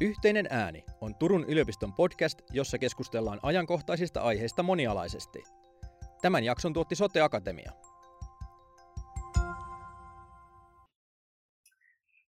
Yhteinen 0.00 0.46
ääni 0.50 0.84
on 1.00 1.14
Turun 1.14 1.44
yliopiston 1.48 1.92
podcast, 1.92 2.38
jossa 2.52 2.78
keskustellaan 2.78 3.40
ajankohtaisista 3.42 4.20
aiheista 4.20 4.62
monialaisesti. 4.62 5.42
Tämän 6.22 6.44
jakson 6.44 6.72
tuotti 6.72 6.94
Sote 6.94 7.20
Akatemia. 7.20 7.72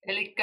Eli 0.07 0.35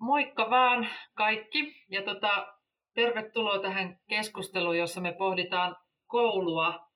moikka 0.00 0.50
vaan 0.50 0.88
kaikki 1.14 1.84
ja 1.90 2.02
tota, 2.02 2.46
tervetuloa 2.94 3.62
tähän 3.62 3.98
keskusteluun, 4.08 4.78
jossa 4.78 5.00
me 5.00 5.12
pohditaan 5.12 5.76
koulua. 6.06 6.88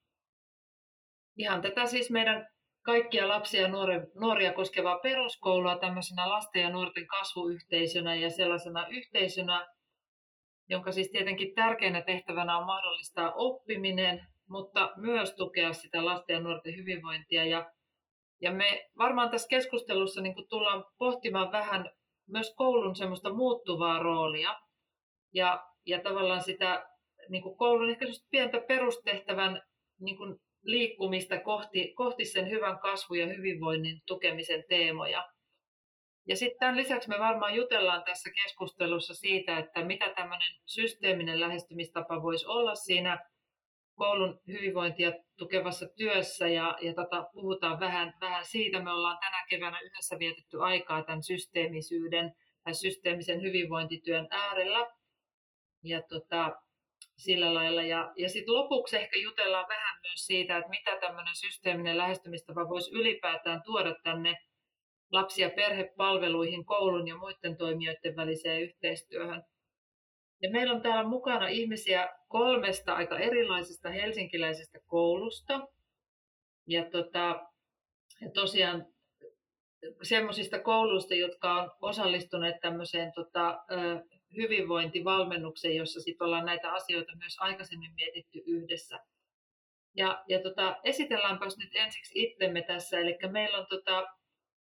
Ihan 1.36 1.62
tätä 1.62 1.86
siis 1.86 2.10
meidän 2.10 2.48
kaikkia 2.82 3.28
lapsia 3.28 3.62
ja 3.62 3.68
nuoria 4.14 4.52
koskevaa 4.52 4.98
peruskoulua 4.98 5.78
tämmöisenä 5.78 6.28
lasten 6.28 6.62
ja 6.62 6.70
nuorten 6.70 7.06
kasvuyhteisönä 7.06 8.14
ja 8.14 8.30
sellaisena 8.30 8.86
yhteisönä, 8.88 9.68
jonka 10.68 10.92
siis 10.92 11.10
tietenkin 11.10 11.54
tärkeänä 11.54 12.02
tehtävänä 12.02 12.58
on 12.58 12.66
mahdollistaa 12.66 13.32
oppiminen, 13.34 14.26
mutta 14.48 14.90
myös 14.96 15.34
tukea 15.34 15.72
sitä 15.72 16.04
lasten 16.04 16.34
ja 16.34 16.40
nuorten 16.40 16.76
hyvinvointia. 16.76 17.44
Ja, 17.44 17.72
ja 18.40 18.52
me 18.52 18.88
varmaan 18.98 19.30
tässä 19.30 19.48
keskustelussa 19.48 20.20
niin 20.20 20.34
tullaan 20.48 20.84
pohtimaan 20.98 21.52
vähän 21.52 21.90
myös 22.28 22.54
koulun 22.56 22.96
semmoista 22.96 23.34
muuttuvaa 23.34 23.98
roolia 23.98 24.58
ja, 25.34 25.64
ja 25.86 26.00
tavallaan 26.00 26.42
sitä 26.42 26.86
niin 27.28 27.56
koulun 27.56 27.90
ehkä 27.90 28.06
pientä 28.30 28.60
perustehtävän 28.68 29.62
niin 30.00 30.16
liikkumista 30.62 31.40
kohti, 31.40 31.92
kohti 31.94 32.24
sen 32.24 32.50
hyvän 32.50 32.78
kasvun 32.78 33.18
ja 33.18 33.26
hyvinvoinnin 33.26 34.00
tukemisen 34.06 34.64
teemoja. 34.68 35.28
Ja 36.26 36.36
sitten 36.36 36.58
tämän 36.58 36.76
lisäksi 36.76 37.08
me 37.08 37.18
varmaan 37.18 37.54
jutellaan 37.54 38.02
tässä 38.04 38.30
keskustelussa 38.42 39.14
siitä, 39.14 39.58
että 39.58 39.84
mitä 39.84 40.12
tämmöinen 40.16 40.48
systeeminen 40.66 41.40
lähestymistapa 41.40 42.22
voisi 42.22 42.46
olla 42.46 42.74
siinä 42.74 43.18
koulun 43.94 44.40
hyvinvointia 44.48 45.12
tukevassa 45.38 45.86
työssä 45.96 46.48
ja, 46.48 46.78
ja 46.80 46.94
tota, 46.94 47.26
puhutaan 47.32 47.80
vähän, 47.80 48.14
vähän 48.20 48.44
siitä. 48.44 48.82
Me 48.82 48.90
ollaan 48.92 49.18
tänä 49.20 49.44
keväänä 49.50 49.80
yhdessä 49.80 50.18
vietetty 50.18 50.62
aikaa 50.62 51.02
tämän 51.02 51.22
systeemisyyden 51.22 52.32
tai 52.64 52.74
systeemisen 52.74 53.42
hyvinvointityön 53.42 54.28
äärellä. 54.30 54.86
Ja 55.84 56.02
tota, 56.02 56.52
sillä 57.20 57.54
lailla. 57.54 57.82
Ja, 57.82 58.12
ja 58.16 58.28
sitten 58.28 58.54
lopuksi 58.54 58.96
ehkä 58.96 59.18
jutellaan 59.18 59.68
vähän 59.68 60.00
myös 60.02 60.26
siitä, 60.26 60.56
että 60.56 60.70
mitä 60.70 60.96
tämmöinen 61.00 61.36
systeeminen 61.36 61.98
lähestymistapa 61.98 62.68
voisi 62.68 62.90
ylipäätään 62.94 63.62
tuoda 63.62 63.94
tänne 64.04 64.36
lapsi- 65.12 65.42
ja 65.42 65.50
perhepalveluihin, 65.50 66.64
koulun 66.64 67.08
ja 67.08 67.16
muiden 67.16 67.56
toimijoiden 67.56 68.16
väliseen 68.16 68.62
yhteistyöhön. 68.62 69.42
Ja 70.42 70.50
meillä 70.50 70.72
on 70.72 70.82
täällä 70.82 71.08
mukana 71.08 71.48
ihmisiä 71.48 72.08
kolmesta 72.28 72.94
aika 72.94 73.18
erilaisesta 73.18 73.90
helsinkiläisestä 73.90 74.78
koulusta. 74.86 75.60
Ja, 76.66 76.90
tota, 76.90 77.46
ja 78.20 78.30
tosiaan 78.34 78.86
semmoisista 80.02 80.58
kouluista, 80.58 81.14
jotka 81.14 81.62
on 81.62 81.70
osallistuneet 81.80 82.56
tämmöiseen 82.60 83.12
tota, 83.14 83.58
hyvinvointivalmennukseen, 84.36 85.76
jossa 85.76 86.00
sit 86.00 86.22
ollaan 86.22 86.46
näitä 86.46 86.72
asioita 86.72 87.16
myös 87.16 87.36
aikaisemmin 87.38 87.94
mietitty 87.94 88.42
yhdessä. 88.46 88.98
Ja, 89.96 90.24
ja 90.28 90.42
tota, 90.42 90.76
esitelläänpäs 90.84 91.56
nyt 91.58 91.70
ensiksi 91.74 92.22
itsemme 92.22 92.62
tässä. 92.62 92.98
Eli 92.98 93.18
meillä 93.30 93.58
on 93.58 93.66
tota 93.66 94.06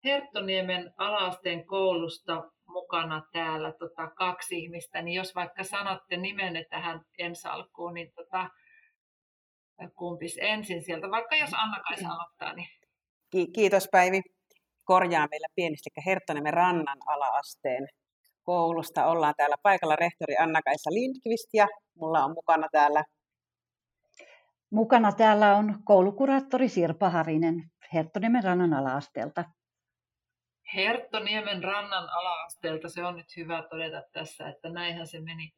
Herttoniemen 0.05 0.95
alaasteen 0.97 1.67
koulusta 1.67 2.51
mukana 2.67 3.23
täällä 3.33 3.73
tota, 3.73 4.11
kaksi 4.11 4.59
ihmistä, 4.59 5.03
niin 5.03 5.15
jos 5.15 5.35
vaikka 5.35 5.65
sanotte 5.65 6.17
nimenne 6.17 6.65
tähän 6.71 7.01
ensi 7.19 7.49
alkuun, 7.49 7.95
niin 7.95 8.13
tota, 8.13 8.51
kumpis 9.97 10.39
ensin 10.41 10.83
sieltä, 10.83 11.11
vaikka 11.11 11.37
jos 11.37 11.51
Anna-Kaisa 11.55 12.09
aloittaa. 12.09 12.53
Niin... 12.53 12.69
Kiitos 13.53 13.89
Päivi. 13.93 14.21
Korjaa 14.85 15.27
meillä 15.31 15.47
pienesti 15.55 15.91
Herttoniemen 16.07 16.55
rannan 16.55 16.99
alaasteen 17.07 17.89
koulusta. 18.43 19.07
Ollaan 19.07 19.35
täällä 19.37 19.57
paikalla 19.63 19.97
rehtori 19.97 20.37
Anna-Kaisa 20.37 20.91
Lindqvist 20.91 21.49
ja 21.55 21.67
mulla 21.95 22.25
on 22.25 22.31
mukana 22.31 22.69
täällä 22.73 23.05
Mukana 24.71 25.13
täällä 25.13 25.57
on 25.57 25.75
koulukuraattori 25.85 26.69
Sirpa 26.69 27.11
Harinen 27.11 27.55
Herttoniemen 27.95 28.45
rannan 28.45 28.75
alaasteelta. 28.75 29.45
Herttoniemen 30.75 31.65
rannan 31.65 32.09
alaasteelta, 32.11 32.89
se 32.89 33.05
on 33.05 33.17
nyt 33.17 33.37
hyvä 33.37 33.63
todeta 33.71 34.03
tässä, 34.13 34.49
että 34.49 34.69
näinhän 34.69 35.07
se 35.07 35.21
meni. 35.21 35.53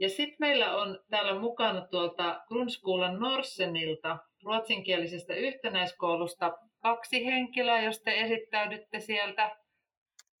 Ja 0.00 0.08
sitten 0.08 0.36
meillä 0.40 0.76
on 0.76 0.98
täällä 1.10 1.40
mukana 1.40 1.86
tuolta 1.86 2.44
Grundskolan 2.48 3.20
Norsenilta, 3.20 4.18
ruotsinkielisestä 4.44 5.34
yhtenäiskoulusta, 5.34 6.52
kaksi 6.82 7.26
henkilöä, 7.26 7.82
jos 7.82 8.02
te 8.02 8.20
esittäydytte 8.20 9.00
sieltä. 9.00 9.56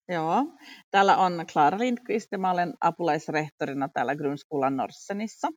Joo, 0.08 0.44
täällä 0.90 1.16
on 1.16 1.44
Klara 1.52 1.78
Lindqvist 1.78 2.28
ja 2.32 2.38
mä 2.38 2.50
olen 2.50 2.74
apulaisrehtorina 2.80 3.88
täällä 3.88 4.16
Grundskolan 4.16 4.76
Norsenissa. 4.76 5.48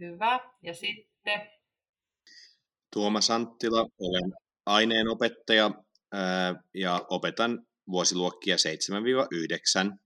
Hyvä. 0.00 0.40
Ja 0.62 0.74
sitten? 0.74 1.50
Tuomas 2.92 3.30
Anttila, 3.30 3.80
olen 3.80 4.32
aineenopettaja 4.66 5.70
ja 6.74 7.06
opetan 7.10 7.66
vuosiluokkia 7.90 8.56
7-9. 8.56 9.96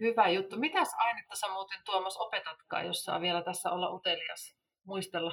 Hyvä 0.00 0.28
juttu. 0.28 0.58
Mitäs 0.58 0.88
ainetta 0.98 1.36
sä 1.36 1.46
muuten 1.52 1.78
Tuomas 1.84 2.16
opetatkaan, 2.16 2.86
jos 2.86 3.04
saa 3.04 3.20
vielä 3.20 3.42
tässä 3.42 3.70
olla 3.70 3.90
utelias 3.90 4.56
muistella? 4.84 5.32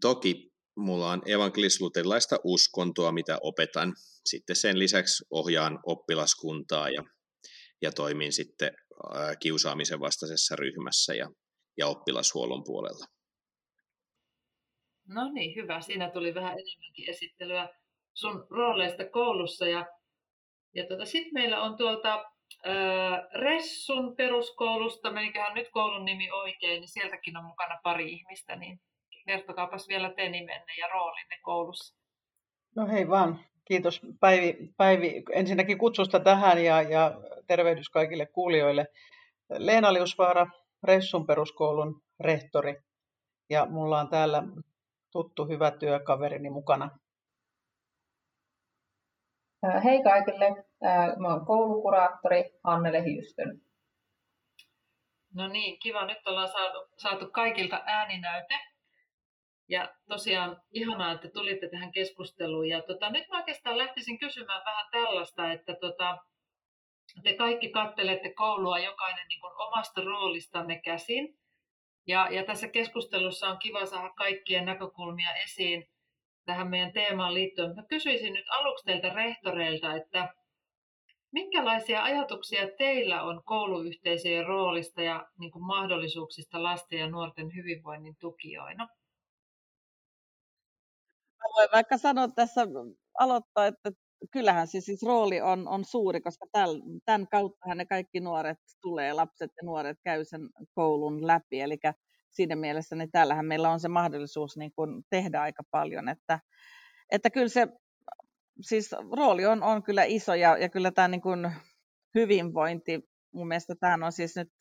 Toki 0.00 0.55
mulla 0.76 1.10
on 1.10 1.22
evankelisluterilaista 1.26 2.36
uskontoa, 2.44 3.12
mitä 3.12 3.38
opetan. 3.42 3.92
Sitten 4.24 4.56
sen 4.56 4.78
lisäksi 4.78 5.24
ohjaan 5.30 5.78
oppilaskuntaa 5.86 6.90
ja, 6.90 7.02
ja 7.82 7.92
toimin 7.92 8.32
sitten 8.32 8.70
kiusaamisen 9.40 10.00
vastaisessa 10.00 10.56
ryhmässä 10.56 11.14
ja, 11.14 11.30
ja 11.78 11.86
oppilashuollon 11.86 12.64
puolella. 12.64 13.06
No 15.08 15.32
niin, 15.32 15.56
hyvä. 15.56 15.80
Siinä 15.80 16.10
tuli 16.10 16.34
vähän 16.34 16.52
enemmänkin 16.52 17.10
esittelyä 17.10 17.68
sun 18.14 18.46
rooleista 18.50 19.08
koulussa. 19.10 19.66
Ja, 19.66 19.86
ja 20.74 20.86
tuota, 20.86 21.04
sitten 21.04 21.34
meillä 21.34 21.62
on 21.62 21.76
tuolta 21.76 22.24
ää, 22.64 23.28
Ressun 23.34 24.16
peruskoulusta, 24.16 25.12
meniköhän 25.12 25.54
nyt 25.54 25.68
koulun 25.70 26.04
nimi 26.04 26.30
oikein, 26.30 26.80
niin 26.80 26.88
sieltäkin 26.88 27.36
on 27.36 27.44
mukana 27.44 27.80
pari 27.82 28.12
ihmistä, 28.12 28.56
niin 28.56 28.80
kertokaapas 29.26 29.88
vielä 29.88 30.12
te 30.12 30.28
nimenne 30.28 30.72
ja 30.78 30.88
roolinne 30.88 31.38
koulussa. 31.42 31.96
No 32.76 32.86
hei 32.86 33.08
vaan, 33.08 33.40
kiitos 33.64 34.00
Päivi, 34.20 34.56
Päivi 34.76 35.22
ensinnäkin 35.32 35.78
kutsusta 35.78 36.20
tähän 36.20 36.64
ja, 36.64 36.82
ja 36.82 37.20
tervehdys 37.46 37.88
kaikille 37.88 38.26
kuulijoille. 38.26 38.86
Leena 39.58 39.92
Liusvaara, 39.92 40.46
Ressun 40.82 41.26
peruskoulun 41.26 42.02
rehtori 42.20 42.74
ja 43.50 43.66
mulla 43.66 44.00
on 44.00 44.08
täällä 44.08 44.42
tuttu 45.12 45.44
hyvä 45.44 45.70
työkaverini 45.70 46.50
mukana. 46.50 46.90
Hei 49.84 50.02
kaikille, 50.02 50.64
mä 51.18 51.28
oon 51.28 51.46
koulukuraattori 51.46 52.44
Annele 52.64 53.04
Hiystön. 53.04 53.60
No 55.34 55.48
niin, 55.48 55.78
kiva. 55.78 56.06
Nyt 56.06 56.26
ollaan 56.26 56.48
saatu, 56.48 56.78
saatu 56.96 57.30
kaikilta 57.30 57.82
ääninäyte. 57.86 58.54
Ja 59.68 59.94
tosiaan 60.08 60.62
ihanaa, 60.70 61.12
että 61.12 61.28
tulitte 61.30 61.68
tähän 61.68 61.92
keskusteluun. 61.92 62.68
Ja 62.68 62.82
tota, 62.82 63.10
nyt 63.10 63.28
mä 63.28 63.38
oikeastaan 63.38 63.78
lähtisin 63.78 64.18
kysymään 64.18 64.62
vähän 64.64 64.86
tällaista, 64.90 65.52
että 65.52 65.76
tota, 65.80 66.18
te 67.22 67.34
kaikki 67.34 67.70
kattelette 67.70 68.32
koulua 68.32 68.78
jokainen 68.78 69.28
niin 69.28 69.40
omasta 69.68 70.00
roolistanne 70.00 70.80
käsin. 70.84 71.38
Ja, 72.06 72.28
ja 72.30 72.44
tässä 72.44 72.68
keskustelussa 72.68 73.48
on 73.48 73.58
kiva 73.58 73.86
saada 73.86 74.10
kaikkien 74.10 74.64
näkökulmia 74.64 75.34
esiin 75.34 75.88
tähän 76.44 76.68
meidän 76.68 76.92
teemaan 76.92 77.34
liittyen. 77.34 77.74
Mä 77.74 77.82
kysyisin 77.88 78.32
nyt 78.32 78.46
aluksi 78.48 78.84
teiltä 78.84 79.08
rehtoreilta, 79.08 79.94
että 79.94 80.34
minkälaisia 81.32 82.02
ajatuksia 82.02 82.68
teillä 82.78 83.22
on 83.22 83.42
kouluyhteisöjen 83.44 84.46
roolista 84.46 85.02
ja 85.02 85.26
niin 85.38 85.66
mahdollisuuksista 85.66 86.62
lasten 86.62 86.98
ja 86.98 87.10
nuorten 87.10 87.54
hyvinvoinnin 87.54 88.16
tukijoina? 88.20 88.88
Mä 91.56 91.60
voin 91.60 91.68
vaikka 91.72 91.98
sanoa 91.98 92.28
tässä 92.28 92.60
aloittaa, 93.18 93.66
että 93.66 93.90
kyllähän 94.32 94.66
se 94.66 94.80
siis 94.80 95.02
rooli 95.02 95.40
on, 95.40 95.68
on 95.68 95.84
suuri, 95.84 96.20
koska 96.20 96.46
tämän 97.04 97.28
kautta 97.30 97.74
ne 97.74 97.86
kaikki 97.86 98.20
nuoret 98.20 98.58
tulee, 98.82 99.12
lapset 99.12 99.50
ja 99.56 99.62
nuoret 99.64 99.98
käy 100.04 100.24
sen 100.24 100.40
koulun 100.74 101.26
läpi. 101.26 101.60
Eli 101.60 101.78
siinä 102.30 102.56
mielessä 102.56 102.96
niin 102.96 103.10
täällähän 103.10 103.46
meillä 103.46 103.70
on 103.70 103.80
se 103.80 103.88
mahdollisuus 103.88 104.56
niin 104.56 104.72
kuin 104.72 105.02
tehdä 105.10 105.40
aika 105.40 105.62
paljon. 105.70 106.08
Että, 106.08 106.40
että 107.12 107.30
kyllä 107.30 107.48
se 107.48 107.68
siis 108.60 108.90
rooli 109.16 109.46
on, 109.46 109.62
on 109.62 109.82
kyllä 109.82 110.04
iso 110.04 110.34
ja, 110.34 110.58
ja 110.58 110.68
kyllä 110.68 110.90
tämä 110.90 111.08
niin 111.08 111.22
kuin 111.22 111.52
hyvinvointi. 112.14 113.00
Mun 113.34 113.48
mielestä 113.48 113.74
tämä 113.80 114.06
on 114.06 114.12
siis 114.12 114.36
nyt, 114.36 114.52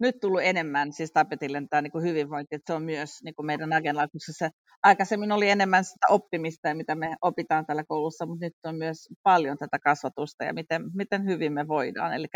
nyt 0.00 0.20
tullut 0.20 0.40
enemmän 0.42 0.92
siis 0.92 1.12
tapetille 1.12 1.62
tämä 1.70 1.82
niin 1.82 1.92
kuin 1.92 2.04
hyvinvointi, 2.04 2.54
että 2.54 2.72
se 2.72 2.76
on 2.76 2.82
myös 2.82 3.10
niin 3.24 3.34
kuin 3.34 3.46
meidän 3.46 3.72
agendalla, 3.72 4.08
koska 4.08 4.32
se 4.32 4.50
aikaisemmin 4.82 5.32
oli 5.32 5.50
enemmän 5.50 5.84
sitä 5.84 6.06
oppimista, 6.10 6.74
mitä 6.74 6.94
me 6.94 7.16
opitaan 7.22 7.66
täällä 7.66 7.84
koulussa, 7.84 8.26
mutta 8.26 8.44
nyt 8.44 8.54
on 8.64 8.76
myös 8.76 9.08
paljon 9.22 9.58
tätä 9.58 9.78
kasvatusta 9.78 10.44
ja 10.44 10.54
miten, 10.54 10.82
miten 10.94 11.24
hyvin 11.24 11.52
me 11.52 11.68
voidaan. 11.68 12.14
Eli 12.14 12.26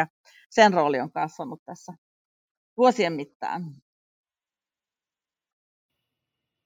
sen 0.50 0.72
rooli 0.72 1.00
on 1.00 1.12
kasvanut 1.12 1.62
tässä 1.64 1.92
vuosien 2.76 3.12
mittaan. 3.12 3.62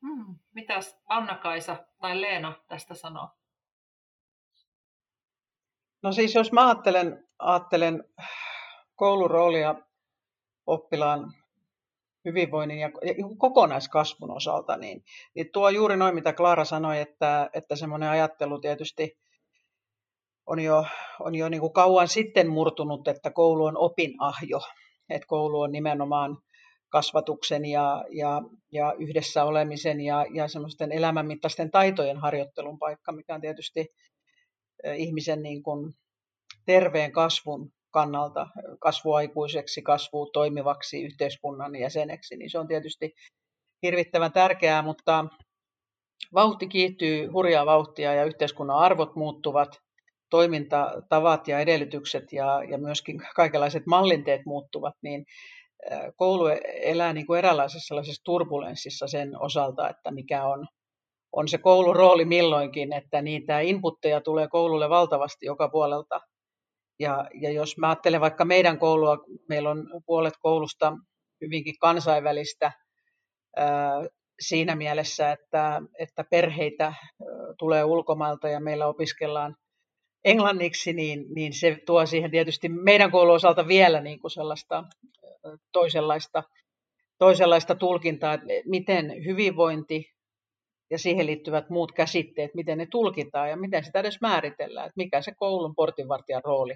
Hmm. 0.06 0.38
Mitäs 0.54 0.96
Anna-Kaisa 1.08 1.86
tai 2.00 2.20
Leena 2.20 2.54
tästä 2.68 2.94
sanoo? 2.94 3.30
No 6.02 6.12
siis 6.12 6.34
jos 6.34 6.52
mä 6.52 6.66
ajattelen, 6.66 7.28
ajattelen 7.38 8.04
kouluroolia 8.94 9.74
oppilaan 10.66 11.32
hyvinvoinnin 12.24 12.78
ja 12.78 12.90
kokonaiskasvun 13.38 14.30
osalta, 14.30 14.76
niin, 14.76 15.04
niin 15.34 15.52
tuo 15.52 15.68
juuri 15.68 15.96
noin, 15.96 16.14
mitä 16.14 16.32
Klaara 16.32 16.64
sanoi, 16.64 17.00
että, 17.00 17.50
että 17.52 17.76
semmoinen 17.76 18.08
ajattelu 18.08 18.60
tietysti 18.60 19.18
on 20.46 20.60
jo, 20.60 20.84
on 21.20 21.34
jo 21.34 21.48
niin 21.48 21.60
kuin 21.60 21.72
kauan 21.72 22.08
sitten 22.08 22.48
murtunut, 22.48 23.08
että 23.08 23.30
koulu 23.30 23.64
on 23.64 23.78
opinahjo, 23.78 24.60
että 25.10 25.26
koulu 25.26 25.60
on 25.60 25.72
nimenomaan 25.72 26.38
kasvatuksen 26.88 27.64
ja, 27.64 28.04
ja, 28.10 28.42
ja 28.72 28.94
yhdessä 28.98 29.44
olemisen 29.44 30.00
ja, 30.00 30.26
ja 30.34 30.48
semmoisten 30.48 30.92
elämänmittaisten 30.92 31.70
taitojen 31.70 32.16
harjoittelun 32.16 32.78
paikka, 32.78 33.12
mikä 33.12 33.34
on 33.34 33.40
tietysti 33.40 33.86
ihmisen 34.96 35.42
niin 35.42 35.62
kuin 35.62 35.94
terveen 36.66 37.12
kasvun 37.12 37.72
kannalta, 37.96 38.46
kasvuaikuiseksi, 38.80 39.82
kasvu 39.82 40.30
toimivaksi 40.32 41.02
yhteiskunnan 41.02 41.76
jäseneksi, 41.76 42.36
niin 42.36 42.50
se 42.50 42.58
on 42.58 42.68
tietysti 42.68 43.14
hirvittävän 43.82 44.32
tärkeää, 44.32 44.82
mutta 44.82 45.24
vauhti 46.34 46.66
kiihtyy 46.68 47.26
hurjaa 47.26 47.66
vauhtia 47.66 48.14
ja 48.14 48.24
yhteiskunnan 48.24 48.78
arvot 48.78 49.16
muuttuvat, 49.16 49.68
toimintatavat 50.30 51.48
ja 51.48 51.60
edellytykset 51.60 52.32
ja, 52.32 52.62
ja 52.70 52.78
myöskin 52.78 53.22
kaikenlaiset 53.36 53.86
mallinteet 53.86 54.40
muuttuvat, 54.46 54.94
niin 55.02 55.24
koulu 56.16 56.46
elää 56.82 57.12
niin 57.12 57.26
kuin 57.26 57.38
eräänlaisessa 57.38 57.86
sellaisessa 57.86 58.24
turbulenssissa 58.24 59.06
sen 59.06 59.40
osalta, 59.40 59.88
että 59.88 60.10
mikä 60.10 60.44
on, 60.44 60.66
on 61.32 61.48
se 61.48 61.58
koulun 61.58 61.96
rooli 61.96 62.24
milloinkin, 62.24 62.92
että 62.92 63.22
niitä 63.22 63.60
inputteja 63.60 64.20
tulee 64.20 64.48
koululle 64.48 64.88
valtavasti 64.88 65.46
joka 65.46 65.68
puolelta. 65.68 66.20
Ja, 66.98 67.28
ja 67.40 67.50
jos 67.50 67.78
mä 67.78 67.88
ajattelen 67.88 68.20
vaikka 68.20 68.44
meidän 68.44 68.78
koulua, 68.78 69.18
meillä 69.48 69.70
on 69.70 69.88
puolet 70.06 70.34
koulusta 70.40 70.92
hyvinkin 71.40 71.74
kansainvälistä 71.80 72.72
ää, 73.56 73.92
siinä 74.40 74.76
mielessä, 74.76 75.32
että, 75.32 75.82
että 75.98 76.24
perheitä 76.30 76.94
tulee 77.58 77.84
ulkomailta 77.84 78.48
ja 78.48 78.60
meillä 78.60 78.86
opiskellaan 78.86 79.56
englanniksi, 80.24 80.92
niin, 80.92 81.24
niin 81.34 81.52
se 81.52 81.78
tuo 81.86 82.06
siihen 82.06 82.30
tietysti 82.30 82.68
meidän 82.68 83.10
koulun 83.10 83.34
osalta 83.34 83.68
vielä 83.68 84.00
niin 84.00 84.20
kuin 84.20 84.30
sellaista 84.30 84.84
toisenlaista, 85.72 86.42
toisenlaista 87.18 87.74
tulkintaa, 87.74 88.34
että 88.34 88.46
miten 88.64 89.24
hyvinvointi 89.24 90.15
ja 90.90 90.98
siihen 90.98 91.26
liittyvät 91.26 91.70
muut 91.70 91.92
käsitteet, 91.92 92.54
miten 92.54 92.78
ne 92.78 92.86
tulkitaan 92.90 93.50
ja 93.50 93.56
miten 93.56 93.84
sitä 93.84 94.00
edes 94.00 94.20
määritellään, 94.20 94.86
että 94.86 94.96
mikä 94.96 95.22
se 95.22 95.32
koulun 95.36 95.74
portinvartijan 95.74 96.42
rooli 96.44 96.74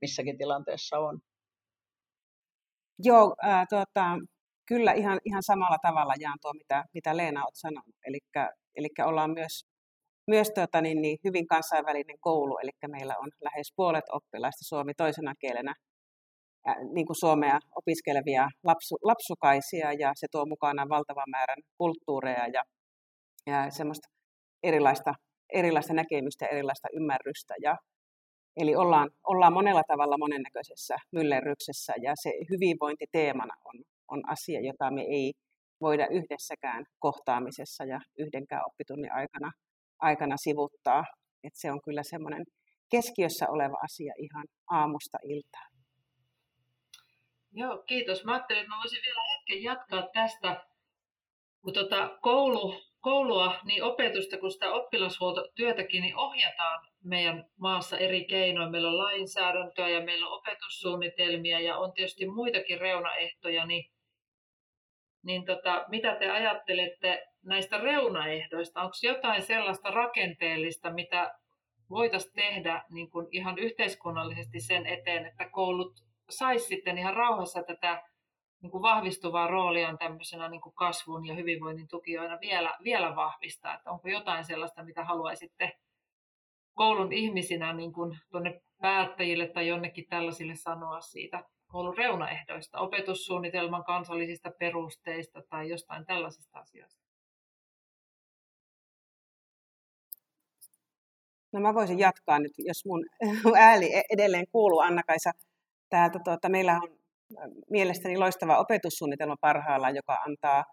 missäkin 0.00 0.38
tilanteessa 0.38 0.98
on. 0.98 1.20
Joo, 2.98 3.34
äh, 3.44 3.66
tuota, 3.68 4.18
kyllä 4.68 4.92
ihan, 4.92 5.18
ihan 5.24 5.42
samalla 5.42 5.78
tavalla 5.82 6.14
jaan 6.20 6.38
tuo, 6.42 6.52
mitä, 6.52 6.84
mitä 6.94 7.16
Leena 7.16 7.44
olet 7.44 7.54
sanonut. 7.54 7.94
Eli 8.76 8.88
ollaan 9.04 9.30
myös, 9.30 9.64
myös 10.26 10.50
tuota, 10.54 10.80
niin, 10.80 11.02
niin, 11.02 11.18
hyvin 11.24 11.46
kansainvälinen 11.46 12.16
koulu, 12.20 12.58
eli 12.62 12.70
meillä 12.90 13.14
on 13.18 13.30
lähes 13.40 13.72
puolet 13.76 14.04
oppilaista 14.12 14.64
suomi 14.64 14.94
toisena 14.94 15.34
kielenä 15.40 15.74
niin 16.94 17.06
kuin 17.06 17.16
suomea 17.16 17.58
opiskelevia 17.76 18.48
lapsu, 18.64 18.96
lapsukaisia 19.02 19.92
ja 19.92 20.12
se 20.14 20.26
tuo 20.30 20.46
mukana 20.46 20.88
valtavan 20.88 21.30
määrän 21.30 21.62
kulttuureja 21.78 22.46
ja, 22.46 22.62
ja 23.46 23.70
semmoista 23.70 24.08
erilaista, 24.62 25.14
erilaista 25.52 25.94
näkemystä 25.94 26.46
erilaista 26.46 26.88
ymmärrystä. 26.92 27.54
Ja, 27.62 27.76
eli 28.56 28.76
ollaan, 28.76 29.10
ollaan 29.26 29.52
monella 29.52 29.82
tavalla 29.88 30.18
monennäköisessä 30.18 30.96
myllerryksessä 31.12 31.92
ja 32.02 32.12
se 32.22 32.30
hyvinvointi 32.50 33.04
teemana 33.12 33.54
on, 33.64 33.74
on 34.08 34.30
asia, 34.30 34.60
jota 34.60 34.90
me 34.90 35.02
ei 35.02 35.32
voida 35.80 36.06
yhdessäkään 36.10 36.84
kohtaamisessa 36.98 37.84
ja 37.84 38.00
yhdenkään 38.18 38.62
oppitunnin 38.66 39.12
aikana, 39.12 39.52
aikana 39.98 40.36
sivuttaa. 40.36 41.04
Et 41.44 41.52
se 41.54 41.72
on 41.72 41.80
kyllä 41.84 42.02
semmoinen 42.02 42.44
keskiössä 42.90 43.46
oleva 43.48 43.76
asia 43.84 44.12
ihan 44.18 44.46
aamusta 44.70 45.18
iltaan. 45.24 45.72
Joo, 47.52 47.82
kiitos. 47.86 48.24
Mä 48.24 48.32
ajattelin, 48.32 48.60
että 48.60 48.74
mä 48.74 48.78
voisin 48.78 49.02
vielä 49.02 49.20
hetken 49.32 49.62
jatkaa 49.62 50.08
tästä, 50.12 50.66
kun 51.62 51.72
tuota 51.72 52.18
koulu, 52.22 52.91
koulua, 53.02 53.54
niin 53.64 53.82
opetusta 53.82 54.38
kuin 54.38 54.50
sitä 54.52 54.72
oppilashuoltotyötäkin, 54.72 56.02
niin 56.02 56.16
ohjataan 56.16 56.88
meidän 57.04 57.44
maassa 57.56 57.98
eri 57.98 58.24
keinoin. 58.24 58.70
Meillä 58.70 58.88
on 58.88 58.98
lainsäädäntöä 58.98 59.88
ja 59.88 60.04
meillä 60.04 60.26
on 60.26 60.38
opetussuunnitelmia 60.38 61.60
ja 61.60 61.76
on 61.76 61.92
tietysti 61.92 62.26
muitakin 62.26 62.80
reunaehtoja, 62.80 63.66
niin, 63.66 63.90
niin 65.22 65.44
tota, 65.44 65.84
mitä 65.88 66.16
te 66.16 66.30
ajattelette 66.30 67.26
näistä 67.42 67.78
reunaehdoista? 67.78 68.80
Onko 68.80 68.94
jotain 69.02 69.42
sellaista 69.42 69.90
rakenteellista, 69.90 70.92
mitä 70.92 71.34
voitaisiin 71.90 72.34
tehdä 72.34 72.84
niin 72.90 73.10
kuin 73.10 73.26
ihan 73.30 73.58
yhteiskunnallisesti 73.58 74.60
sen 74.60 74.86
eteen, 74.86 75.26
että 75.26 75.48
koulut 75.48 75.92
saisi 76.30 76.66
sitten 76.66 76.98
ihan 76.98 77.14
rauhassa 77.14 77.62
tätä 77.62 78.02
niin 78.62 78.70
kuin 78.70 78.82
vahvistuvaa 78.82 79.46
roolia 79.46 79.96
tämmöisenä 79.96 80.48
niin 80.48 80.60
kuin 80.60 80.74
kasvun 80.74 81.26
ja 81.26 81.34
hyvinvoinnin 81.34 81.88
tukijoina 81.88 82.40
vielä, 82.40 82.78
vielä 82.84 83.16
vahvistaa? 83.16 83.74
Että 83.74 83.90
onko 83.90 84.08
jotain 84.08 84.44
sellaista, 84.44 84.84
mitä 84.84 85.04
haluaisitte 85.04 85.72
koulun 86.74 87.12
ihmisinä 87.12 87.72
niin 87.72 87.92
kuin 87.92 88.18
tuonne 88.30 88.62
päättäjille 88.80 89.48
tai 89.48 89.68
jonnekin 89.68 90.06
tällaisille 90.08 90.54
sanoa 90.56 91.00
siitä 91.00 91.44
koulun 91.66 91.96
reunaehdoista, 91.96 92.78
opetussuunnitelman 92.78 93.84
kansallisista 93.84 94.50
perusteista 94.58 95.42
tai 95.48 95.68
jostain 95.68 96.06
tällaisista 96.06 96.58
asioista? 96.58 97.02
No 101.52 101.60
mä 101.60 101.74
voisin 101.74 101.98
jatkaa 101.98 102.38
nyt, 102.38 102.52
jos 102.58 102.84
mun 102.86 103.04
ääli 103.58 103.94
e-, 103.94 104.02
edelleen 104.10 104.46
kuuluu, 104.52 104.78
Anna-Kaisa 104.80 105.32
täältä 105.88 106.18
tuota, 106.24 106.48
meillä 106.48 106.80
on 106.82 107.01
mielestäni 107.70 108.16
loistava 108.16 108.58
opetussuunnitelma 108.58 109.36
parhaillaan, 109.40 109.96
joka 109.96 110.16
antaa, 110.26 110.64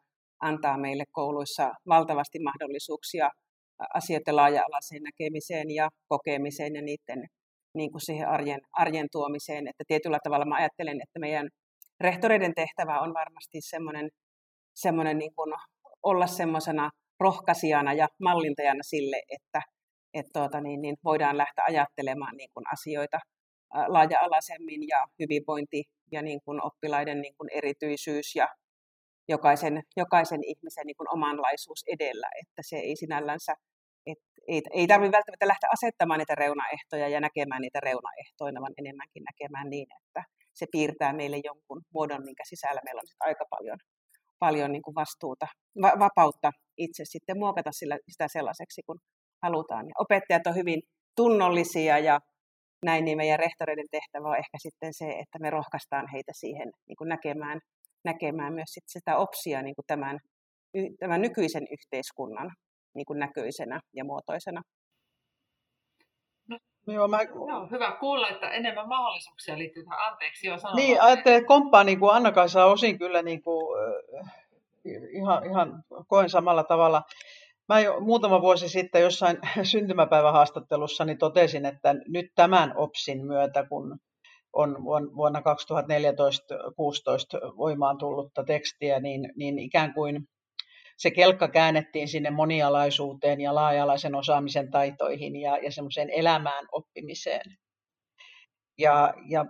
antaa 0.42 0.78
meille 0.78 1.04
kouluissa 1.12 1.72
valtavasti 1.88 2.40
mahdollisuuksia 2.40 3.30
asioiden 3.94 4.36
laaja-alaiseen 4.36 5.04
näkemiseen 5.04 5.72
ja 5.72 5.90
kokemiseen 6.08 6.76
ja 6.76 6.82
niiden 6.82 7.28
niin 7.76 7.92
kuin 7.92 8.02
siihen 8.02 8.28
arjen, 8.28 8.60
arjen 8.72 9.08
tuomiseen. 9.12 9.68
Että 9.68 9.84
tietyllä 9.88 10.20
tavalla 10.24 10.46
mä 10.46 10.56
ajattelen, 10.56 11.02
että 11.02 11.20
meidän 11.20 11.50
rehtoreiden 12.00 12.56
tehtävä 12.56 13.00
on 13.00 13.14
varmasti 13.14 13.62
semmoinen, 13.62 14.10
semmoinen 14.76 15.18
niin 15.18 15.36
kuin 15.36 15.54
olla 16.04 16.28
semmoisena 16.28 16.90
rohkaisijana 17.20 17.94
ja 17.94 18.08
mallintajana 18.24 18.84
sille, 18.84 19.22
että, 19.30 19.62
että 20.14 20.40
tuota, 20.40 20.62
niin, 20.62 20.82
niin 20.82 20.96
voidaan 21.04 21.38
lähteä 21.38 21.64
ajattelemaan 21.68 22.38
niin 22.38 22.50
kuin 22.54 22.64
asioita 22.74 23.20
laaja-alaisemmin 23.88 24.88
ja 24.88 25.08
hyvinvointi 25.20 25.84
ja 26.12 26.22
niin 26.22 26.42
kuin 26.46 26.66
oppilaiden 26.66 27.22
niin 27.22 27.36
kuin 27.38 27.50
erityisyys 27.54 28.36
ja 28.36 28.48
jokaisen, 29.30 29.84
jokaisen 29.98 30.44
ihmisen 30.44 30.86
niin 30.86 30.98
kuin 30.98 31.14
omanlaisuus 31.14 31.84
edellä, 31.88 32.28
että 32.42 32.62
se 32.62 32.76
ei 32.78 32.96
sinällänsä, 32.96 33.54
et, 34.06 34.18
ei, 34.48 34.62
ei 34.74 34.88
tarvitse 34.88 35.18
välttämättä 35.18 35.48
lähteä 35.48 35.70
asettamaan 35.74 36.18
niitä 36.18 36.36
reunaehtoja 36.36 37.08
ja 37.10 37.20
näkemään 37.22 37.62
niitä 37.62 37.80
reunaehtoina, 37.80 38.62
vaan 38.62 38.74
enemmänkin 38.78 39.24
näkemään 39.24 39.70
niin, 39.70 39.88
että 40.00 40.24
se 40.54 40.66
piirtää 40.72 41.14
meille 41.14 41.38
jonkun 41.44 41.82
muodon, 41.94 42.24
minkä 42.26 42.44
sisällä 42.46 42.82
meillä 42.84 43.00
on 43.00 43.28
aika 43.30 43.46
paljon, 43.50 43.78
paljon 44.40 44.72
niin 44.72 44.82
kuin 44.82 44.96
vastuuta, 44.96 45.48
va- 45.82 46.00
vapautta 46.00 46.52
itse 46.78 47.04
sitten 47.06 47.40
muokata 47.40 47.72
sillä, 47.72 47.98
sitä 48.10 48.28
sellaiseksi, 48.28 48.82
kun 48.86 49.00
halutaan. 49.44 49.86
Ja 49.86 49.94
opettajat 50.00 50.48
on 50.48 50.56
hyvin 50.56 50.82
tunnollisia 51.16 52.00
ja 52.00 52.20
näin, 52.86 53.06
niin 53.06 53.18
meidän 53.18 53.40
rehtoreiden 53.40 53.90
tehtävä 53.92 54.28
on 54.28 54.38
ehkä 54.38 54.58
sitten 54.58 54.94
se, 54.94 55.06
että 55.06 55.40
me 55.40 55.50
rohkaistaan 55.50 56.08
heitä 56.14 56.32
siihen 56.36 56.72
niin 56.88 56.98
kuin 56.98 57.10
näkemään, 57.10 57.60
näkemään 58.06 58.54
myös 58.54 58.70
sit 58.74 58.84
sitä 58.88 59.18
opsia 59.18 59.62
niin 59.62 59.76
kuin 59.76 59.86
tämän, 59.88 60.20
tämän 61.00 61.22
nykyisen 61.22 61.68
yhteiskunnan 61.72 62.52
niin 62.96 63.06
kuin 63.06 63.20
näköisenä 63.20 63.80
ja 63.94 64.06
muotoisena. 64.06 64.62
No, 66.48 66.58
Joo, 66.88 67.08
mä... 67.08 67.22
Joo, 67.22 67.68
hyvä 67.72 67.98
kuulla, 68.00 68.30
että 68.30 68.50
enemmän 68.50 68.88
mahdollisuuksia 68.88 69.58
liittyy 69.58 69.84
tähän. 69.84 70.12
Anteeksi, 70.12 70.48
joo, 70.48 70.58
sanon 70.58 70.76
Niin, 70.76 71.02
ajattelin, 71.02 71.38
että 71.38 71.48
komppaa 71.48 71.84
niin 71.84 72.00
kuin 72.00 72.14
Anna-Kaisa 72.14 72.66
osin 72.66 73.00
kyllä 73.00 73.22
niin 73.22 73.42
kuin, 73.42 73.80
äh, 74.20 74.34
ihan, 75.12 75.46
ihan 75.46 75.84
koen 76.08 76.30
samalla 76.30 76.64
tavalla. 76.64 77.02
Mä 77.70 77.80
jo 77.80 78.00
muutama 78.00 78.42
vuosi 78.42 78.70
sitten 78.70 79.02
jossain 79.02 79.38
syntymäpäivähaastattelussa 79.72 81.06
niin 81.06 81.18
totesin, 81.18 81.66
että 81.66 81.96
nyt 82.08 82.26
tämän 82.36 82.74
OPSin 82.76 83.26
myötä, 83.26 83.66
kun 83.70 84.00
on 84.54 84.78
vuonna 85.16 85.40
2014-2016 85.40 85.44
voimaan 87.58 87.98
tullutta 87.98 88.44
tekstiä, 88.44 89.00
niin, 89.00 89.34
niin 89.36 89.60
ikään 89.60 89.94
kuin 89.94 90.28
se 90.98 91.12
kelkka 91.12 91.48
käännettiin 91.48 92.08
sinne 92.08 92.30
monialaisuuteen 92.30 93.42
ja 93.42 93.56
laaja-alaisen 93.56 94.16
osaamisen 94.16 94.72
taitoihin 94.72 95.36
ja, 95.36 95.58
ja 95.58 95.72
semmoiseen 95.72 96.10
elämään 96.10 96.66
oppimiseen. 96.72 97.58
Ja, 98.80 99.14
ja 99.30 99.46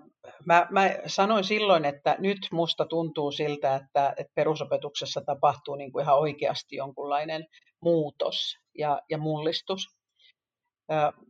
mä, 0.45 0.67
mä 0.69 0.89
sanoin 1.07 1.43
silloin, 1.43 1.85
että 1.85 2.15
nyt 2.19 2.37
musta 2.51 2.85
tuntuu 2.85 3.31
siltä, 3.31 3.75
että, 3.75 4.13
että 4.17 4.33
perusopetuksessa 4.35 5.21
tapahtuu 5.25 5.75
niin 5.75 5.91
kuin 5.91 6.03
ihan 6.03 6.19
oikeasti 6.19 6.75
jonkunlainen 6.75 7.45
muutos 7.81 8.57
ja, 8.77 9.01
ja 9.09 9.17
mullistus. 9.17 9.87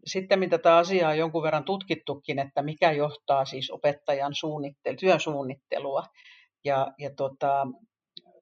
Sitten 0.06 0.40
mitä 0.40 0.58
tämä 0.58 0.78
asia 0.78 1.10
on 1.10 1.18
jonkun 1.18 1.44
verran 1.44 1.64
tutkittukin, 1.64 2.40
että 2.40 2.62
mikä 2.62 2.92
johtaa 2.92 3.46
siis 3.46 3.72
opettajan 3.72 4.36
suunnittelu, 4.36 4.96
työsuunnittelua. 5.00 6.04
Ja, 6.66 6.88
ja 7.00 7.10
tota, 7.18 7.68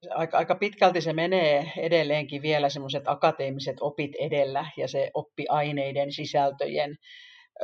aika, 0.09 0.37
aika 0.37 0.55
pitkälti 0.55 1.01
se 1.01 1.13
menee 1.13 1.71
edelleenkin 1.77 2.41
vielä 2.41 2.69
semmoiset 2.69 3.03
akateemiset 3.05 3.77
opit 3.81 4.11
edellä 4.19 4.65
ja 4.77 4.87
se 4.87 5.11
oppiaineiden 5.13 6.11
sisältöjen 6.11 6.95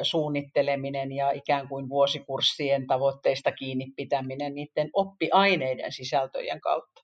suunnitteleminen 0.01 1.11
ja 1.11 1.31
ikään 1.31 1.67
kuin 1.67 1.89
vuosikurssien 1.89 2.87
tavoitteista 2.87 3.51
kiinni 3.51 3.85
pitäminen 3.95 4.55
niiden 4.55 4.89
oppiaineiden 4.93 5.91
sisältöjen 5.91 6.61
kautta. 6.61 7.01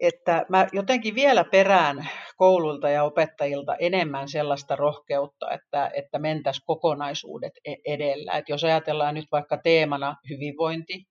Että 0.00 0.46
mä 0.48 0.66
jotenkin 0.72 1.14
vielä 1.14 1.44
perään 1.44 2.08
koululta 2.36 2.88
ja 2.88 3.04
opettajilta 3.04 3.76
enemmän 3.76 4.28
sellaista 4.28 4.76
rohkeutta, 4.76 5.50
että, 5.52 5.90
että 5.94 6.18
mentäisiin 6.18 6.64
kokonaisuudet 6.66 7.52
e-, 7.64 7.94
edellä. 7.94 8.32
Et 8.32 8.48
jos 8.48 8.64
ajatellaan 8.64 9.14
nyt 9.14 9.26
vaikka 9.32 9.58
teemana 9.64 10.16
hyvinvointi, 10.30 11.04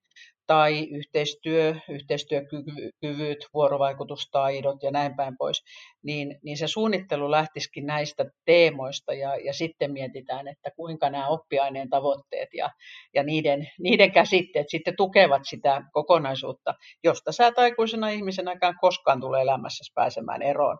tai 0.48 0.84
yhteistyö, 0.84 1.74
yhteistyökyvyt, 1.88 3.46
vuorovaikutustaidot 3.54 4.82
ja 4.82 4.90
näin 4.90 5.16
päin 5.16 5.36
pois, 5.38 5.64
niin, 6.02 6.38
niin 6.42 6.56
se 6.56 6.66
suunnittelu 6.66 7.30
lähtisikin 7.30 7.86
näistä 7.86 8.24
teemoista 8.44 9.14
ja, 9.14 9.36
ja 9.36 9.52
sitten 9.52 9.92
mietitään, 9.92 10.48
että 10.48 10.70
kuinka 10.76 11.10
nämä 11.10 11.28
oppiaineen 11.28 11.90
tavoitteet 11.90 12.48
ja, 12.54 12.70
ja 13.14 13.22
niiden, 13.22 13.68
niiden 13.80 14.12
käsitteet 14.12 14.66
sitten 14.68 14.96
tukevat 14.96 15.42
sitä 15.44 15.82
kokonaisuutta, 15.92 16.74
josta 17.04 17.32
sä 17.32 17.52
aikuisena 17.56 18.08
ihmisenäkään 18.08 18.74
koskaan 18.80 19.20
tule 19.20 19.40
elämässä 19.40 19.92
pääsemään 19.94 20.42
eroon. 20.42 20.78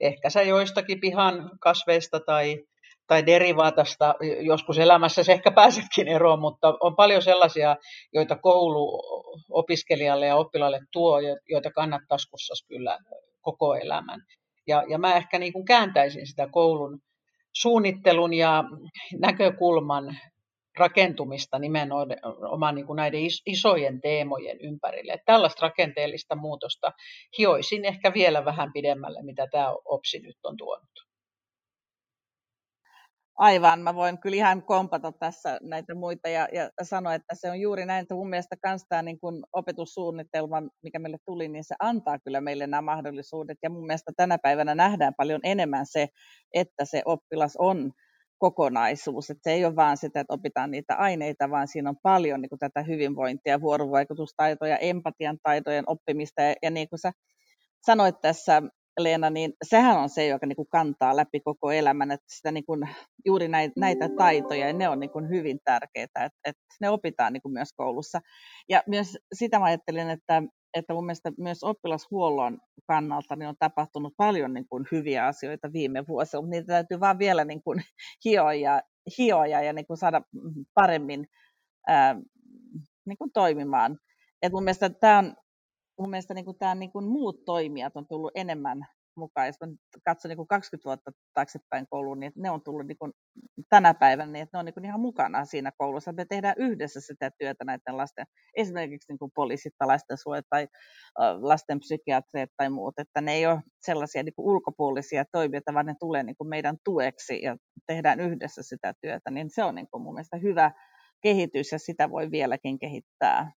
Ehkä 0.00 0.30
sä 0.30 0.42
joistakin 0.42 1.00
pihan 1.00 1.50
kasveista 1.60 2.20
tai 2.20 2.64
tai 3.08 3.26
derivaatasta 3.26 4.14
joskus 4.40 4.78
elämässä 4.78 5.24
se 5.24 5.32
ehkä 5.32 5.50
pääsetkin 5.50 6.08
eroon, 6.08 6.40
mutta 6.40 6.74
on 6.80 6.96
paljon 6.96 7.22
sellaisia, 7.22 7.76
joita 8.12 8.36
koulu 8.36 9.02
opiskelijalle 9.50 10.26
ja 10.26 10.36
oppilaalle 10.36 10.80
tuo, 10.92 11.18
joita 11.48 11.70
kannattaa 11.70 12.06
taskussa 12.08 12.66
kyllä 12.68 12.98
koko 13.40 13.74
elämän. 13.74 14.20
Ja, 14.66 14.84
ja 14.88 14.98
mä 14.98 15.16
ehkä 15.16 15.38
niin 15.38 15.52
kuin 15.52 15.64
kääntäisin 15.64 16.26
sitä 16.26 16.48
koulun 16.52 17.00
suunnittelun 17.52 18.34
ja 18.34 18.64
näkökulman 19.20 20.18
rakentumista 20.78 21.58
nimenomaan 21.58 22.74
niin 22.74 22.86
kuin 22.86 22.96
näiden 22.96 23.20
isojen 23.46 24.00
teemojen 24.00 24.60
ympärille. 24.60 25.12
Että 25.12 25.32
tällaista 25.32 25.66
rakenteellista 25.66 26.36
muutosta 26.36 26.92
hioisin 27.38 27.84
ehkä 27.84 28.14
vielä 28.14 28.44
vähän 28.44 28.72
pidemmälle, 28.72 29.22
mitä 29.22 29.46
tämä 29.50 29.74
OPSI 29.84 30.18
nyt 30.18 30.36
on 30.44 30.56
tuonut. 30.56 31.07
Aivan, 33.38 33.80
mä 33.80 33.94
voin 33.94 34.18
kyllä 34.18 34.36
ihan 34.36 34.62
kompata 34.62 35.12
tässä 35.12 35.58
näitä 35.62 35.94
muita 35.94 36.28
ja, 36.28 36.48
ja 36.52 36.70
sanoa, 36.82 37.14
että 37.14 37.34
se 37.34 37.50
on 37.50 37.60
juuri 37.60 37.86
näin, 37.86 38.02
että 38.02 38.14
mun 38.14 38.30
mielestä 38.30 38.56
myös 38.66 38.82
tämä 38.88 39.02
niin 39.02 39.20
kuin 39.20 39.42
opetussuunnitelma, 39.52 40.62
mikä 40.82 40.98
meille 40.98 41.18
tuli, 41.26 41.48
niin 41.48 41.64
se 41.64 41.74
antaa 41.80 42.18
kyllä 42.18 42.40
meille 42.40 42.66
nämä 42.66 42.82
mahdollisuudet. 42.82 43.58
Ja 43.62 43.70
mun 43.70 43.86
mielestä 43.86 44.12
tänä 44.16 44.38
päivänä 44.38 44.74
nähdään 44.74 45.14
paljon 45.16 45.40
enemmän 45.44 45.86
se, 45.86 46.08
että 46.54 46.84
se 46.84 47.02
oppilas 47.04 47.56
on 47.58 47.92
kokonaisuus, 48.38 49.30
että 49.30 49.40
se 49.44 49.52
ei 49.52 49.64
ole 49.64 49.76
vain 49.76 49.96
sitä, 49.96 50.20
että 50.20 50.34
opitaan 50.34 50.70
niitä 50.70 50.94
aineita, 50.94 51.50
vaan 51.50 51.68
siinä 51.68 51.90
on 51.90 51.96
paljon 52.02 52.40
niin 52.40 52.48
kuin 52.50 52.58
tätä 52.58 52.82
hyvinvointia, 52.82 53.60
vuorovaikutustaitoja, 53.60 54.76
empatian 54.76 55.38
taitojen 55.42 55.84
oppimista. 55.86 56.42
Ja, 56.42 56.54
ja 56.62 56.70
niin 56.70 56.88
kuin 56.88 56.98
sä 56.98 57.12
sanoit 57.86 58.20
tässä 58.20 58.62
Leena, 58.98 59.30
niin 59.30 59.52
sehän 59.62 59.98
on 59.98 60.08
se, 60.08 60.26
joka 60.26 60.46
niin 60.46 60.56
kuin 60.56 60.68
kantaa 60.68 61.16
läpi 61.16 61.40
koko 61.40 61.72
elämän, 61.72 62.10
että 62.10 62.26
sitä 62.28 62.52
niin 62.52 62.66
kuin, 62.66 62.88
juuri 63.26 63.48
näitä, 63.48 64.08
taitoja, 64.18 64.66
ja 64.66 64.72
ne 64.72 64.88
on 64.88 65.00
niin 65.00 65.10
kuin 65.10 65.28
hyvin 65.28 65.58
tärkeitä, 65.64 66.24
että, 66.24 66.38
että 66.44 66.62
ne 66.80 66.90
opitaan 66.90 67.32
niin 67.32 67.42
kuin 67.42 67.52
myös 67.52 67.72
koulussa. 67.76 68.20
Ja 68.68 68.82
myös 68.86 69.18
sitä 69.34 69.58
mä 69.58 69.64
ajattelin, 69.64 70.10
että, 70.10 70.42
että 70.74 70.94
mun 70.94 71.06
mielestä 71.06 71.32
myös 71.38 71.64
oppilashuollon 71.64 72.58
kannalta 72.86 73.36
niin 73.36 73.48
on 73.48 73.56
tapahtunut 73.58 74.14
paljon 74.16 74.54
niin 74.54 74.68
kuin 74.68 74.86
hyviä 74.92 75.26
asioita 75.26 75.72
viime 75.72 76.04
vuosina, 76.08 76.40
mutta 76.40 76.50
niitä 76.50 76.66
täytyy 76.66 77.00
vaan 77.00 77.18
vielä 77.18 77.44
niin 77.44 77.62
kuin 77.62 77.82
hioja, 78.24 78.82
hioja 79.18 79.62
ja 79.62 79.72
niin 79.72 79.86
kuin 79.86 79.96
saada 79.96 80.22
paremmin 80.74 81.26
ää, 81.88 82.16
niin 83.06 83.18
kuin 83.18 83.32
toimimaan. 83.32 83.98
Et 84.42 84.52
mun 84.52 84.64
mielestä 84.64 84.90
tämä 84.90 85.18
on 85.18 85.36
mun 85.98 86.10
mielestä 86.10 86.34
niin 86.34 86.58
tämä 86.58 86.74
niin 86.74 86.90
muut 86.94 87.44
toimijat 87.44 87.96
on 87.96 88.06
tullut 88.06 88.32
enemmän 88.34 88.86
mukaan. 89.16 89.46
Jos 89.46 89.56
katson 90.04 90.28
niin 90.28 90.36
kuin 90.36 90.48
20 90.48 90.84
vuotta 90.84 91.10
taaksepäin 91.34 91.86
kouluun, 91.90 92.20
niin 92.20 92.32
ne 92.36 92.50
on 92.50 92.62
tullut 92.62 92.86
niin 92.86 92.98
kuin 92.98 93.12
tänä 93.68 93.94
päivänä, 93.94 94.32
niin 94.32 94.42
että 94.42 94.56
ne 94.56 94.58
on 94.58 94.64
niin 94.64 94.74
kuin 94.74 94.84
ihan 94.84 95.00
mukana 95.00 95.44
siinä 95.44 95.72
koulussa. 95.78 96.12
Me 96.12 96.24
tehdään 96.24 96.54
yhdessä 96.58 97.00
sitä 97.00 97.30
työtä 97.38 97.64
näiden 97.64 97.96
lasten, 97.96 98.26
esimerkiksi 98.56 99.12
niin 99.12 99.30
poliisit 99.34 99.72
tai 99.78 99.88
lastensuojat 99.88 100.44
tai 100.50 100.68
lasten 101.40 101.80
psykiatreet 101.80 102.50
tai 102.56 102.70
muut, 102.70 102.98
että 102.98 103.20
ne 103.20 103.32
ei 103.32 103.46
ole 103.46 103.60
sellaisia 103.80 104.22
niin 104.22 104.34
kuin 104.34 104.46
ulkopuolisia 104.46 105.24
toimijoita, 105.32 105.74
vaan 105.74 105.86
ne 105.86 105.94
tulee 106.00 106.22
niin 106.22 106.36
kuin 106.36 106.48
meidän 106.48 106.76
tueksi 106.84 107.42
ja 107.42 107.56
tehdään 107.86 108.20
yhdessä 108.20 108.62
sitä 108.62 108.94
työtä, 109.00 109.30
niin 109.30 109.50
se 109.50 109.64
on 109.64 109.74
niin 109.74 109.88
kuin 109.90 110.02
mun 110.02 110.14
mielestä 110.14 110.36
hyvä 110.36 110.70
kehitys 111.22 111.72
ja 111.72 111.78
sitä 111.78 112.10
voi 112.10 112.30
vieläkin 112.30 112.78
kehittää. 112.78 113.52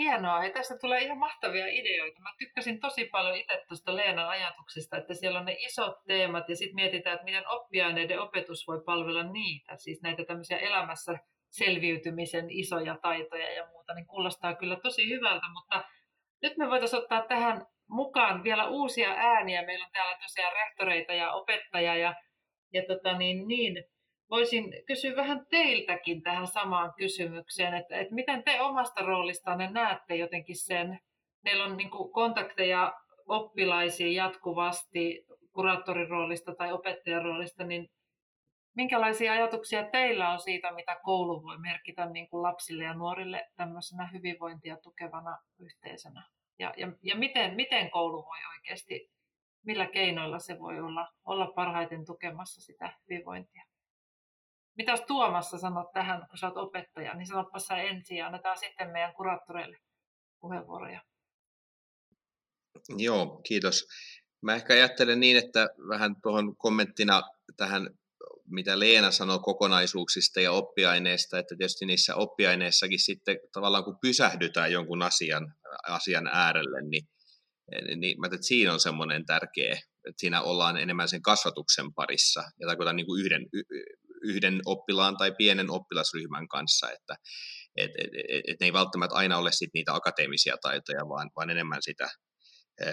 Hienoa, 0.00 0.44
ja 0.44 0.50
tästä 0.50 0.78
tulee 0.80 1.02
ihan 1.02 1.18
mahtavia 1.18 1.66
ideoita. 1.66 2.20
Mä 2.20 2.30
tykkäsin 2.38 2.80
tosi 2.80 3.04
paljon 3.04 3.36
itse 3.36 3.64
tuosta 3.68 3.96
Leenan 3.96 4.28
ajatuksesta, 4.28 4.96
että 4.96 5.14
siellä 5.14 5.38
on 5.38 5.44
ne 5.44 5.56
isot 5.58 5.96
teemat 6.06 6.48
ja 6.48 6.56
sitten 6.56 6.74
mietitään, 6.74 7.14
että 7.14 7.24
miten 7.24 7.48
oppiaineiden 7.48 8.20
opetus 8.20 8.66
voi 8.66 8.82
palvella 8.86 9.22
niitä, 9.22 9.76
siis 9.76 10.02
näitä 10.02 10.24
tämmöisiä 10.24 10.58
elämässä 10.58 11.18
selviytymisen 11.50 12.50
isoja 12.50 12.98
taitoja 13.02 13.52
ja 13.52 13.66
muuta, 13.66 13.94
niin 13.94 14.06
kuulostaa 14.06 14.54
kyllä 14.54 14.76
tosi 14.82 15.08
hyvältä, 15.08 15.46
mutta 15.52 15.84
nyt 16.42 16.56
me 16.56 16.70
voitaisiin 16.70 17.02
ottaa 17.02 17.26
tähän 17.28 17.66
mukaan 17.88 18.44
vielä 18.44 18.68
uusia 18.68 19.10
ääniä. 19.10 19.66
Meillä 19.66 19.84
on 19.84 19.92
täällä 19.92 20.18
tosiaan 20.22 20.52
rehtoreita 20.52 21.12
ja 21.12 21.32
opettajia 21.32 21.96
ja, 21.96 22.14
ja 22.72 22.82
tota 22.88 23.18
niin, 23.18 23.48
niin, 23.48 23.84
voisin 24.30 24.72
kysyä 24.86 25.16
vähän 25.16 25.46
teiltäkin 25.50 26.22
tähän 26.22 26.46
samaan 26.46 26.92
kysymykseen, 26.96 27.74
että, 27.74 27.96
että 27.96 28.14
miten 28.14 28.42
te 28.42 28.60
omasta 28.60 29.02
roolistanne 29.02 29.70
näette 29.70 30.16
jotenkin 30.16 30.56
sen, 30.56 31.00
teillä 31.44 31.64
on 31.64 31.76
niin 31.76 31.90
kontakteja 32.12 32.94
oppilaisiin 33.26 34.14
jatkuvasti 34.14 35.26
kuraattorin 35.52 36.08
roolista 36.08 36.54
tai 36.54 36.72
opettajan 36.72 37.24
roolista, 37.24 37.64
niin 37.64 37.90
minkälaisia 38.74 39.32
ajatuksia 39.32 39.84
teillä 39.84 40.30
on 40.32 40.40
siitä, 40.40 40.72
mitä 40.72 41.00
koulu 41.02 41.42
voi 41.42 41.58
merkitä 41.58 42.06
niin 42.06 42.28
kuin 42.28 42.42
lapsille 42.42 42.84
ja 42.84 42.94
nuorille 42.94 43.48
tämmöisenä 43.56 44.06
hyvinvointia 44.12 44.76
tukevana 44.76 45.38
yhteisönä? 45.58 46.28
Ja, 46.58 46.74
ja, 46.76 46.92
ja 47.02 47.16
miten, 47.16 47.54
miten 47.54 47.90
koulu 47.90 48.24
voi 48.24 48.38
oikeasti, 48.56 49.10
millä 49.66 49.86
keinoilla 49.86 50.38
se 50.38 50.58
voi 50.58 50.80
olla, 50.80 51.08
olla 51.24 51.46
parhaiten 51.46 52.04
tukemassa 52.04 52.60
sitä 52.60 52.92
hyvinvointia? 53.08 53.64
Mitäs 54.76 55.00
Tuomassa 55.06 55.58
sanot 55.58 55.92
tähän, 55.92 56.26
kun 56.30 56.38
sä 56.38 56.46
oot 56.46 56.56
opettaja, 56.56 57.14
niin 57.14 57.26
sanoppa 57.26 57.58
sä 57.58 57.76
ensin 57.76 58.16
ja 58.16 58.26
annetaan 58.26 58.58
sitten 58.58 58.90
meidän 58.90 59.14
kuraattoreille 59.14 59.78
puheenvuoroja. 60.40 61.00
Joo, 62.88 63.40
kiitos. 63.48 63.86
Mä 64.42 64.54
ehkä 64.54 64.72
ajattelen 64.72 65.20
niin, 65.20 65.36
että 65.36 65.68
vähän 65.88 66.14
tuohon 66.22 66.56
kommenttina 66.56 67.22
tähän, 67.56 67.90
mitä 68.46 68.78
Leena 68.78 69.10
sanoi 69.10 69.38
kokonaisuuksista 69.38 70.40
ja 70.40 70.52
oppiaineista, 70.52 71.38
että 71.38 71.54
tietysti 71.58 71.86
niissä 71.86 72.14
oppiaineissakin 72.14 73.00
sitten 73.00 73.38
tavallaan 73.52 73.84
kun 73.84 73.98
pysähdytään 74.00 74.72
jonkun 74.72 75.02
asian, 75.02 75.54
asian 75.88 76.26
äärelle, 76.26 76.82
niin 76.82 77.08
niin 77.96 78.20
mä 78.20 78.26
että 78.26 78.38
siinä 78.40 78.72
on 78.72 78.80
semmoinen 78.80 79.26
tärkeä, 79.26 79.72
että 79.72 80.20
siinä 80.20 80.42
ollaan 80.42 80.76
enemmän 80.76 81.08
sen 81.08 81.22
kasvatuksen 81.22 81.94
parissa, 81.94 82.42
ja 82.60 82.66
tarkoitan 82.66 82.96
niin 82.96 83.06
kuin 83.06 83.24
yhden, 83.24 83.46
yhden 84.22 84.60
oppilaan 84.66 85.16
tai 85.16 85.32
pienen 85.38 85.70
oppilasryhmän 85.70 86.48
kanssa, 86.48 86.90
että 86.90 87.16
et, 87.76 87.90
et, 87.98 88.10
et, 88.28 88.42
et 88.48 88.60
ne 88.60 88.66
ei 88.66 88.72
välttämättä 88.72 89.16
aina 89.16 89.38
ole 89.38 89.52
sit 89.52 89.70
niitä 89.74 89.94
akateemisia 89.94 90.56
taitoja, 90.62 91.08
vaan, 91.08 91.30
vaan 91.36 91.50
enemmän 91.50 91.82
sitä, 91.82 92.08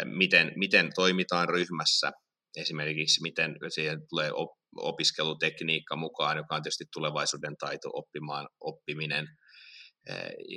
miten, 0.04 0.52
miten 0.56 0.90
toimitaan 0.96 1.50
ryhmässä, 1.50 2.12
esimerkiksi 2.58 3.22
miten 3.22 3.56
siihen 3.70 4.00
tulee 4.10 4.32
opiskelutekniikka 4.78 5.96
mukaan, 5.96 6.38
joka 6.38 6.56
on 6.56 6.62
tietysti 6.62 6.86
tulevaisuuden 6.94 7.58
taito 7.60 7.90
oppimaan 7.94 8.48
oppiminen 8.60 9.28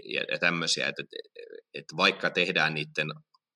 ja, 0.04 0.24
ja 0.30 0.38
tämmöisiä, 0.38 0.88
että, 0.88 1.02
että 1.74 1.96
vaikka 1.96 2.30
tehdään 2.30 2.74
niiden 2.74 3.08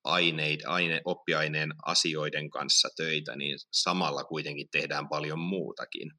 aineid, 0.03 0.61
aine, 0.65 1.01
oppiaineen 1.05 1.73
asioiden 1.85 2.49
kanssa 2.49 2.89
töitä, 2.97 3.35
niin 3.35 3.57
samalla 3.71 4.23
kuitenkin 4.23 4.67
tehdään 4.71 5.09
paljon 5.09 5.39
muutakin. 5.39 6.11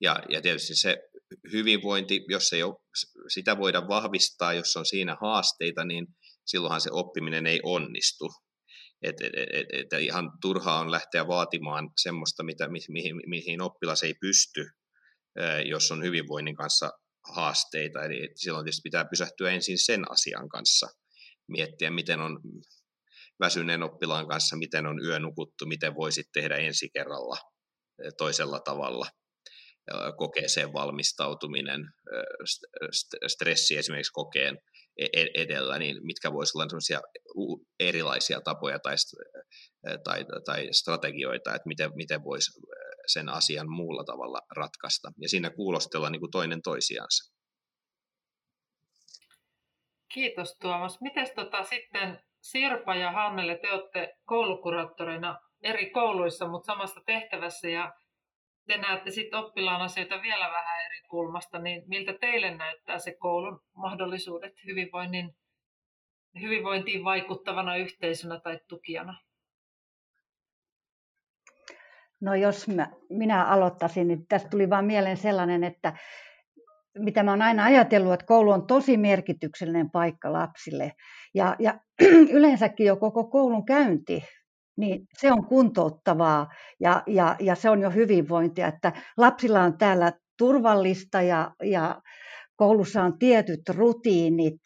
Ja, 0.00 0.22
ja 0.28 0.42
tietysti 0.42 0.74
se 0.74 0.96
hyvinvointi, 1.52 2.24
jos 2.28 2.52
ei 2.52 2.62
ole, 2.62 2.76
sitä 3.28 3.58
voida 3.58 3.88
vahvistaa, 3.88 4.52
jos 4.52 4.76
on 4.76 4.86
siinä 4.86 5.16
haasteita, 5.20 5.84
niin 5.84 6.06
silloinhan 6.46 6.80
se 6.80 6.90
oppiminen 6.92 7.46
ei 7.46 7.60
onnistu. 7.62 8.30
Et, 9.02 9.20
et, 9.20 9.32
et, 9.34 9.66
et 9.72 10.00
ihan 10.00 10.30
turhaa 10.42 10.80
on 10.80 10.90
lähteä 10.90 11.26
vaatimaan 11.26 11.90
semmoista, 12.02 12.42
mitä, 12.42 12.68
mihin, 12.68 13.16
mihin 13.26 13.62
oppilas 13.62 14.02
ei 14.02 14.14
pysty, 14.20 14.66
jos 15.64 15.90
on 15.90 16.04
hyvinvoinnin 16.04 16.56
kanssa 16.56 16.90
haasteita. 17.34 18.04
Eli 18.04 18.28
silloin 18.36 18.64
tietysti 18.64 18.82
pitää 18.82 19.04
pysähtyä 19.04 19.50
ensin 19.50 19.78
sen 19.78 20.10
asian 20.10 20.48
kanssa, 20.48 20.88
miettiä, 21.48 21.90
miten 21.90 22.20
on 22.20 22.40
väsyneen 23.40 23.82
oppilaan 23.82 24.28
kanssa, 24.28 24.56
miten 24.56 24.86
on 24.86 25.04
yö 25.04 25.18
nukuttu, 25.18 25.66
miten 25.66 25.94
voisit 25.94 26.26
tehdä 26.32 26.56
ensi 26.56 26.90
kerralla 26.94 27.36
toisella 28.18 28.60
tavalla 28.60 29.06
kokeeseen 30.16 30.72
valmistautuminen, 30.72 31.80
stressi 33.26 33.76
esimerkiksi 33.76 34.12
kokeen 34.12 34.58
e-, 34.96 35.20
e-, 35.20 35.42
edellä, 35.42 35.78
niin 35.78 35.96
mitkä 36.06 36.32
voisivat 36.32 36.72
olla 36.72 37.58
erilaisia 37.80 38.40
tapoja 38.40 38.78
tai, 38.78 38.96
tai, 40.04 40.24
tai 40.44 40.68
strategioita, 40.72 41.54
että 41.54 41.68
miten, 41.68 41.90
miten 41.94 42.24
voisi 42.24 42.50
sen 43.06 43.28
asian 43.28 43.70
muulla 43.70 44.04
tavalla 44.04 44.38
ratkaista. 44.56 45.12
Ja 45.20 45.28
siinä 45.28 45.50
kuulostella 45.50 46.10
niin 46.10 46.20
kuin 46.20 46.30
toinen 46.30 46.62
toisiansa. 46.62 47.34
Kiitos 50.14 50.56
Tuomas. 50.60 51.00
Miten 51.00 51.26
tota, 51.34 51.64
sitten 51.64 52.20
Sirpa 52.40 52.94
ja 52.94 53.12
Hannele, 53.12 53.58
te 53.58 53.72
olette 53.72 54.14
koulukuraattoreina 54.24 55.38
eri 55.62 55.90
kouluissa, 55.90 56.48
mutta 56.48 56.66
samassa 56.66 57.00
tehtävässä 57.06 57.68
ja 57.68 57.92
te 58.66 58.76
näette 58.76 59.10
sitten 59.10 59.38
oppilaan 59.38 59.82
asioita 59.82 60.22
vielä 60.22 60.50
vähän 60.50 60.86
eri 60.86 61.00
kulmasta, 61.08 61.58
niin 61.58 61.82
miltä 61.86 62.12
teille 62.20 62.54
näyttää 62.54 62.98
se 62.98 63.16
koulun 63.18 63.60
mahdollisuudet 63.76 64.52
hyvinvoinnin, 64.66 65.36
hyvinvointiin 66.40 67.04
vaikuttavana 67.04 67.76
yhteisönä 67.76 68.40
tai 68.40 68.60
tukijana? 68.68 69.20
No 72.20 72.34
jos 72.34 72.68
mä, 72.68 72.90
minä 73.10 73.44
aloittaisin, 73.44 74.08
niin 74.08 74.26
tästä 74.26 74.48
tuli 74.48 74.70
vaan 74.70 74.84
mieleen 74.84 75.16
sellainen, 75.16 75.64
että 75.64 75.92
mitä 76.98 77.22
mä 77.22 77.30
oon 77.30 77.42
aina 77.42 77.64
ajatellut, 77.64 78.12
että 78.12 78.26
koulu 78.26 78.50
on 78.50 78.66
tosi 78.66 78.96
merkityksellinen 78.96 79.90
paikka 79.90 80.32
lapsille. 80.32 80.92
Ja, 81.34 81.56
ja 81.58 81.80
yleensäkin 82.36 82.86
jo 82.86 82.96
koko 82.96 83.24
koulun 83.24 83.64
käynti, 83.64 84.24
niin 84.80 85.06
se 85.18 85.32
on 85.32 85.46
kuntouttavaa 85.46 86.48
ja, 86.80 87.02
ja, 87.06 87.36
ja 87.40 87.54
se 87.54 87.70
on 87.70 87.80
jo 87.80 87.90
hyvinvointia, 87.90 88.66
että 88.66 88.92
lapsilla 89.16 89.62
on 89.62 89.78
täällä 89.78 90.12
turvallista 90.38 91.22
ja, 91.22 91.50
ja 91.62 92.00
koulussa 92.56 93.02
on 93.02 93.18
tietyt 93.18 93.68
rutiinit 93.68 94.60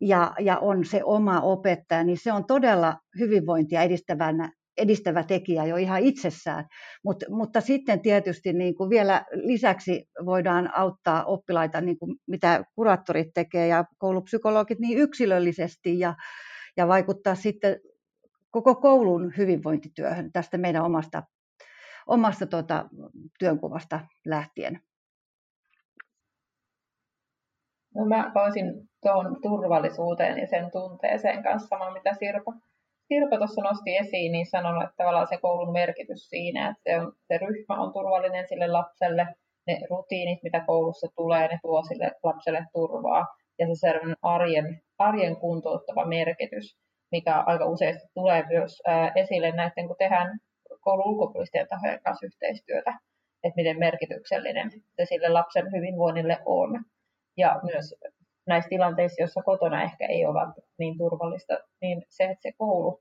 ja, 0.00 0.32
ja 0.40 0.58
on 0.58 0.84
se 0.84 1.04
oma 1.04 1.40
opettaja, 1.40 2.04
niin 2.04 2.18
se 2.22 2.32
on 2.32 2.46
todella 2.46 2.96
hyvinvointia 3.18 3.82
edistävänä 3.82 4.52
edistävä 4.80 5.22
tekijä 5.22 5.64
jo 5.64 5.76
ihan 5.76 6.02
itsessään. 6.02 6.64
Mut, 7.04 7.16
mutta 7.28 7.60
sitten 7.60 8.00
tietysti 8.00 8.52
niin 8.52 8.74
kuin 8.74 8.90
vielä 8.90 9.24
lisäksi 9.32 10.04
voidaan 10.24 10.70
auttaa 10.76 11.24
oppilaita, 11.24 11.80
niin 11.80 11.98
kuin 11.98 12.16
mitä 12.26 12.64
kuraattorit 12.74 13.28
tekee 13.34 13.66
ja 13.66 13.84
koulupsykologit, 13.98 14.78
niin 14.78 14.98
yksilöllisesti 14.98 15.98
ja, 15.98 16.14
ja 16.76 16.88
vaikuttaa 16.88 17.34
sitten 17.34 17.76
koko 18.50 18.74
koulun 18.74 19.32
hyvinvointityöhön 19.36 20.32
tästä 20.32 20.58
meidän 20.58 20.84
omasta, 20.84 21.22
omasta 22.06 22.46
tuota, 22.46 22.88
työnkuvasta 23.38 24.00
lähtien. 24.26 24.80
No 27.94 28.04
mä 28.04 28.32
voisin 28.34 28.64
tuohon 29.02 29.36
turvallisuuteen 29.42 30.38
ja 30.38 30.46
sen 30.46 30.70
tunteeseen 30.70 31.42
kanssa 31.42 31.68
samaa, 31.68 31.92
mitä 31.92 32.14
Sirpa 32.14 32.52
Sirpa 33.12 33.36
tuossa 33.38 33.62
nosti 33.62 33.96
esiin, 33.96 34.32
niin 34.32 34.46
sanonut, 34.46 34.82
että 34.82 34.94
tavallaan 34.96 35.26
se 35.26 35.36
koulun 35.36 35.72
merkitys 35.72 36.28
siinä, 36.28 36.68
että 36.68 36.82
se, 36.84 37.00
on, 37.00 37.12
se 37.28 37.38
ryhmä 37.38 37.82
on 37.82 37.92
turvallinen 37.92 38.48
sille 38.48 38.66
lapselle, 38.66 39.26
ne 39.66 39.80
rutiinit, 39.90 40.42
mitä 40.42 40.60
koulussa 40.66 41.06
tulee, 41.16 41.48
ne 41.48 41.58
tuo 41.62 41.82
sille 41.82 42.12
lapselle 42.22 42.66
turvaa, 42.72 43.26
ja 43.58 43.66
se 43.74 43.92
arjen, 44.22 44.82
arjen 44.98 45.36
kuntouttava 45.36 46.06
merkitys, 46.06 46.78
mikä 47.12 47.40
aika 47.46 47.66
useasti 47.66 48.08
tulee 48.14 48.44
myös 48.48 48.82
esille 49.14 49.52
näiden, 49.52 49.86
kun 49.86 49.96
tehdään 49.98 50.38
koulun 50.80 51.06
ulkopuolisten 51.06 51.68
tahojen 51.68 52.00
kanssa 52.04 52.26
yhteistyötä, 52.26 52.90
että 53.44 53.56
miten 53.56 53.78
merkityksellinen 53.78 54.70
se 54.70 55.04
sille 55.04 55.28
lapsen 55.28 55.72
hyvinvoinnille 55.72 56.38
on. 56.44 56.84
Ja 57.36 57.60
myös 57.62 57.94
näissä 58.46 58.68
tilanteissa, 58.68 59.22
joissa 59.22 59.42
kotona 59.42 59.82
ehkä 59.82 60.06
ei 60.06 60.26
ole 60.26 60.40
niin 60.78 60.98
turvallista, 60.98 61.58
niin 61.80 62.02
se, 62.08 62.24
että 62.24 62.42
se 62.42 62.52
koulu 62.58 63.00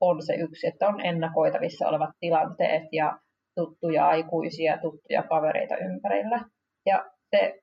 on 0.00 0.22
se 0.22 0.34
yksi, 0.34 0.66
että 0.66 0.88
on 0.88 1.00
ennakoitavissa 1.00 1.88
olevat 1.88 2.10
tilanteet 2.20 2.82
ja 2.92 3.18
tuttuja 3.54 4.06
aikuisia, 4.06 4.78
tuttuja 4.78 5.22
kavereita 5.22 5.76
ympärillä. 5.76 6.44
Ja 6.86 7.10
se, 7.30 7.60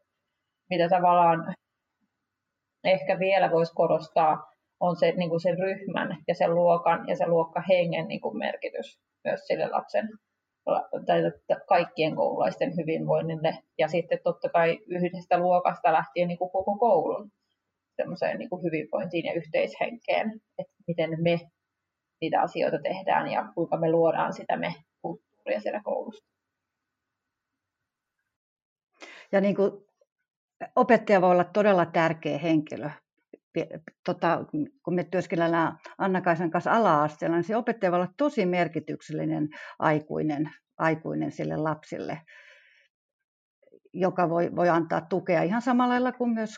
mitä 0.69 0.89
tavallaan 0.89 1.55
ehkä 2.83 3.19
vielä 3.19 3.51
voisi 3.51 3.73
korostaa, 3.73 4.51
on 4.79 4.95
se, 4.95 5.11
niin 5.11 5.29
kuin 5.29 5.39
sen 5.39 5.57
ryhmän 5.59 6.23
ja 6.27 6.35
sen 6.35 6.55
luokan 6.55 7.07
ja 7.07 7.15
sen 7.15 7.29
luokkahengen 7.29 8.07
niin 8.07 8.21
kuin 8.21 8.37
merkitys 8.37 8.99
myös 9.23 9.47
sille 9.47 9.67
lapsen 9.69 10.09
tai 11.05 11.21
kaikkien 11.67 12.15
koululaisten 12.15 12.75
hyvinvoinnille. 12.77 13.57
Ja 13.77 13.87
sitten 13.87 14.19
totta 14.23 14.49
kai 14.49 14.79
yhdestä 14.87 15.39
luokasta 15.39 15.93
lähtien 15.93 16.27
niin 16.27 16.37
kuin 16.37 16.51
koko 16.51 16.77
koulun 16.77 17.31
niin 18.37 18.49
kuin 18.49 18.63
hyvinvointiin 18.63 19.25
ja 19.25 19.33
yhteishenkeen, 19.33 20.41
että 20.57 20.73
miten 20.87 21.09
me 21.23 21.39
niitä 22.21 22.41
asioita 22.41 22.77
tehdään 22.83 23.31
ja 23.31 23.51
kuinka 23.55 23.77
me 23.77 23.91
luodaan 23.91 24.33
sitä 24.33 24.57
me 24.57 24.73
kulttuuria 25.01 25.61
siellä 25.61 25.81
koulussa. 25.83 26.25
Ja 29.31 29.41
niin 29.41 29.55
kuin 29.55 29.71
opettaja 30.75 31.21
voi 31.21 31.31
olla 31.31 31.43
todella 31.43 31.85
tärkeä 31.85 32.37
henkilö. 32.37 32.89
Tota, 34.05 34.45
kun 34.83 34.95
me 34.95 35.03
työskennellään 35.03 35.77
Anna-Kaisan 35.97 36.51
kanssa 36.51 36.71
ala-asteella, 36.71 37.37
niin 37.37 37.43
se 37.43 37.55
opettaja 37.55 37.91
voi 37.91 37.99
olla 37.99 38.13
tosi 38.17 38.45
merkityksellinen 38.45 39.49
aikuinen, 39.79 40.49
aikuinen 40.77 41.31
sille 41.31 41.57
lapsille, 41.57 42.21
joka 43.93 44.29
voi, 44.29 44.55
voi 44.55 44.69
antaa 44.69 45.01
tukea 45.01 45.43
ihan 45.43 45.61
samalla 45.61 45.93
lailla 45.93 46.11
kuin 46.11 46.29
myös 46.29 46.55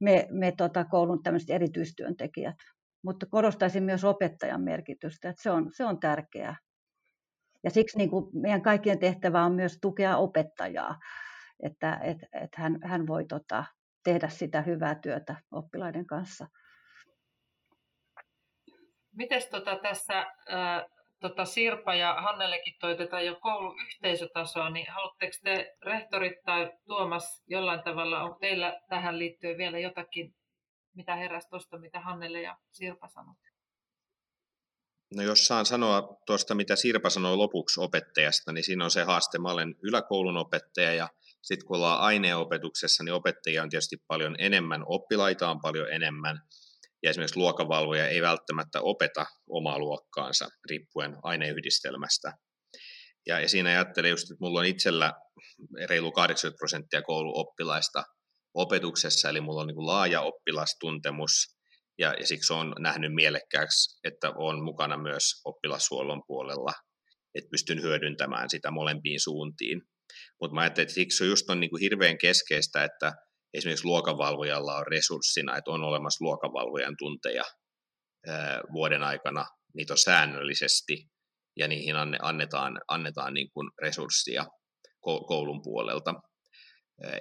me, 0.00 0.28
me 0.30 0.52
tota, 0.52 0.84
koulun 0.84 1.22
tämmöiset 1.22 1.50
erityistyöntekijät. 1.50 2.56
Mutta 3.04 3.26
korostaisin 3.26 3.82
myös 3.82 4.04
opettajan 4.04 4.62
merkitystä, 4.62 5.28
että 5.28 5.42
se 5.42 5.50
on, 5.50 5.70
se 5.72 5.84
on 5.84 6.00
tärkeää. 6.00 6.56
Ja 7.64 7.70
siksi 7.70 7.98
niin 7.98 8.10
kuin 8.10 8.24
meidän 8.32 8.62
kaikkien 8.62 8.98
tehtävä 8.98 9.44
on 9.44 9.54
myös 9.54 9.78
tukea 9.80 10.16
opettajaa, 10.16 10.98
että 11.62 11.96
et, 12.02 12.18
et 12.32 12.50
hän, 12.56 12.78
hän 12.84 13.06
voi 13.06 13.24
tota, 13.24 13.64
tehdä 14.04 14.28
sitä 14.28 14.62
hyvää 14.62 14.94
työtä 14.94 15.36
oppilaiden 15.50 16.06
kanssa. 16.06 16.46
Miten 19.12 19.42
tota 19.50 19.76
tässä 19.82 20.18
äh, 20.18 20.84
tota 21.22 21.44
Sirpa 21.44 21.94
ja 21.94 22.14
Hannellekin 22.22 22.74
toi 22.80 22.96
tätä 22.96 23.20
jo 23.20 23.36
kouluyhteisötasoa, 23.40 24.70
niin 24.70 24.86
haluatteko 24.90 25.32
te 25.44 25.76
rehtorit 25.82 26.42
tai 26.44 26.72
Tuomas 26.86 27.42
jollain 27.46 27.82
tavalla, 27.82 28.22
on 28.22 28.36
teillä 28.40 28.80
tähän 28.88 29.18
liittyen 29.18 29.58
vielä 29.58 29.78
jotakin, 29.78 30.34
mitä 30.94 31.16
heräsi 31.16 31.48
tuosta, 31.48 31.78
mitä 31.78 32.00
Hannele 32.00 32.42
ja 32.42 32.56
Sirpa 32.72 33.08
sanoivat? 33.08 33.52
No 35.16 35.22
jos 35.22 35.46
saan 35.46 35.66
sanoa 35.66 36.16
tuosta, 36.26 36.54
mitä 36.54 36.76
Sirpa 36.76 37.10
sanoi 37.10 37.36
lopuksi 37.36 37.80
opettajasta, 37.80 38.52
niin 38.52 38.64
siinä 38.64 38.84
on 38.84 38.90
se 38.90 39.02
haaste. 39.02 39.38
Mä 39.38 39.48
olen 39.48 39.74
yläkoulun 39.82 40.36
opettaja 40.36 40.94
ja 40.94 41.08
sitten 41.42 41.66
kun 41.66 41.76
ollaan 41.76 42.00
aineenopetuksessa, 42.00 43.04
niin 43.04 43.14
opettajia 43.14 43.62
on 43.62 43.70
tietysti 43.70 43.96
paljon 44.08 44.36
enemmän, 44.38 44.82
oppilaita 44.86 45.50
on 45.50 45.60
paljon 45.62 45.92
enemmän. 45.92 46.40
ja 47.02 47.10
esimerkiksi 47.10 47.36
luokavalvoja 47.36 48.08
ei 48.08 48.22
välttämättä 48.22 48.80
opeta 48.80 49.26
omaa 49.48 49.78
luokkaansa 49.78 50.48
riippuen 50.70 51.16
aineyhdistelmästä. 51.22 52.32
Ja, 53.26 53.48
siinä 53.48 53.70
ajattelin 53.70 54.10
just, 54.10 54.22
että 54.22 54.36
mulla 54.40 54.60
on 54.60 54.66
itsellä 54.66 55.12
reilu 55.88 56.12
80 56.12 56.58
prosenttia 56.58 57.02
kouluoppilaista 57.02 58.02
opetuksessa, 58.54 59.28
eli 59.28 59.40
mulla 59.40 59.60
on 59.60 59.66
niin 59.66 59.74
kuin 59.74 59.86
laaja 59.86 60.20
oppilastuntemus, 60.20 61.32
ja, 61.98 62.14
ja 62.20 62.26
siksi 62.26 62.52
on 62.52 62.74
nähnyt 62.78 63.14
mielekkääksi, 63.14 63.98
että 64.04 64.32
on 64.36 64.64
mukana 64.64 64.96
myös 64.96 65.24
oppilashuollon 65.44 66.22
puolella, 66.26 66.72
että 67.34 67.50
pystyn 67.50 67.82
hyödyntämään 67.82 68.50
sitä 68.50 68.70
molempiin 68.70 69.20
suuntiin. 69.20 69.82
Mutta 70.40 70.54
mä 70.54 70.60
ajattelin, 70.60 70.84
että 70.84 70.94
siksi 70.94 71.24
just 71.24 71.50
on 71.50 71.60
niin 71.60 71.70
hirveän 71.80 72.18
keskeistä, 72.18 72.84
että 72.84 73.12
esimerkiksi 73.54 73.84
luokavalvojalla 73.84 74.76
on 74.76 74.86
resurssina, 74.86 75.56
että 75.56 75.70
on 75.70 75.84
olemassa 75.84 76.24
luokavalvojan 76.24 76.94
tunteja 76.98 77.44
vuoden 78.72 79.02
aikana, 79.02 79.46
niitä 79.74 79.92
on 79.92 79.98
säännöllisesti, 79.98 81.06
ja 81.56 81.68
niihin 81.68 81.96
annetaan, 82.22 82.80
annetaan 82.88 83.34
niin 83.34 83.50
kuin 83.54 83.70
resurssia 83.82 84.44
koulun 85.00 85.62
puolelta 85.62 86.14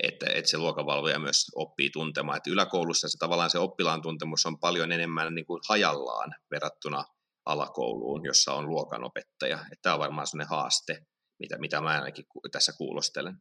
että, 0.04 0.26
että 0.36 0.52
se 0.52 0.58
luokavalvoja 0.58 1.20
myös 1.20 1.46
oppii 1.56 1.90
tuntemaan. 1.90 2.38
Että 2.38 2.50
yläkoulussa 2.50 3.10
se 3.10 3.18
tavallaan 3.18 3.50
se 3.50 3.60
oppilaan 3.60 4.02
tuntemus 4.02 4.46
on 4.46 4.60
paljon 4.60 4.92
enemmän 4.92 5.36
niin 5.36 5.46
kuin 5.46 5.62
hajallaan 5.70 6.32
verrattuna 6.52 7.04
alakouluun, 7.46 8.26
jossa 8.26 8.54
on 8.54 8.70
luokanopettaja. 8.70 9.58
Että 9.58 9.82
tämä 9.82 9.96
on 9.96 10.00
varmaan 10.00 10.28
sellainen 10.28 10.50
haaste, 10.50 11.00
mitä, 11.42 11.58
mitä 11.58 11.82
mä 11.82 11.90
ainakin 11.90 12.26
tässä 12.52 12.74
kuulostelen. 12.78 13.36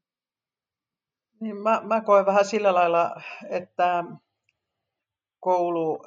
Niin 1.41 1.57
mä, 1.57 1.81
mä 1.85 2.01
koen 2.01 2.27
vähän 2.27 2.45
sillä 2.45 2.75
lailla, 2.75 3.23
että 3.51 4.05
koulu, 5.41 5.99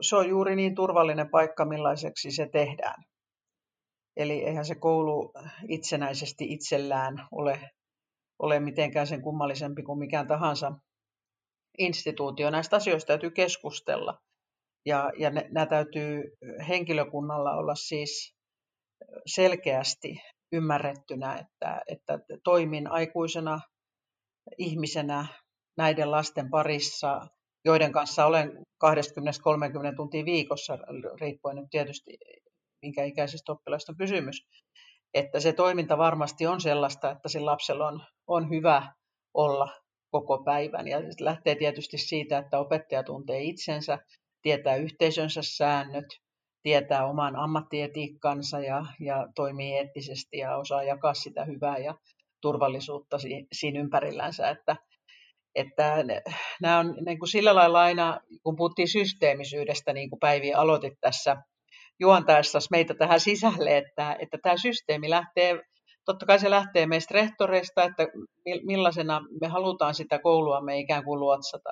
se 0.00 0.16
on 0.16 0.28
juuri 0.28 0.56
niin 0.56 0.74
turvallinen 0.74 1.30
paikka, 1.30 1.64
millaiseksi 1.64 2.30
se 2.30 2.48
tehdään. 2.52 3.04
Eli 4.16 4.44
eihän 4.44 4.64
se 4.64 4.74
koulu 4.74 5.32
itsenäisesti 5.68 6.52
itsellään 6.52 7.28
ole 7.32 7.70
ole 8.38 8.60
mitenkään 8.60 9.06
sen 9.06 9.22
kummallisempi 9.22 9.82
kuin 9.82 9.98
mikään 9.98 10.26
tahansa 10.26 10.72
instituutio. 11.78 12.50
Näistä 12.50 12.76
asioista 12.76 13.06
täytyy 13.06 13.30
keskustella. 13.30 14.18
Ja, 14.86 15.10
ja 15.18 15.30
nämä 15.30 15.66
täytyy 15.66 16.22
henkilökunnalla 16.68 17.52
olla 17.52 17.74
siis 17.74 18.34
selkeästi 19.26 20.20
ymmärrettynä, 20.52 21.34
että, 21.34 21.82
että 21.86 22.18
toimin 22.44 22.90
aikuisena 22.90 23.60
ihmisenä 24.58 25.26
näiden 25.76 26.10
lasten 26.10 26.50
parissa, 26.50 27.26
joiden 27.64 27.92
kanssa 27.92 28.26
olen 28.26 28.52
20-30 28.84 29.96
tuntia 29.96 30.24
viikossa, 30.24 30.78
riippuen 31.20 31.56
nyt 31.56 31.70
tietysti 31.70 32.18
minkä 32.82 33.04
ikäisistä 33.04 33.52
oppilaista 33.52 33.92
on 33.92 33.96
kysymys 33.96 34.46
että 35.14 35.40
se 35.40 35.52
toiminta 35.52 35.98
varmasti 35.98 36.46
on 36.46 36.60
sellaista, 36.60 37.10
että 37.10 37.28
sillä 37.28 37.50
lapsella 37.50 37.86
on, 37.88 38.02
on 38.26 38.50
hyvä 38.50 38.92
olla 39.34 39.68
koko 40.10 40.42
päivän. 40.44 40.88
Ja 40.88 41.00
lähtee 41.20 41.54
tietysti 41.54 41.98
siitä, 41.98 42.38
että 42.38 42.58
opettaja 42.58 43.02
tuntee 43.02 43.42
itsensä, 43.42 43.98
tietää 44.42 44.76
yhteisönsä 44.76 45.40
säännöt, 45.42 46.06
tietää 46.68 47.06
oman 47.06 47.36
ammattietiikkansa 47.36 48.60
ja, 48.60 48.86
ja 49.00 49.26
toimii 49.34 49.74
eettisesti 49.74 50.38
ja 50.38 50.56
osaa 50.56 50.82
jakaa 50.82 51.14
sitä 51.14 51.44
hyvää 51.44 51.78
ja 51.78 51.94
turvallisuutta 52.42 53.16
siinä 53.52 53.80
ympärillänsä. 53.80 54.48
Että, 54.50 54.76
että 55.54 56.04
nämä 56.62 56.78
on 56.78 56.94
niin 57.06 57.18
kuin 57.18 57.28
sillä 57.28 57.54
lailla 57.54 57.80
aina, 57.82 58.20
kun 58.42 58.56
puhuttiin 58.56 58.88
systeemisyydestä, 58.88 59.92
niin 59.92 60.10
kuin 60.10 60.20
Päivi 60.20 60.54
aloitit 60.54 60.92
tässä 61.00 61.36
juontaessa 62.00 62.58
meitä 62.70 62.94
tähän 62.94 63.20
sisälle, 63.20 63.78
että, 63.78 64.16
että 64.18 64.38
tämä 64.42 64.56
systeemi 64.56 65.10
lähtee, 65.10 65.60
totta 66.04 66.26
kai 66.26 66.38
se 66.38 66.50
lähtee 66.50 66.86
meistä 66.86 67.14
rehtoreista, 67.14 67.84
että 67.84 68.06
millaisena 68.62 69.20
me 69.40 69.48
halutaan 69.48 69.94
sitä 69.94 70.18
koulua 70.18 70.60
me 70.60 70.78
ikään 70.78 71.04
kuin 71.04 71.20
luotsata. 71.20 71.70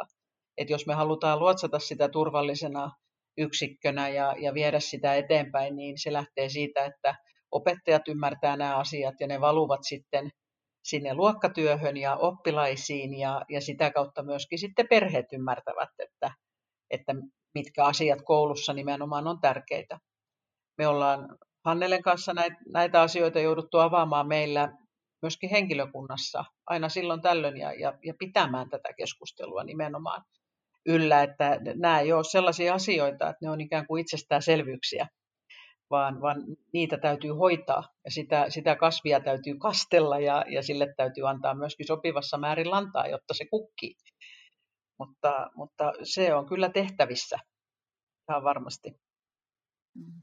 Että 0.59 0.73
jos 0.73 0.87
me 0.87 0.95
halutaan 0.95 1.39
luotsata 1.39 1.79
sitä 1.79 2.09
turvallisena 2.09 2.91
yksikkönä 3.39 4.09
ja, 4.09 4.35
ja 4.39 4.55
viedä 4.55 4.81
sitä 4.81 5.15
eteenpäin, 5.15 5.77
niin 5.77 5.99
se 5.99 6.13
lähtee 6.13 6.49
siitä, 6.49 6.85
että 6.85 7.15
opettajat 7.51 8.09
ymmärtää 8.09 8.57
nämä 8.57 8.77
asiat 8.77 9.15
ja 9.21 9.27
ne 9.27 9.41
valuvat 9.41 9.81
sitten 9.83 10.31
sinne 10.85 11.15
luokkatyöhön 11.15 11.97
ja 11.97 12.17
oppilaisiin 12.17 13.19
ja, 13.19 13.43
ja 13.49 13.61
sitä 13.61 13.91
kautta 13.91 14.23
myöskin 14.23 14.59
sitten 14.59 14.87
perheet 14.91 15.33
ymmärtävät, 15.33 15.91
että, 15.99 16.31
että 16.91 17.15
mitkä 17.55 17.85
asiat 17.85 18.19
koulussa 18.25 18.73
nimenomaan 18.73 19.27
on 19.27 19.41
tärkeitä. 19.41 19.99
Me 20.79 20.87
ollaan 20.87 21.39
Hannelen 21.65 22.03
kanssa 22.03 22.33
näitä, 22.69 23.01
asioita 23.01 23.41
jouduttu 23.41 23.79
avaamaan 23.79 24.29
meillä 24.29 24.73
myöskin 25.23 25.51
henkilökunnassa 25.51 26.45
aina 26.67 26.89
silloin 26.89 27.23
tällöin 27.23 27.57
ja, 27.57 27.73
ja, 27.73 27.99
ja 28.05 28.15
pitämään 28.19 28.69
tätä 28.69 28.89
keskustelua 28.97 29.65
nimenomaan 29.65 30.23
yllä, 30.87 31.23
että 31.23 31.61
nämä 31.75 32.01
ei 32.01 32.13
ole 32.13 32.25
sellaisia 32.25 32.75
asioita, 32.75 33.29
että 33.29 33.39
ne 33.43 33.51
on 33.51 33.61
ikään 33.61 33.87
kuin 33.87 34.01
itsestäänselvyyksiä, 34.01 35.09
vaan, 35.91 36.21
vaan 36.21 36.45
niitä 36.73 36.99
täytyy 36.99 37.31
hoitaa 37.31 37.89
ja 38.05 38.11
sitä, 38.11 38.51
sitä 38.51 38.77
kasvia 38.77 39.21
täytyy 39.21 39.55
kastella 39.59 40.19
ja, 40.19 40.45
ja 40.49 40.63
sille 40.63 40.95
täytyy 40.97 41.29
antaa 41.29 41.55
myöskin 41.55 41.87
sopivassa 41.87 42.39
määrin 42.39 42.71
lantaa, 42.71 43.07
jotta 43.07 43.35
se 43.35 43.45
kukkii. 43.51 43.95
Mutta, 44.99 45.51
mutta 45.55 45.93
se 46.03 46.35
on 46.35 46.47
kyllä 46.47 46.69
tehtävissä 46.69 47.37
ihan 48.31 48.45
varmasti. 48.45 48.91
Mm. 49.95 50.23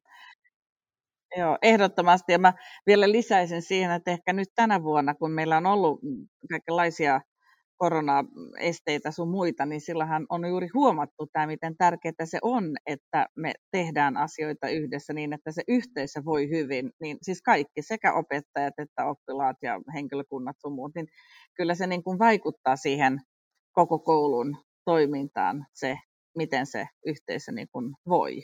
Joo, 1.37 1.57
ehdottomasti. 1.61 2.31
Ja 2.31 2.39
mä 2.39 2.53
vielä 2.87 3.11
lisäisin 3.11 3.61
siihen, 3.61 3.91
että 3.91 4.11
ehkä 4.11 4.33
nyt 4.33 4.49
tänä 4.55 4.83
vuonna, 4.83 5.15
kun 5.15 5.31
meillä 5.31 5.57
on 5.57 5.65
ollut 5.65 5.99
kaikenlaisia 6.49 7.21
koronaesteitä 7.83 9.11
sun 9.11 9.29
muita, 9.29 9.65
niin 9.65 9.81
silloinhan 9.81 10.25
on 10.29 10.47
juuri 10.49 10.67
huomattu 10.73 11.27
tämä, 11.33 11.47
miten 11.47 11.77
tärkeää 11.77 12.25
se 12.25 12.39
on, 12.41 12.63
että 12.85 13.25
me 13.35 13.53
tehdään 13.71 14.17
asioita 14.17 14.69
yhdessä 14.69 15.13
niin, 15.13 15.33
että 15.33 15.51
se 15.51 15.61
yhteisö 15.67 16.21
voi 16.25 16.49
hyvin. 16.49 16.91
Niin 17.01 17.17
siis 17.21 17.41
kaikki, 17.41 17.81
sekä 17.81 18.13
opettajat 18.13 18.73
että 18.77 19.05
oppilaat 19.05 19.57
ja 19.61 19.81
henkilökunnat 19.93 20.55
sun 20.59 20.73
muut, 20.73 20.91
niin 20.95 21.07
kyllä 21.57 21.75
se 21.75 21.87
niin 21.87 22.03
kuin 22.03 22.19
vaikuttaa 22.19 22.75
siihen 22.75 23.19
koko 23.73 23.99
koulun 23.99 24.57
toimintaan 24.85 25.65
se, 25.73 25.97
miten 26.37 26.65
se 26.65 26.85
yhteisö 27.05 27.51
niin 27.51 27.67
kuin 27.71 27.93
voi. 28.09 28.41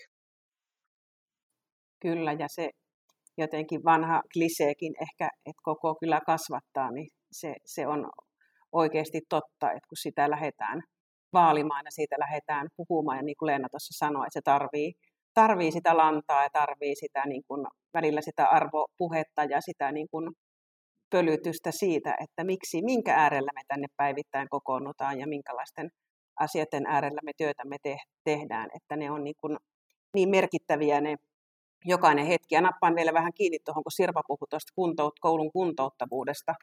Kyllä, 2.02 2.34
ja 2.34 2.48
se 2.48 2.70
jotenkin 3.38 3.84
vanha 3.84 4.22
kliseekin 4.34 4.94
ehkä, 5.02 5.30
että 5.46 5.62
koko 5.64 5.96
kyllä 6.00 6.22
kasvattaa, 6.26 6.92
niin 6.92 7.08
se, 7.32 7.56
se 7.66 7.88
on 7.88 8.10
oikeasti 8.72 9.22
totta, 9.30 9.72
että 9.72 9.88
kun 9.90 9.98
sitä 9.98 10.30
lähdetään 10.30 10.84
vaalimaan 11.34 11.86
ja 11.86 11.92
siitä 11.92 12.16
lähdetään 12.20 12.68
puhumaan, 12.78 13.18
ja 13.18 13.24
niin 13.24 13.36
kuin 13.40 13.48
Leena 13.48 13.70
tuossa 13.72 14.06
sanoi, 14.06 14.24
että 14.28 14.40
se 14.40 14.42
tarvii, 14.44 14.94
tarvii 15.34 15.72
sitä 15.72 15.98
lantaa 15.98 16.44
ja 16.44 16.50
tarvii 16.54 16.96
sitä 16.96 17.26
niin 17.26 17.44
kuin, 17.48 17.68
välillä 17.94 18.22
sitä 18.22 18.46
arvopuhetta 18.46 19.44
ja 19.44 19.62
sitä 19.62 19.92
niin 19.92 20.08
kuin, 20.12 20.32
pölytystä 21.10 21.72
siitä, 21.72 22.16
että 22.24 22.44
miksi, 22.44 22.82
minkä 22.82 23.16
äärellä 23.16 23.52
me 23.56 23.62
tänne 23.68 23.88
päivittäin 23.98 24.50
kokoonnutaan 24.50 25.20
ja 25.20 25.28
minkälaisten 25.28 25.90
asioiden 26.40 26.86
äärellä 26.86 27.22
me 27.24 27.32
työtä 27.38 27.64
me 27.66 27.78
te- 27.84 27.98
tehdään, 28.24 28.70
että 28.76 28.96
ne 28.96 29.12
on 29.12 29.24
niin, 29.24 29.36
kuin, 29.42 29.58
niin 30.16 30.30
merkittäviä 30.30 31.02
ne 31.02 31.16
jokainen 31.86 32.26
hetki. 32.26 32.56
Ja 32.56 32.62
nappaan 32.62 32.96
vielä 32.96 33.14
vähän 33.14 33.34
kiinni 33.34 33.60
tuohon, 33.66 33.84
kun 33.84 33.92
Sirpa 33.92 34.22
puhui 34.28 34.48
tuosta 34.50 34.72
kuntout, 34.76 35.14
koulun 35.20 35.52
kuntouttavuudesta 35.52 36.56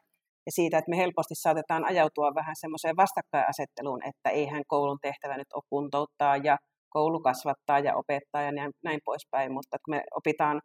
ja 0.47 0.51
siitä, 0.51 0.77
että 0.77 0.89
me 0.89 0.97
helposti 0.97 1.35
saatetaan 1.35 1.85
ajautua 1.85 2.35
vähän 2.35 2.55
semmoiseen 2.59 2.95
vastakkainasetteluun, 2.97 4.01
että 4.09 4.29
eihän 4.29 4.63
koulun 4.67 4.99
tehtävä 5.01 5.37
nyt 5.37 5.53
ole 5.53 5.63
kuntouttaa 5.69 6.37
ja 6.37 6.57
koulu 6.89 7.19
kasvattaa 7.19 7.79
ja 7.79 7.95
opettaa 7.95 8.41
ja 8.41 8.51
näin, 8.51 8.71
näin 8.83 8.99
poispäin, 9.05 9.51
mutta 9.53 9.77
kun 9.85 9.95
me 9.95 10.03
opitaan 10.15 10.61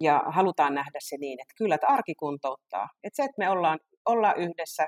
ja 0.00 0.22
halutaan 0.26 0.74
nähdä 0.74 0.98
se 1.00 1.16
niin, 1.16 1.40
että 1.40 1.54
kyllä 1.58 1.74
että 1.74 1.86
arki 1.86 2.14
kuntouttaa. 2.14 2.88
Että 3.04 3.16
se, 3.16 3.22
että 3.22 3.38
me 3.38 3.50
ollaan, 3.50 3.78
ollaan 4.06 4.38
yhdessä, 4.38 4.86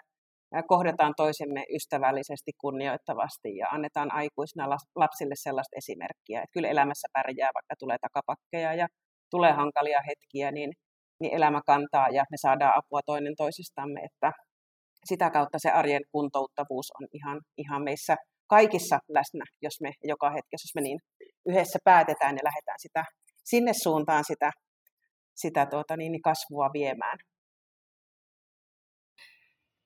kohdataan 0.69 1.15
toisemme 1.17 1.65
ystävällisesti, 1.75 2.53
kunnioittavasti 2.61 3.57
ja 3.57 3.67
annetaan 3.69 4.15
aikuisina 4.15 4.69
lapsille 4.97 5.35
sellaista 5.37 5.77
esimerkkiä, 5.77 6.39
että 6.43 6.53
kyllä 6.53 6.69
elämässä 6.69 7.09
pärjää, 7.13 7.51
vaikka 7.55 7.75
tulee 7.79 7.97
takapakkeja 8.01 8.75
ja 8.75 8.87
tulee 9.31 9.53
hankalia 9.53 10.01
hetkiä, 10.09 10.51
niin, 10.51 10.73
niin 11.21 11.35
elämä 11.35 11.61
kantaa 11.67 12.09
ja 12.09 12.25
me 12.31 12.37
saadaan 12.37 12.79
apua 12.79 13.01
toinen 13.07 13.37
toisistamme, 13.37 14.01
että 14.01 14.33
sitä 15.05 15.31
kautta 15.31 15.59
se 15.59 15.71
arjen 15.71 16.03
kuntouttavuus 16.13 16.87
on 17.01 17.09
ihan, 17.13 17.41
ihan 17.59 17.83
meissä 17.83 18.17
kaikissa 18.47 18.99
läsnä, 19.09 19.45
jos 19.63 19.81
me 19.81 19.93
joka 20.05 20.31
hetkessä, 20.31 20.67
jos 20.67 20.75
me 20.75 20.81
niin 20.81 20.99
yhdessä 21.47 21.79
päätetään 21.85 22.37
ja 22.37 22.45
lähdetään 22.45 22.79
sitä, 22.79 23.05
sinne 23.45 23.73
suuntaan 23.83 24.25
sitä, 24.25 24.51
sitä 25.35 25.67
tuota, 25.67 25.97
niin, 25.97 26.23
kasvua 26.23 26.71
viemään. 26.73 27.19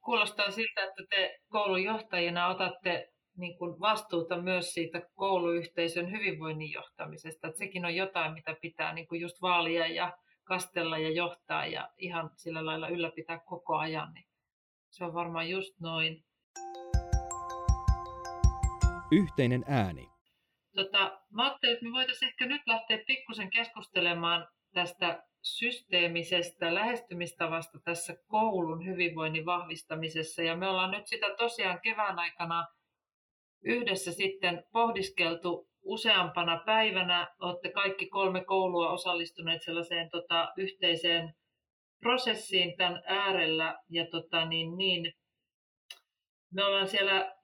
Kuulostaa 0.04 0.50
siltä, 0.50 0.84
että 0.84 1.02
te 1.10 1.38
koulun 1.48 1.82
johtajina 1.82 2.48
otatte 2.48 3.08
niin 3.36 3.58
kuin 3.58 3.80
vastuuta 3.80 4.42
myös 4.42 4.74
siitä 4.74 5.02
kouluyhteisön 5.14 6.10
hyvinvoinnin 6.10 6.72
johtamisesta. 6.72 7.48
Että 7.48 7.58
sekin 7.58 7.84
on 7.84 7.96
jotain, 7.96 8.32
mitä 8.32 8.56
pitää 8.62 8.92
niin 8.92 9.08
kuin 9.08 9.20
just 9.20 9.42
vaalia 9.42 9.86
ja 9.86 10.16
kastella 10.48 10.98
ja 10.98 11.10
johtaa 11.10 11.66
ja 11.66 11.88
ihan 11.98 12.30
sillä 12.36 12.66
lailla 12.66 12.88
ylläpitää 12.88 13.38
koko 13.38 13.76
ajan. 13.76 14.14
Niin 14.14 14.28
se 14.90 15.04
on 15.04 15.14
varmaan 15.14 15.50
just 15.50 15.80
noin. 15.80 16.24
Yhteinen 19.12 19.64
ääni. 19.68 20.08
Tota, 20.74 21.20
mä 21.30 21.44
ajattelin, 21.44 21.72
että 21.74 21.86
me 21.86 21.92
voitaisiin 21.92 22.28
ehkä 22.28 22.46
nyt 22.46 22.62
lähteä 22.66 22.98
pikkusen 23.06 23.50
keskustelemaan 23.50 24.48
tästä 24.74 25.22
systeemisestä 25.42 26.74
lähestymistavasta 26.74 27.78
tässä 27.84 28.16
koulun 28.26 28.86
hyvinvoinnin 28.86 29.46
vahvistamisessa. 29.46 30.42
Ja 30.42 30.56
me 30.56 30.68
ollaan 30.68 30.90
nyt 30.90 31.06
sitä 31.06 31.26
tosiaan 31.38 31.80
kevään 31.80 32.18
aikana 32.18 32.66
yhdessä 33.62 34.12
sitten 34.12 34.64
pohdiskeltu 34.72 35.68
useampana 35.88 36.62
päivänä. 36.66 37.34
Olette 37.40 37.72
kaikki 37.72 38.06
kolme 38.06 38.44
koulua 38.44 38.90
osallistuneet 38.90 39.62
sellaiseen 39.62 40.10
tota, 40.10 40.48
yhteiseen 40.56 41.34
prosessiin 42.00 42.76
tämän 42.76 43.02
äärellä. 43.06 43.78
Ja 43.90 44.06
tota, 44.10 44.44
niin, 44.44 44.76
niin, 44.76 45.12
me 46.54 46.64
ollaan 46.64 46.88
siellä 46.88 47.36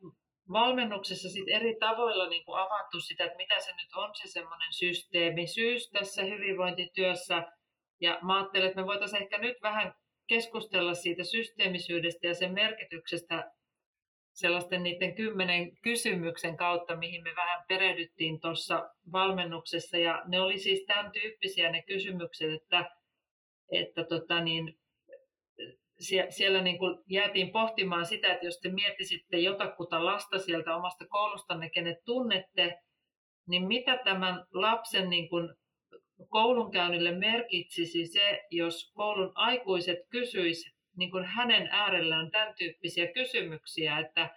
valmennuksessa 0.53 1.29
sit 1.29 1.49
eri 1.49 1.77
tavoilla 1.81 2.29
niin 2.29 2.45
kuin 2.45 2.59
avattu 2.59 3.01
sitä, 3.01 3.25
että 3.25 3.37
mitä 3.37 3.61
se 3.61 3.73
nyt 3.73 3.93
on 3.95 4.11
se 4.15 4.29
semmoinen 4.33 4.73
systeemisyys 4.73 5.91
tässä 5.91 6.23
hyvinvointityössä. 6.23 7.43
Ja 8.01 8.19
mä 8.23 8.39
ajattelen, 8.39 8.69
että 8.69 8.81
me 8.81 8.87
voitaisiin 8.87 9.23
ehkä 9.23 9.39
nyt 9.39 9.57
vähän 9.63 9.95
keskustella 10.29 10.95
siitä 10.95 11.25
systeemisyydestä 11.25 12.27
ja 12.27 12.35
sen 12.35 12.53
merkityksestä 12.53 13.51
sellaisten 14.35 14.83
niiden 14.83 15.15
kymmenen 15.15 15.77
kysymyksen 15.83 16.57
kautta, 16.57 16.97
mihin 16.97 17.23
me 17.23 17.33
vähän 17.37 17.65
perehdyttiin 17.69 18.41
tuossa 18.41 18.91
valmennuksessa. 19.13 19.97
Ja 19.97 20.23
ne 20.27 20.41
oli 20.41 20.59
siis 20.59 20.85
tämän 20.87 21.13
tyyppisiä 21.13 21.71
ne 21.71 21.83
kysymykset, 21.83 22.53
että, 22.53 22.91
että 23.73 24.05
tota 24.05 24.41
niin, 24.41 24.79
siellä 26.29 26.63
niin 26.63 26.79
kuin 26.79 26.99
jäätiin 27.07 27.53
pohtimaan 27.53 28.07
sitä, 28.07 28.33
että 28.33 28.47
jos 28.47 28.61
te 28.61 28.69
miettisitte 28.69 29.39
jotakuta 29.39 30.05
lasta 30.05 30.39
sieltä 30.39 30.77
omasta 30.77 31.07
koulustanne, 31.07 31.71
kenet 31.71 31.99
tunnette, 32.05 32.79
niin 33.49 33.67
mitä 33.67 33.99
tämän 34.05 34.45
lapsen 34.53 35.11
niin 35.11 35.29
kuin 35.29 35.55
koulunkäynnille 36.29 37.13
merkitsisi 37.13 38.07
se, 38.07 38.41
jos 38.51 38.93
koulun 38.95 39.33
aikuiset 39.35 39.99
kysyisivät 40.11 40.74
niin 40.97 41.11
kuin 41.11 41.25
hänen 41.25 41.69
äärellään 41.71 42.31
tämän 42.31 42.55
tyyppisiä 42.59 43.13
kysymyksiä, 43.13 43.99
että 43.99 44.37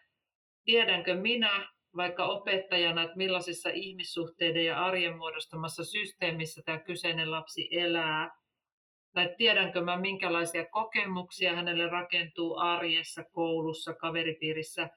tiedänkö 0.65 1.15
minä 1.15 1.67
vaikka 1.95 2.25
opettajana, 2.25 3.03
että 3.03 3.17
millaisessa 3.17 3.69
ihmissuhteiden 3.69 4.65
ja 4.65 4.85
arjen 4.85 5.17
muodostamassa 5.17 5.85
systeemissä 5.85 6.61
tämä 6.65 6.79
kyseinen 6.79 7.31
lapsi 7.31 7.67
elää, 7.71 8.29
tai 9.13 9.35
tiedänkö 9.37 9.81
mä 9.81 9.99
minkälaisia 9.99 10.65
kokemuksia 10.65 11.55
hänelle 11.55 11.87
rakentuu 11.87 12.57
arjessa, 12.57 13.23
koulussa, 13.31 13.93
kaveripiirissä 13.93 14.89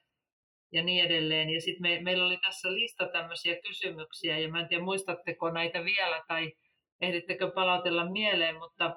ja 0.73 0.83
niin 0.83 1.05
edelleen. 1.05 1.51
Ja 1.51 1.61
sitten 1.61 1.83
me, 1.83 2.01
meillä 2.03 2.27
oli 2.27 2.37
tässä 2.37 2.75
lista 2.75 3.09
tämmöisiä 3.09 3.57
kysymyksiä, 3.69 4.39
ja 4.39 4.49
mä 4.49 4.61
en 4.61 4.69
tiedä 4.69 4.85
muistatteko 4.85 5.51
näitä 5.51 5.85
vielä 5.85 6.23
tai 6.29 6.53
ehdittekö 7.01 7.51
palautella 7.51 8.11
mieleen, 8.11 8.57
mutta 8.57 8.97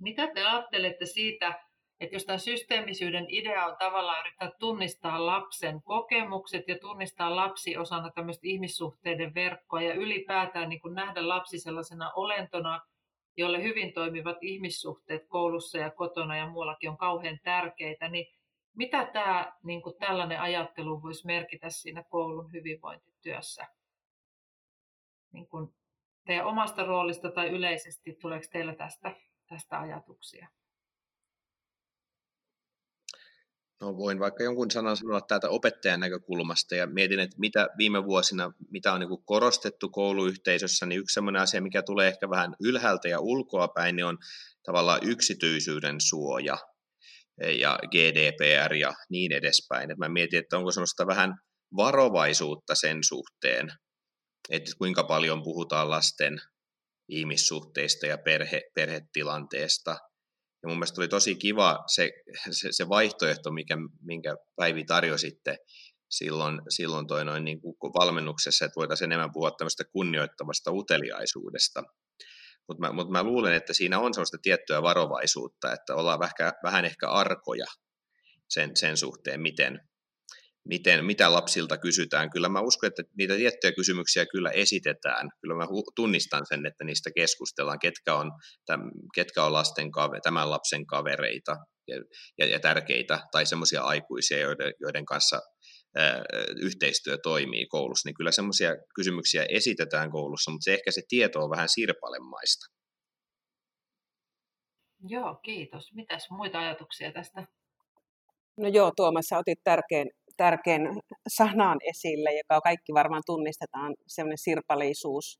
mitä 0.00 0.26
te 0.34 0.44
ajattelette 0.44 1.06
siitä, 1.06 1.65
että 2.00 2.16
jos 2.16 2.24
tämän 2.24 2.40
systeemisyyden 2.40 3.26
idea 3.28 3.66
on 3.66 3.76
tavallaan 3.78 4.20
yrittää 4.20 4.50
tunnistaa 4.58 5.26
lapsen 5.26 5.82
kokemukset 5.82 6.68
ja 6.68 6.78
tunnistaa 6.78 7.36
lapsi 7.36 7.76
osana 7.76 8.10
tämmöistä 8.10 8.46
ihmissuhteiden 8.46 9.34
verkkoa 9.34 9.82
ja 9.82 9.94
ylipäätään 9.94 10.68
niin 10.68 10.80
nähdä 10.94 11.28
lapsi 11.28 11.58
sellaisena 11.58 12.12
olentona, 12.12 12.80
jolle 13.36 13.62
hyvin 13.62 13.92
toimivat 13.92 14.36
ihmissuhteet 14.40 15.22
koulussa 15.28 15.78
ja 15.78 15.90
kotona 15.90 16.36
ja 16.36 16.50
muuallakin 16.50 16.90
on 16.90 16.96
kauhean 16.96 17.38
tärkeitä, 17.44 18.08
niin 18.08 18.26
mitä 18.76 19.04
tämä 19.12 19.52
niin 19.62 19.82
kuin 19.82 19.98
tällainen 19.98 20.40
ajattelu 20.40 21.02
voisi 21.02 21.26
merkitä 21.26 21.70
siinä 21.70 22.02
koulun 22.02 22.52
hyvinvointityössä? 22.52 23.66
Niin 25.32 25.48
kuin 25.48 25.74
teidän 26.26 26.46
omasta 26.46 26.84
roolista 26.84 27.30
tai 27.30 27.48
yleisesti, 27.48 28.12
tuleeko 28.20 28.46
teillä 28.52 28.74
tästä, 28.74 29.16
tästä 29.48 29.80
ajatuksia? 29.80 30.48
No 33.80 33.96
voin 33.96 34.18
vaikka 34.18 34.44
jonkun 34.44 34.70
sanan 34.70 34.96
sanoa 34.96 35.20
täältä 35.20 35.48
opettajan 35.48 36.00
näkökulmasta 36.00 36.74
ja 36.74 36.86
mietin, 36.86 37.20
että 37.20 37.36
mitä 37.38 37.68
viime 37.78 38.04
vuosina, 38.04 38.52
mitä 38.70 38.92
on 38.92 39.00
niin 39.00 39.24
korostettu 39.24 39.88
kouluyhteisössä, 39.88 40.86
niin 40.86 41.00
yksi 41.00 41.14
sellainen 41.14 41.42
asia, 41.42 41.62
mikä 41.62 41.82
tulee 41.82 42.08
ehkä 42.08 42.30
vähän 42.30 42.54
ylhäältä 42.60 43.08
ja 43.08 43.20
ulkoa 43.20 43.68
päin, 43.68 43.96
niin 43.96 44.06
on 44.06 44.18
tavallaan 44.62 45.00
yksityisyyden 45.02 46.00
suoja 46.00 46.58
ja 47.58 47.78
GDPR 47.90 48.74
ja 48.74 48.94
niin 49.10 49.32
edespäin. 49.32 49.90
Et 49.90 49.98
mä 49.98 50.08
mietin, 50.08 50.38
että 50.38 50.58
onko 50.58 50.70
sellaista 50.70 51.06
vähän 51.06 51.34
varovaisuutta 51.76 52.74
sen 52.74 52.98
suhteen, 53.04 53.72
että 54.50 54.70
kuinka 54.78 55.04
paljon 55.04 55.42
puhutaan 55.42 55.90
lasten 55.90 56.40
ihmissuhteista 57.08 58.06
ja 58.06 58.18
perhe, 58.18 58.62
perhetilanteesta– 58.74 59.96
ja 60.62 60.68
mun 60.68 60.78
mielestä 60.78 61.00
oli 61.00 61.08
tosi 61.08 61.34
kiva 61.34 61.84
se, 61.86 62.10
se, 62.50 62.68
se 62.70 62.88
vaihtoehto, 62.88 63.50
mikä, 63.50 63.76
minkä 64.00 64.36
Päivi 64.56 64.84
tarjositte 64.84 65.58
silloin, 66.10 66.62
silloin 66.68 67.06
toi 67.06 67.24
noin 67.24 67.44
niin 67.44 67.60
kuin 67.60 67.92
valmennuksessa, 67.98 68.64
että 68.64 68.76
voitaisiin 68.76 69.12
enemmän 69.12 69.32
puhua 69.32 69.50
tämmöistä 69.50 69.84
kunnioittavasta 69.92 70.72
uteliaisuudesta. 70.72 71.82
Mutta 72.68 72.80
mä, 72.80 72.92
mut 72.92 73.10
mä 73.10 73.22
luulen, 73.22 73.54
että 73.54 73.72
siinä 73.72 73.98
on 73.98 74.14
sellaista 74.14 74.38
tiettyä 74.42 74.82
varovaisuutta, 74.82 75.72
että 75.72 75.94
ollaan 75.94 76.18
vähän, 76.18 76.52
vähän 76.62 76.84
ehkä 76.84 77.08
arkoja 77.08 77.66
sen, 78.50 78.76
sen 78.76 78.96
suhteen, 78.96 79.40
miten, 79.40 79.80
miten, 80.68 81.04
mitä 81.04 81.32
lapsilta 81.32 81.78
kysytään. 81.78 82.30
Kyllä 82.30 82.48
mä 82.48 82.60
uskon, 82.60 82.88
että 82.88 83.02
niitä 83.18 83.36
tiettyjä 83.36 83.72
kysymyksiä 83.72 84.26
kyllä 84.26 84.50
esitetään. 84.50 85.28
Kyllä 85.40 85.54
mä 85.54 85.66
tunnistan 85.96 86.46
sen, 86.48 86.66
että 86.66 86.84
niistä 86.84 87.10
keskustellaan, 87.14 87.78
ketkä 87.78 88.14
on, 88.14 88.32
täm, 88.66 88.80
ketkä 89.14 89.44
on 89.44 89.52
lasten 89.52 89.90
kave, 89.90 90.20
tämän 90.20 90.50
lapsen 90.50 90.86
kavereita 90.86 91.56
ja, 91.88 91.96
ja, 92.38 92.46
ja 92.46 92.60
tärkeitä, 92.60 93.20
tai 93.32 93.46
semmoisia 93.46 93.82
aikuisia, 93.82 94.38
joiden, 94.38 94.72
joiden 94.80 95.04
kanssa 95.04 95.40
ää, 95.96 96.22
yhteistyö 96.62 97.18
toimii 97.22 97.66
koulussa, 97.66 98.08
niin 98.08 98.14
kyllä 98.14 98.32
semmoisia 98.32 98.70
kysymyksiä 98.94 99.46
esitetään 99.48 100.10
koulussa, 100.10 100.50
mutta 100.50 100.64
se 100.64 100.74
ehkä 100.74 100.90
se 100.90 101.02
tieto 101.08 101.40
on 101.40 101.50
vähän 101.50 101.68
sirpalemaista. 101.68 102.66
Joo, 105.08 105.34
kiitos. 105.34 105.94
Mitäs 105.94 106.26
muita 106.30 106.58
ajatuksia 106.58 107.12
tästä? 107.12 107.46
No 108.56 108.68
joo, 108.68 108.92
Tuomas, 108.96 109.24
sä 109.24 109.38
otit 109.38 109.58
tärkeän, 109.64 110.06
tärkeän 110.36 110.82
sanan 111.28 111.78
esille, 111.90 112.30
joka 112.36 112.60
kaikki 112.60 112.92
varmaan 112.94 113.22
tunnistetaan, 113.26 113.94
semmoinen 114.06 114.38
sirpaleisuus, 114.38 115.38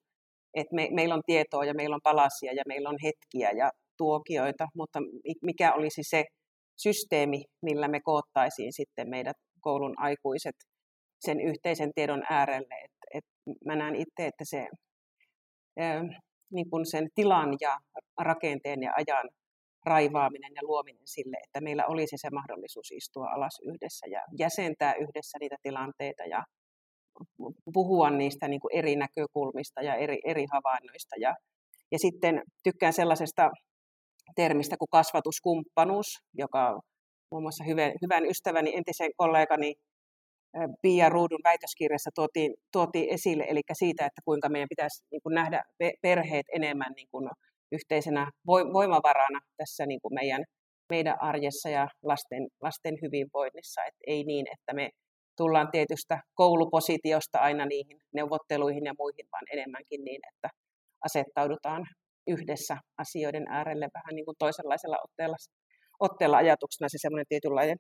että 0.55 0.75
me, 0.75 0.89
meillä 0.93 1.15
on 1.15 1.23
tietoa 1.27 1.65
ja 1.65 1.75
meillä 1.75 1.95
on 1.95 2.01
palasia 2.05 2.53
ja 2.53 2.63
meillä 2.69 2.89
on 2.89 2.97
hetkiä 3.05 3.51
ja 3.51 3.71
tuokioita, 3.99 4.67
mutta 4.75 4.99
mikä 5.43 5.73
olisi 5.73 6.03
se 6.03 6.25
systeemi, 6.77 7.45
millä 7.63 7.89
me 7.89 8.01
koottaisiin 8.01 8.73
sitten 8.73 9.11
meidät 9.11 9.37
koulun 9.61 9.95
aikuiset 9.99 10.55
sen 11.21 11.41
yhteisen 11.41 11.91
tiedon 11.95 12.23
äärelle. 12.31 12.75
Et, 12.85 12.93
et 13.15 13.25
mä 13.65 13.77
näen 13.77 13.95
itse, 13.97 14.27
että 14.27 14.45
se 14.45 14.67
niin 16.53 16.71
kun 16.71 16.87
sen 16.87 17.09
tilan 17.15 17.57
ja 17.61 17.79
rakenteen 18.21 18.83
ja 18.83 18.93
ajan 18.97 19.29
raivaaminen 19.87 20.53
ja 20.55 20.63
luominen 20.65 21.07
sille, 21.07 21.37
että 21.45 21.61
meillä 21.61 21.87
olisi 21.87 22.17
se 22.19 22.31
mahdollisuus 22.31 22.93
istua 22.93 23.31
alas 23.31 23.61
yhdessä 23.65 24.07
ja 24.07 24.23
jäsentää 24.39 24.95
yhdessä 24.95 25.39
niitä 25.41 25.57
tilanteita 25.63 26.25
ja 26.25 26.45
puhua 27.73 28.11
niistä 28.11 28.49
niin 28.49 28.61
kuin 28.61 28.77
eri 28.79 28.97
näkökulmista 28.97 29.83
ja 29.83 29.95
eri, 29.95 30.19
eri 30.25 30.47
havainnoista. 30.53 31.17
Ja, 31.21 31.35
ja 31.93 31.99
sitten 31.99 32.43
tykkään 32.65 32.93
sellaisesta 32.93 33.51
termistä 34.37 34.77
kuin 34.77 34.89
kasvatuskumppanuus, 34.93 36.07
joka 36.35 36.81
muun 37.31 37.43
muassa 37.43 37.65
hyvän, 37.65 37.93
hyvän 38.03 38.27
ystäväni, 38.27 38.77
entisen 38.77 39.11
kollegani 39.17 39.75
Pia 40.83 41.09
Ruudun 41.09 41.41
väitöskirjassa 41.45 42.11
tuotiin, 42.15 42.55
tuotiin 42.73 43.15
esille, 43.15 43.45
eli 43.49 43.61
siitä, 43.73 44.07
että 44.07 44.21
kuinka 44.25 44.49
meidän 44.49 44.69
pitäisi 44.69 45.05
niin 45.11 45.23
kuin 45.23 45.35
nähdä 45.35 45.63
perheet 46.03 46.47
enemmän 46.55 46.93
niin 46.97 47.09
kuin 47.11 47.29
yhteisenä 47.73 48.31
voimavarana 48.47 49.41
tässä 49.57 49.87
niin 49.87 50.01
kuin 50.01 50.15
meidän, 50.15 50.45
meidän 50.91 51.17
arjessa 51.21 51.69
ja 51.69 51.89
lasten, 52.03 52.49
lasten 52.63 52.95
hyvinvoinnissa. 53.03 53.85
Et 53.85 53.95
ei 54.07 54.25
niin, 54.25 54.47
että 54.53 54.75
me 54.75 54.91
tullaan 55.37 55.71
tietystä 55.71 56.21
koulupositiosta 56.35 57.39
aina 57.39 57.67
niihin 57.67 57.99
neuvotteluihin 58.15 58.85
ja 58.85 58.95
muihin, 58.99 59.27
vaan 59.33 59.45
enemmänkin 59.53 60.05
niin, 60.05 60.21
että 60.33 60.49
asettaudutaan 61.05 61.87
yhdessä 62.27 62.77
asioiden 62.99 63.47
äärelle 63.49 63.89
vähän 63.95 64.15
niin 64.15 64.25
kuin 64.25 64.37
toisenlaisella 64.39 64.99
otteella, 65.05 65.37
otteella 66.01 66.37
ajatuksena 66.37 66.89
se 66.89 66.99
semmoinen 67.01 67.27
tietynlainen 67.29 67.77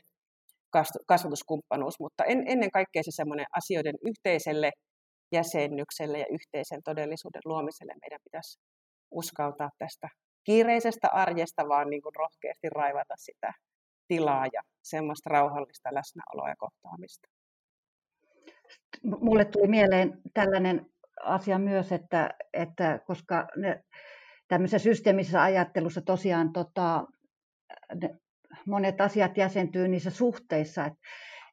kasvatuskumppanuus, 1.06 2.00
mutta 2.00 2.24
en, 2.24 2.44
ennen 2.46 2.70
kaikkea 2.70 3.02
se 3.02 3.10
semmoinen 3.10 3.46
asioiden 3.56 3.94
yhteiselle 4.04 4.70
jäsennykselle 5.32 6.18
ja 6.18 6.26
yhteisen 6.30 6.80
todellisuuden 6.84 7.42
luomiselle 7.44 7.94
meidän 8.00 8.20
pitäisi 8.24 8.58
uskaltaa 9.16 9.70
tästä 9.78 10.08
kiireisestä 10.44 11.08
arjesta 11.08 11.68
vaan 11.68 11.90
niin 11.90 12.02
kuin 12.02 12.16
rohkeasti 12.16 12.68
raivata 12.70 13.14
sitä 13.16 13.52
tilaa 14.08 14.46
ja 14.52 14.62
semmoista 14.82 15.30
rauhallista 15.30 15.94
läsnäoloa 15.94 16.48
ja 16.48 16.56
kohtaamista. 16.58 17.28
Mulle 19.20 19.44
tuli 19.44 19.68
mieleen 19.68 20.20
tällainen 20.34 20.86
asia 21.22 21.58
myös, 21.58 21.92
että, 21.92 22.30
että 22.52 23.00
koska 23.06 23.48
ne, 23.56 23.84
tämmöisessä 24.48 24.78
systeemisessä 24.78 25.42
ajattelussa 25.42 26.00
tosiaan 26.00 26.52
tota, 26.52 27.04
ne, 28.02 28.18
monet 28.66 29.00
asiat 29.00 29.36
jäsentyy 29.36 29.88
niissä 29.88 30.10
suhteissa, 30.10 30.84
että, 30.84 30.98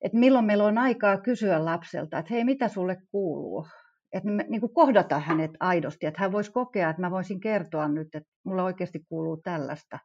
että 0.01 0.17
milloin 0.17 0.45
meillä 0.45 0.65
on 0.65 0.77
aikaa 0.77 1.17
kysyä 1.17 1.65
lapselta, 1.65 2.19
että 2.19 2.33
hei, 2.33 2.43
mitä 2.43 2.67
sulle 2.67 2.97
kuuluu? 3.11 3.67
Että 4.13 4.29
me 4.29 4.45
niin 4.49 4.61
kuin 4.61 4.73
kohdata 4.73 5.19
hänet 5.19 5.51
aidosti, 5.59 6.05
että 6.05 6.21
hän 6.21 6.31
voisi 6.31 6.51
kokea, 6.51 6.89
että 6.89 7.01
mä 7.01 7.11
voisin 7.11 7.39
kertoa 7.39 7.87
nyt, 7.87 8.15
että 8.15 8.29
mulle 8.43 8.61
oikeasti 8.61 8.99
kuuluu 9.09 9.37
tällaista. 9.37 9.99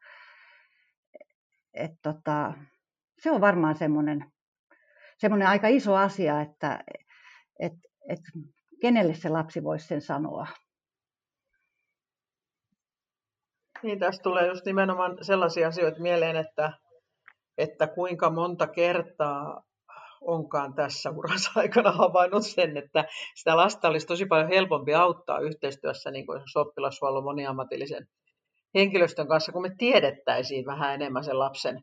Et 1.74 1.92
tota, 2.02 2.54
se 3.22 3.30
on 3.30 3.40
varmaan 3.40 3.76
semmoinen, 3.76 4.32
semmoinen 5.18 5.48
aika 5.48 5.68
iso 5.68 5.94
asia, 5.94 6.40
että 6.40 6.84
et, 7.60 7.72
et 8.08 8.20
kenelle 8.80 9.14
se 9.14 9.28
lapsi 9.28 9.64
voisi 9.64 9.86
sen 9.86 10.00
sanoa. 10.00 10.46
Niin, 13.82 13.98
tässä 13.98 14.22
tulee 14.22 14.46
just 14.46 14.64
nimenomaan 14.64 15.24
sellaisia 15.24 15.68
asioita 15.68 16.00
mieleen, 16.00 16.36
että, 16.36 16.72
että 17.58 17.86
kuinka 17.86 18.30
monta 18.30 18.66
kertaa 18.66 19.67
onkaan 20.20 20.74
tässä 20.74 21.10
uransa 21.10 21.50
aikana 21.60 21.92
havainnut 21.92 22.46
sen, 22.46 22.76
että 22.76 23.04
sitä 23.34 23.56
lasta 23.56 23.88
olisi 23.88 24.06
tosi 24.06 24.26
paljon 24.26 24.48
helpompi 24.48 24.94
auttaa 24.94 25.38
yhteistyössä 25.38 26.10
niin 26.10 26.26
kuin 26.26 26.42
oppilashuollon 26.54 27.24
moniammatillisen 27.24 28.06
henkilöstön 28.74 29.28
kanssa, 29.28 29.52
kun 29.52 29.62
me 29.62 29.70
tiedettäisiin 29.78 30.66
vähän 30.66 30.94
enemmän 30.94 31.24
sen 31.24 31.38
lapsen 31.38 31.80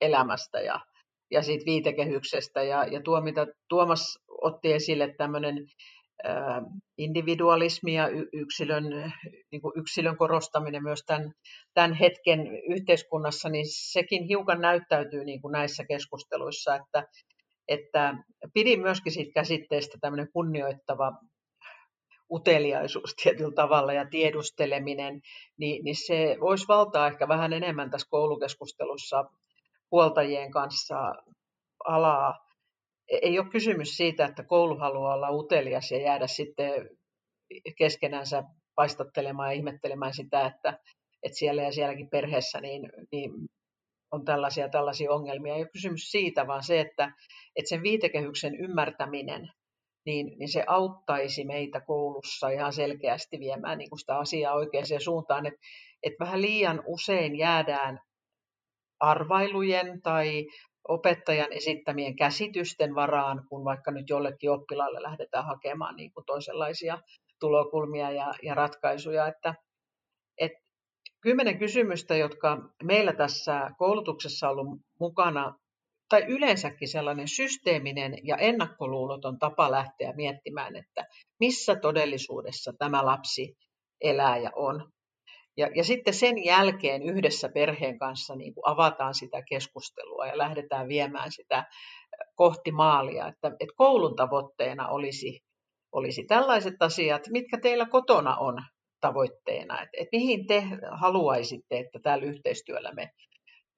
elämästä 0.00 0.60
ja, 0.60 0.80
ja 1.30 1.42
siitä 1.42 1.64
viitekehyksestä. 1.66 2.62
Ja, 2.62 2.84
ja 2.84 3.02
tuo, 3.02 3.20
mitä 3.20 3.46
Tuomas 3.68 4.18
otti 4.42 4.72
esille, 4.72 5.14
tämmöinen 5.18 5.66
individualismi 6.98 7.94
ja 7.94 8.08
yksilön, 8.32 8.84
niin 9.52 9.62
kuin 9.62 9.72
yksilön 9.76 10.16
korostaminen 10.16 10.82
myös 10.82 11.02
tämän, 11.06 11.32
tämän 11.74 11.92
hetken 11.92 12.40
yhteiskunnassa, 12.70 13.48
niin 13.48 13.64
sekin 13.68 14.24
hiukan 14.24 14.60
näyttäytyy 14.60 15.24
niin 15.24 15.42
kuin 15.42 15.52
näissä 15.52 15.84
keskusteluissa, 15.84 16.76
että, 16.76 17.04
että 17.68 18.14
pidin 18.54 18.80
myöskin 18.80 19.12
siitä 19.12 19.32
käsitteestä 19.32 19.98
tämmöinen 20.00 20.32
kunnioittava 20.32 21.12
uteliaisuus 22.30 23.14
tietyllä 23.22 23.54
tavalla 23.54 23.92
ja 23.92 24.06
tiedusteleminen, 24.10 25.20
niin, 25.58 25.84
niin 25.84 25.96
se 26.06 26.36
voisi 26.40 26.68
valtaa 26.68 27.06
ehkä 27.06 27.28
vähän 27.28 27.52
enemmän 27.52 27.90
tässä 27.90 28.08
koulukeskustelussa 28.10 29.24
huoltajien 29.90 30.50
kanssa 30.50 31.14
alaa. 31.84 32.34
E-, 33.10 33.18
ei 33.22 33.38
ole 33.38 33.50
kysymys 33.50 33.96
siitä, 33.96 34.24
että 34.24 34.44
koulu 34.44 34.76
haluaa 34.76 35.14
olla 35.14 35.30
utelias 35.30 35.90
ja 35.90 36.02
jäädä 36.02 36.26
sitten 36.26 36.90
keskenänsä 37.78 38.42
paistattelemaan 38.74 39.48
ja 39.48 39.56
ihmettelemään 39.56 40.14
sitä, 40.14 40.46
että, 40.46 40.78
että 41.22 41.38
siellä 41.38 41.62
ja 41.62 41.72
sielläkin 41.72 42.10
perheessä 42.10 42.60
niin, 42.60 42.82
niin 43.12 43.30
on 44.12 44.24
tällaisia 44.24 44.68
tällaisia 44.68 45.12
ongelmia. 45.12 45.54
Ei 45.54 45.60
ole 45.60 45.68
kysymys 45.72 46.10
siitä, 46.10 46.46
vaan 46.46 46.62
se, 46.62 46.80
että, 46.80 47.12
että 47.56 47.68
sen 47.68 47.82
viitekehyksen 47.82 48.54
ymmärtäminen, 48.54 49.50
niin, 50.06 50.38
niin 50.38 50.48
se 50.48 50.64
auttaisi 50.66 51.44
meitä 51.44 51.80
koulussa 51.80 52.48
ihan 52.48 52.72
selkeästi 52.72 53.38
viemään 53.40 53.78
niin 53.78 53.90
kuin 53.90 53.98
sitä 53.98 54.18
asiaa 54.18 54.54
oikeaan 54.54 55.00
suuntaan. 55.04 55.46
Että 55.46 55.60
et 56.02 56.12
vähän 56.20 56.42
liian 56.42 56.82
usein 56.86 57.38
jäädään 57.38 58.00
arvailujen 59.00 60.02
tai 60.02 60.46
opettajan 60.88 61.52
esittämien 61.52 62.16
käsitysten 62.16 62.94
varaan, 62.94 63.42
kun 63.48 63.64
vaikka 63.64 63.90
nyt 63.90 64.10
jollekin 64.10 64.50
oppilaalle 64.50 65.02
lähdetään 65.02 65.46
hakemaan 65.46 65.96
niin 65.96 66.12
kuin 66.12 66.26
toisenlaisia 66.26 66.98
tulokulmia 67.40 68.10
ja, 68.10 68.34
ja 68.42 68.54
ratkaisuja. 68.54 69.26
Että, 69.26 69.50
et 69.50 69.67
kymmenen 71.28 71.58
kysymystä, 71.58 72.16
jotka 72.16 72.58
meillä 72.82 73.12
tässä 73.12 73.70
koulutuksessa 73.78 74.48
on 74.48 74.58
ollut 74.58 74.80
mukana, 75.00 75.54
tai 76.08 76.24
yleensäkin 76.28 76.88
sellainen 76.88 77.28
systeeminen 77.28 78.14
ja 78.22 78.36
ennakkoluuloton 78.36 79.38
tapa 79.38 79.70
lähteä 79.70 80.12
miettimään, 80.12 80.76
että 80.76 81.06
missä 81.40 81.76
todellisuudessa 81.76 82.72
tämä 82.78 83.04
lapsi 83.04 83.56
elää 84.00 84.36
ja 84.36 84.50
on. 84.56 84.92
Ja, 85.56 85.68
ja 85.74 85.84
sitten 85.84 86.14
sen 86.14 86.44
jälkeen 86.44 87.02
yhdessä 87.02 87.48
perheen 87.48 87.98
kanssa 87.98 88.36
niin 88.36 88.54
kuin 88.54 88.68
avataan 88.68 89.14
sitä 89.14 89.42
keskustelua 89.48 90.26
ja 90.26 90.38
lähdetään 90.38 90.88
viemään 90.88 91.32
sitä 91.32 91.64
kohti 92.34 92.72
maalia, 92.72 93.28
että, 93.28 93.48
että 93.48 93.74
koulun 93.76 94.16
tavoitteena 94.16 94.88
olisi, 94.88 95.40
olisi 95.92 96.24
tällaiset 96.24 96.74
asiat, 96.80 97.22
mitkä 97.30 97.58
teillä 97.60 97.86
kotona 97.86 98.36
on 98.36 98.58
tavoitteena, 99.00 99.82
että, 99.82 99.96
että 100.00 100.16
mihin 100.16 100.46
te 100.46 100.64
haluaisitte, 100.90 101.78
että 101.78 101.98
tällä 102.02 102.24
yhteistyöllä 102.24 102.92
me, 102.92 103.10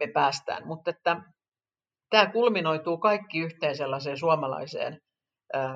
me 0.00 0.06
päästään. 0.06 0.66
Mutta 0.66 0.90
että 0.90 1.22
tämä 2.10 2.26
kulminoituu 2.32 2.98
kaikki 2.98 3.38
yhteen 3.38 3.76
sellaiseen 3.76 4.16
suomalaiseen 4.16 5.00
äh, 5.54 5.74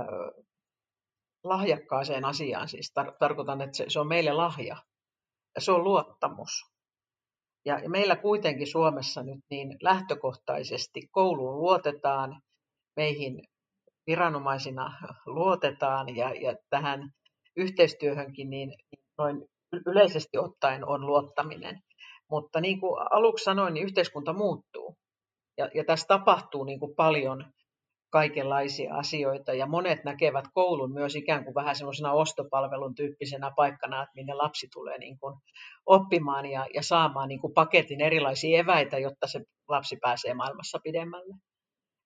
lahjakkaaseen 1.44 2.24
asiaan. 2.24 2.68
Siis 2.68 2.92
tar- 3.00 3.16
tarkoitan, 3.18 3.60
että 3.60 3.76
se, 3.76 3.84
se 3.88 4.00
on 4.00 4.08
meille 4.08 4.32
lahja 4.32 4.76
ja 5.54 5.60
se 5.60 5.72
on 5.72 5.84
luottamus. 5.84 6.50
Ja, 7.64 7.78
ja 7.78 7.90
meillä 7.90 8.16
kuitenkin 8.16 8.66
Suomessa 8.66 9.22
nyt 9.22 9.40
niin 9.50 9.76
lähtökohtaisesti 9.82 11.00
kouluun 11.10 11.58
luotetaan, 11.58 12.42
meihin 12.96 13.42
viranomaisina 14.06 14.98
luotetaan 15.26 16.16
ja, 16.16 16.34
ja 16.34 16.56
tähän 16.70 17.10
yhteistyöhönkin 17.56 18.50
niin, 18.50 18.68
niin 18.68 19.03
noin 19.18 19.44
yleisesti 19.86 20.38
ottaen 20.38 20.88
on 20.88 21.06
luottaminen. 21.06 21.80
Mutta 22.30 22.60
niin 22.60 22.80
kuin 22.80 23.02
aluksi 23.10 23.44
sanoin, 23.44 23.74
niin 23.74 23.86
yhteiskunta 23.86 24.32
muuttuu. 24.32 24.96
Ja, 25.58 25.68
ja 25.74 25.84
tässä 25.84 26.06
tapahtuu 26.06 26.64
niin 26.64 26.80
kuin 26.80 26.94
paljon 26.94 27.44
kaikenlaisia 28.12 28.94
asioita 28.94 29.54
ja 29.54 29.66
monet 29.66 30.04
näkevät 30.04 30.44
koulun 30.54 30.92
myös 30.92 31.16
ikään 31.16 31.44
kuin 31.44 31.54
vähän 31.54 31.76
semmoisena 31.76 32.12
ostopalvelun 32.12 32.94
tyyppisenä 32.94 33.52
paikkana, 33.56 34.02
että 34.02 34.12
minne 34.14 34.34
lapsi 34.34 34.68
tulee 34.72 34.98
niin 34.98 35.18
kuin 35.18 35.34
oppimaan 35.86 36.46
ja, 36.46 36.66
ja 36.74 36.82
saamaan 36.82 37.28
niin 37.28 37.40
kuin 37.40 37.54
paketin 37.54 38.00
erilaisia 38.00 38.58
eväitä, 38.58 38.98
jotta 38.98 39.26
se 39.26 39.40
lapsi 39.68 39.96
pääsee 39.96 40.34
maailmassa 40.34 40.78
pidemmälle. 40.84 41.34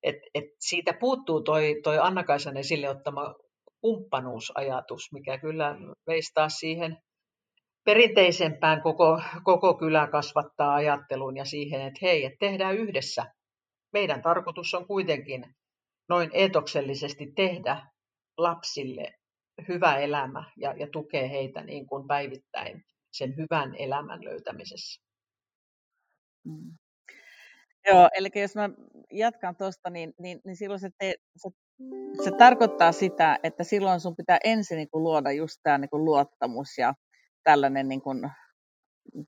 Et, 0.03 0.17
et 0.35 0.45
siitä 0.61 0.93
puuttuu 1.01 1.41
toi, 1.41 1.81
toi 1.83 1.99
Anna-Kaisan 1.99 2.57
esille 2.57 2.89
ottama 2.89 3.35
kumppanuusajatus, 3.81 5.13
mikä 5.13 5.39
kyllä 5.39 5.77
veisi 6.07 6.35
taas 6.35 6.59
siihen 6.59 6.99
perinteisempään 7.85 8.83
koko, 8.83 9.21
koko 9.45 9.75
kylä 9.75 10.07
kasvattaa 10.07 10.75
ajatteluun 10.75 11.37
ja 11.37 11.45
siihen, 11.45 11.81
että 11.81 11.99
hei, 12.03 12.25
että 12.25 12.37
tehdään 12.41 12.77
yhdessä. 12.77 13.25
Meidän 13.93 14.23
tarkoitus 14.23 14.75
on 14.75 14.87
kuitenkin 14.87 15.55
noin 16.09 16.31
etoksellisesti 16.33 17.33
tehdä 17.37 17.87
lapsille 18.39 19.13
hyvä 19.69 19.97
elämä 19.97 20.51
ja, 20.57 20.73
ja 20.73 20.87
tukea 20.93 21.29
heitä 21.29 21.65
niin 21.65 21.87
kuin 21.87 22.07
päivittäin 22.07 22.85
sen 23.13 23.37
hyvän 23.37 23.75
elämän 23.75 24.25
löytämisessä. 24.25 25.03
Joo, 27.87 28.09
eli 28.15 28.29
jos 28.35 28.55
mä 28.55 28.71
jatkan 29.13 29.57
tuosta, 29.57 29.91
niin, 29.91 30.15
niin, 30.19 30.41
niin 30.45 30.57
silloin 30.57 30.81
se, 30.81 30.91
te, 30.99 31.15
se, 31.37 31.49
se 32.25 32.31
tarkoittaa 32.39 32.93
sitä, 32.93 33.39
että 33.43 33.65
silloin 33.65 34.01
sun 34.01 34.17
pitää 34.17 34.39
ensin 34.45 34.77
niin 34.77 34.91
kuin 34.91 35.05
luoda 35.05 35.33
just 35.33 35.57
tämä 35.63 35.79
niin 35.79 35.91
kuin 35.91 36.05
luottamus 36.05 36.79
ja 36.79 36.95
tällainen 37.45 37.89
niin 37.89 38.03
kuin 38.03 38.31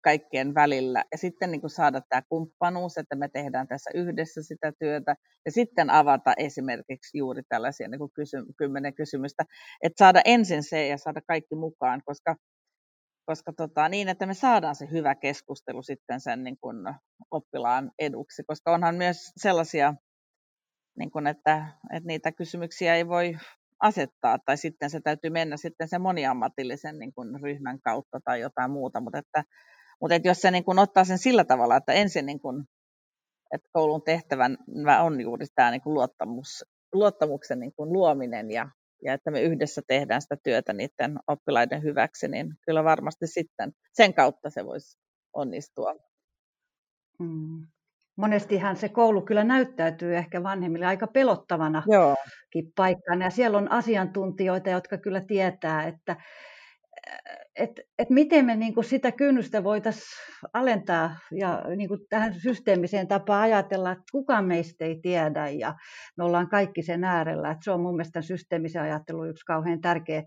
kaikkien 0.03 0.55
välillä. 0.55 1.05
Ja 1.13 1.19
sitten 1.19 1.51
niin 1.51 1.61
kuin 1.61 1.71
saada 1.71 2.01
tämä 2.09 2.23
kumppanuus, 2.29 2.99
että 2.99 3.17
me 3.17 3.29
tehdään 3.29 3.69
tässä 3.69 3.91
yhdessä 3.95 4.43
sitä 4.43 4.73
työtä. 4.79 5.15
Ja 5.45 5.53
sitten 5.53 5.91
avata 5.91 6.35
esimerkiksi 6.37 7.19
juuri 7.19 7.43
tällaisia 7.49 7.89
niin 7.89 7.99
kuin 7.99 8.13
kysy- 8.15 8.47
kymmenen 8.59 8.95
kysymystä. 8.95 9.45
Että 9.83 9.99
saada 10.05 10.21
ensin 10.25 10.63
se 10.63 10.87
ja 10.87 10.99
saada 10.99 11.21
kaikki 11.27 11.55
mukaan, 11.55 12.03
koska, 12.05 12.37
koska 13.27 13.53
tota, 13.53 13.89
niin, 13.89 14.09
että 14.09 14.27
me 14.27 14.35
saadaan 14.35 14.75
se 14.75 14.89
hyvä 14.91 15.15
keskustelu 15.15 15.83
sitten 15.83 16.21
sen 16.21 16.45
niin 16.45 16.59
kuin 16.61 16.77
oppilaan 17.31 17.91
eduksi. 17.99 18.43
Koska 18.47 18.73
onhan 18.73 18.95
myös 18.95 19.17
sellaisia, 19.37 19.95
niin 20.99 21.11
kuin, 21.11 21.27
että, 21.27 21.67
että 21.97 22.07
niitä 22.07 22.33
kysymyksiä 22.33 22.95
ei 22.95 23.09
voi 23.09 23.37
asettaa, 23.81 24.39
tai 24.39 24.57
sitten 24.57 24.91
se 24.91 25.01
täytyy 25.01 25.31
mennä 25.31 25.57
sitten 25.57 25.89
sen 25.89 26.01
moniammatillisen 26.03 26.99
niin 26.99 27.13
kuin 27.13 27.41
ryhmän 27.43 27.81
kautta 27.81 28.21
tai 28.25 28.41
jotain 28.41 28.71
muuta, 28.71 29.01
mutta, 29.01 29.19
että, 29.19 29.45
mutta 30.01 30.15
että 30.15 30.29
jos 30.29 30.41
se 30.41 30.51
niin 30.51 30.65
kuin 30.65 30.79
ottaa 30.79 31.05
sen 31.05 31.19
sillä 31.19 31.45
tavalla, 31.45 31.77
että 31.77 31.93
ensin 31.93 32.27
niin 32.27 32.41
kuin 32.41 32.65
että 33.55 33.69
koulun 33.73 34.03
tehtävänä 34.03 34.57
on 35.03 35.21
juuri 35.21 35.47
tämä 35.55 35.71
niin 35.71 35.83
kuin 35.83 35.95
luottamus, 35.95 36.65
luottamuksen 36.93 37.61
niin 37.61 37.73
kuin 37.77 37.93
luominen 37.93 38.51
ja, 38.51 38.69
ja 39.03 39.15
että 39.15 39.31
me 39.31 39.43
yhdessä 39.43 39.83
tehdään 39.87 40.23
sitä 40.23 40.37
työtä 40.43 40.73
niiden 40.73 41.19
oppilaiden 41.27 41.83
hyväksi, 41.83 42.29
niin 42.29 42.55
kyllä 42.67 42.85
varmasti 42.85 43.27
sitten 43.27 43.73
sen 43.93 44.15
kautta 44.15 44.51
se 44.51 44.65
voisi 44.65 44.99
onnistua. 45.33 45.95
Mm. 47.19 47.67
Monestihan 48.17 48.77
se 48.77 48.89
koulu 48.89 49.23
kyllä 49.23 49.45
näyttäytyy 49.45 50.17
ehkä 50.17 50.43
vanhemmille 50.43 50.87
aika 50.87 51.07
pelottavana 51.07 51.83
paikkana. 52.77 53.25
Ja 53.25 53.31
siellä 53.31 53.59
on 53.59 53.71
asiantuntijoita, 53.71 54.71
jotka 54.71 54.99
kyllä 54.99 55.21
tietää, 55.21 55.87
että 55.87 56.17
et, 57.57 57.81
et 57.99 58.11
miten 58.11 58.47
me 58.47 58.57
niin 58.57 58.75
kuin 58.75 58.85
sitä 58.85 59.13
kynnystä 59.13 59.65
voitaisiin 59.65 60.07
alentaa 60.53 61.17
ja 61.33 61.65
niin 61.77 61.89
kuin 61.89 62.01
tähän 62.09 62.35
systeemiseen 62.35 63.09
tapaan 63.09 63.43
ajatella, 63.43 63.93
että 63.93 64.05
kukaan 64.13 64.45
meistä 64.45 64.85
ei 64.85 65.01
tiedä 65.03 65.49
ja 65.49 65.75
me 66.17 66.25
ollaan 66.25 66.49
kaikki 66.49 66.83
sen 66.83 67.05
äärellä. 67.05 67.51
Et 67.51 67.59
se 67.63 67.71
on 67.71 67.81
mun 67.81 67.97
mielestä 67.97 68.23
systeemisen 68.23 68.83
ajattelun 68.83 69.29
yksi 69.29 69.45
kauhean 69.45 69.81
tärkeä, 69.81 70.23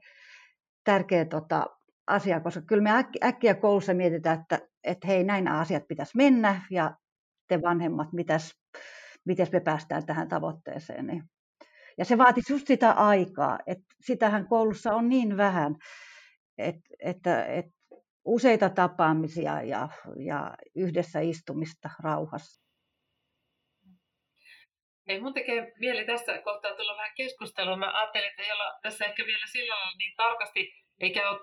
tärkeä 0.83 1.25
tota, 1.25 1.65
asia, 2.07 2.39
koska 2.39 2.61
kyllä 2.61 2.83
me 2.83 3.05
äkkiä 3.23 3.53
koulussa 3.53 3.93
mietitään, 3.93 4.39
että, 4.41 4.67
että 4.83 5.07
hei 5.07 5.23
näin 5.23 5.47
asiat 5.47 5.83
pitäisi 5.87 6.17
mennä 6.17 6.61
ja 6.71 6.95
te 7.47 7.61
vanhemmat, 7.61 8.13
mitäs, 8.13 8.51
miten 9.25 9.47
me 9.51 9.59
päästään 9.59 10.05
tähän 10.05 10.27
tavoitteeseen. 10.27 11.07
Niin. 11.07 11.23
Ja 11.97 12.05
se 12.05 12.17
vaatisi 12.17 12.53
just 12.53 12.67
sitä 12.67 12.91
aikaa, 12.91 13.59
että 13.67 13.85
sitähän 14.01 14.47
koulussa 14.47 14.93
on 14.93 15.09
niin 15.09 15.37
vähän, 15.37 15.75
että, 16.57 16.89
että, 16.99 17.45
että 17.45 17.71
useita 18.25 18.69
tapaamisia 18.69 19.61
ja, 19.61 19.89
ja 20.25 20.51
yhdessä 20.75 21.19
istumista 21.19 21.89
rauhassa. 22.03 22.63
Ei 25.07 25.21
mun 25.21 25.33
tekee 25.33 25.73
mieli 25.79 26.05
tässä 26.05 26.41
kohtaa 26.41 26.75
tulla 26.75 26.97
vähän 26.97 27.11
keskustelua. 27.17 27.75
Mä 27.75 27.99
ajattelin, 27.99 28.29
että 28.29 28.41
ei 28.43 28.51
olla 28.51 28.79
tässä 28.81 29.05
ehkä 29.05 29.25
vielä 29.25 29.45
sillä 29.51 29.75
niin 29.97 30.13
tarkasti, 30.17 30.73
eikä 30.99 31.29
ole 31.29 31.39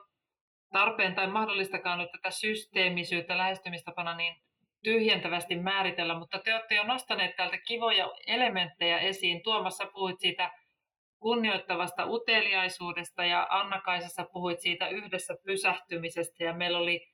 tarpeen 0.73 1.15
tai 1.15 1.27
mahdollistakaan 1.27 1.99
nyt 1.99 2.13
tätä 2.13 2.31
systeemisyyttä 2.31 3.37
lähestymistapana 3.37 4.17
niin 4.17 4.43
tyhjentävästi 4.85 5.57
määritellä, 5.57 6.19
mutta 6.19 6.39
te 6.39 6.55
olette 6.55 6.75
jo 6.75 6.85
nostaneet 6.85 7.37
täältä 7.37 7.59
kivoja 7.59 8.11
elementtejä 8.27 8.99
esiin. 8.99 9.43
Tuomassa 9.43 9.87
puhuit 9.87 10.21
siitä 10.21 10.51
kunnioittavasta 11.21 12.07
uteliaisuudesta 12.07 13.25
ja 13.25 13.47
Anna-Kaisassa 13.51 14.27
puhuit 14.33 14.61
siitä 14.61 14.89
yhdessä 14.89 15.35
pysähtymisestä 15.45 16.45
ja 16.45 16.55
meillä 16.55 16.79
oli 16.79 17.07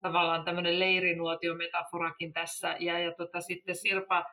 tavallaan 0.00 0.44
tämmöinen 0.44 0.78
leirinuotio-metaforakin 0.78 2.32
tässä 2.32 2.76
ja, 2.78 2.98
ja 2.98 3.12
tota, 3.14 3.40
sitten 3.40 3.76
Sirpa, 3.76 4.24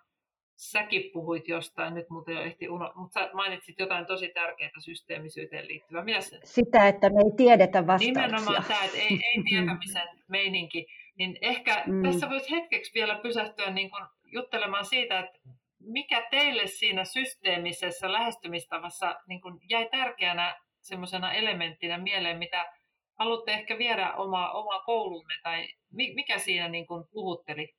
säkin 0.55 1.11
puhuit 1.13 1.47
jostain, 1.47 1.93
nyt 1.93 2.09
muuten 2.09 2.35
jo 2.35 2.41
ehti 2.41 2.69
uno, 2.69 2.91
mutta 2.95 3.19
sä 3.19 3.29
mainitsit 3.33 3.79
jotain 3.79 4.05
tosi 4.05 4.29
tärkeää 4.33 4.71
systeemisyyteen 4.79 5.67
liittyvää. 5.67 6.03
Mies... 6.03 6.35
Sitä, 6.43 6.87
että 6.87 7.09
me 7.09 7.15
ei 7.25 7.31
tiedetä 7.37 7.87
vastauksia. 7.87 8.27
Nimenomaan 8.27 8.65
tämä, 8.67 8.83
että 8.83 8.97
ei, 8.97 9.19
ei 9.23 9.43
tietämisen 9.49 10.07
meininki. 10.27 10.87
Niin 11.17 11.37
ehkä 11.41 11.83
mm. 11.87 12.03
tässä 12.03 12.29
voisi 12.29 12.51
hetkeksi 12.51 12.93
vielä 12.93 13.19
pysähtyä 13.23 13.69
niin 13.69 13.89
kun 13.89 14.07
juttelemaan 14.25 14.85
siitä, 14.85 15.19
että 15.19 15.39
mikä 15.79 16.27
teille 16.31 16.67
siinä 16.67 17.05
systeemisessä 17.05 18.11
lähestymistavassa 18.11 19.15
niin 19.27 19.41
kun 19.41 19.59
jäi 19.69 19.89
tärkeänä 19.91 20.59
semmoisena 20.81 21.33
elementtinä 21.33 21.97
mieleen, 21.97 22.37
mitä 22.37 22.73
haluatte 23.19 23.53
ehkä 23.53 23.77
viedä 23.77 24.13
oma, 24.13 24.51
oma 24.51 24.79
koulunne 24.79 25.35
tai 25.43 25.67
mikä 25.91 26.37
siinä 26.37 26.67
niin 26.67 26.87
kun 26.87 27.07
puhutteli 27.11 27.73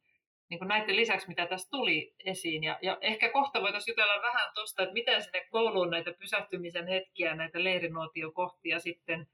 niin 0.51 0.59
kuin 0.59 0.69
näiden 0.69 0.97
lisäksi, 0.97 1.29
mitä 1.29 1.47
tässä 1.47 1.69
tuli 1.71 2.15
esiin. 2.25 2.65
Ja, 2.65 2.79
ja 2.83 2.99
ehkä 3.01 3.33
kohta 3.33 3.63
voitaisiin 3.63 3.93
jutella 3.93 4.23
vähän 4.23 4.51
tuosta, 4.55 4.83
että 4.83 4.93
miten 4.93 5.23
sinne 5.23 5.47
kouluun 5.51 5.91
näitä 5.91 6.13
pysähtymisen 6.19 6.87
hetkiä, 6.87 7.35
näitä 7.35 7.65
leirinuotiokohtia 7.65 8.79
sitten 8.79 9.27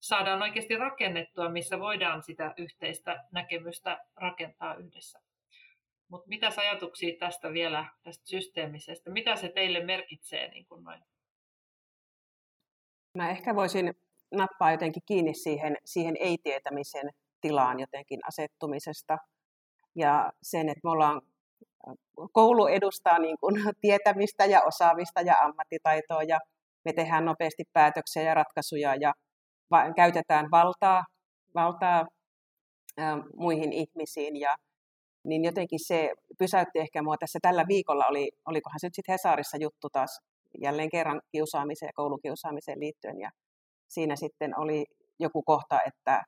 saadaan 0.00 0.42
oikeasti 0.42 0.76
rakennettua, 0.76 1.48
missä 1.48 1.78
voidaan 1.78 2.22
sitä 2.22 2.54
yhteistä 2.56 3.24
näkemystä 3.32 3.98
rakentaa 4.16 4.74
yhdessä. 4.74 5.27
Mutta 6.08 6.28
mitä 6.28 6.50
ajatuksia 6.56 7.18
tästä 7.18 7.52
vielä, 7.52 7.86
tästä 8.02 8.26
systeemisestä? 8.26 9.10
Mitä 9.10 9.36
se 9.36 9.48
teille 9.48 9.84
merkitsee? 9.84 10.48
Niin 10.48 10.66
kuin 10.66 10.84
noin? 10.84 11.00
Mä 13.14 13.30
ehkä 13.30 13.54
voisin 13.54 13.94
nappaa 14.30 14.70
jotenkin 14.70 15.02
kiinni 15.06 15.34
siihen, 15.34 15.76
siihen 15.84 16.16
ei-tietämisen 16.20 17.10
tilaan 17.40 17.80
jotenkin 17.80 18.20
asettumisesta. 18.28 19.18
Ja 19.94 20.32
sen, 20.42 20.68
että 20.68 20.80
me 20.84 20.90
ollaan, 20.90 21.22
koulu 22.32 22.66
edustaa 22.66 23.18
niin 23.18 23.36
kuin 23.40 23.54
tietämistä 23.80 24.44
ja 24.44 24.62
osaamista 24.62 25.20
ja 25.20 25.34
ammattitaitoa 25.38 26.22
ja 26.22 26.38
me 26.84 26.92
tehdään 26.92 27.24
nopeasti 27.24 27.64
päätöksiä 27.72 28.22
ja 28.22 28.34
ratkaisuja 28.34 28.94
ja 28.94 29.12
käytetään 29.96 30.50
valtaa, 30.50 31.04
valtaa 31.54 32.06
ä, 32.98 33.02
muihin 33.36 33.72
ihmisiin 33.72 34.36
ja 34.36 34.56
niin 35.24 35.44
jotenkin 35.44 35.78
se 35.86 36.10
pysäytti 36.38 36.78
ehkä 36.78 37.02
mua 37.02 37.16
tässä 37.16 37.38
tällä 37.42 37.64
viikolla, 37.68 38.06
oli, 38.06 38.30
olikohan 38.46 38.80
se 38.80 38.86
nyt 38.86 38.94
sitten 38.94 39.12
Hesarissa 39.12 39.56
juttu 39.56 39.88
taas 39.92 40.20
jälleen 40.62 40.90
kerran 40.90 41.20
kiusaamiseen 41.32 41.88
ja 41.88 41.92
koulukiusaamiseen 41.94 42.80
liittyen 42.80 43.20
ja 43.20 43.30
siinä 43.88 44.16
sitten 44.16 44.58
oli 44.58 44.84
joku 45.18 45.42
kohta, 45.42 45.78
että 45.86 46.22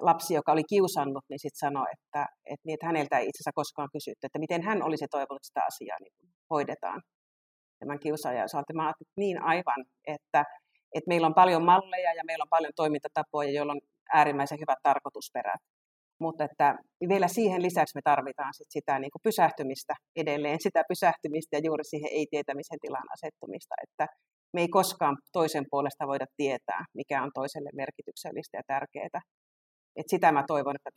lapsi, 0.00 0.34
joka 0.34 0.52
oli 0.52 0.64
kiusannut, 0.64 1.24
niin 1.28 1.38
sitten 1.38 1.58
sanoi, 1.58 1.86
että, 1.92 2.26
että, 2.46 2.64
niin, 2.64 2.74
että 2.74 2.86
häneltä 2.86 3.18
ei 3.18 3.28
itse 3.28 3.36
asiassa 3.36 3.50
koskaan 3.54 3.88
kysytty, 3.92 4.26
että 4.26 4.38
miten 4.38 4.62
hän 4.62 4.82
olisi 4.82 5.06
toivonut 5.10 5.44
sitä 5.44 5.60
asiaa 5.66 5.98
niin 6.00 6.12
hoidetaan 6.50 7.02
tämän 7.78 8.00
kiusaajan 8.00 8.44
osalta. 8.44 8.72
Mä 8.74 8.86
ajattelin, 8.86 9.12
niin 9.16 9.42
aivan, 9.42 9.84
että, 10.06 10.44
että 10.94 11.08
meillä 11.08 11.26
on 11.26 11.34
paljon 11.34 11.64
malleja 11.64 12.14
ja 12.14 12.22
meillä 12.26 12.42
on 12.42 12.48
paljon 12.56 12.72
toimintatapoja, 12.76 13.50
joilla 13.50 13.72
on 13.72 13.80
äärimmäisen 14.14 14.60
hyvät 14.60 14.78
tarkoitusperät. 14.82 15.60
Mutta 16.20 16.44
että 16.44 16.78
vielä 17.08 17.28
siihen 17.28 17.62
lisäksi 17.62 17.92
me 17.94 18.00
tarvitaan 18.04 18.54
sit 18.54 18.66
sitä 18.70 18.98
niin 18.98 19.10
kuin 19.10 19.22
pysähtymistä 19.22 19.94
edelleen, 20.16 20.60
sitä 20.60 20.82
pysähtymistä 20.88 21.56
ja 21.56 21.60
juuri 21.64 21.84
siihen 21.84 22.10
ei-tietämisen 22.12 22.78
tilan 22.80 23.12
asettumista, 23.12 23.74
että 23.82 24.06
me 24.52 24.60
ei 24.60 24.68
koskaan 24.68 25.16
toisen 25.32 25.64
puolesta 25.70 26.06
voida 26.06 26.26
tietää, 26.36 26.84
mikä 26.94 27.22
on 27.22 27.30
toiselle 27.34 27.70
merkityksellistä 27.74 28.56
ja 28.56 28.62
tärkeää. 28.66 29.20
Et 29.96 30.08
sitä 30.08 30.32
mä 30.32 30.44
toivon, 30.46 30.76
että 30.76 30.90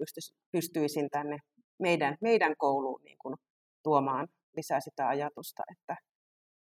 pystyisin 0.52 1.10
tänne 1.10 1.38
meidän, 1.80 2.16
meidän 2.22 2.54
kouluun 2.58 3.02
niin 3.04 3.18
kuin 3.22 3.36
tuomaan 3.84 4.28
lisää 4.58 4.80
sitä 4.80 5.08
ajatusta, 5.08 5.64
että, 5.72 5.96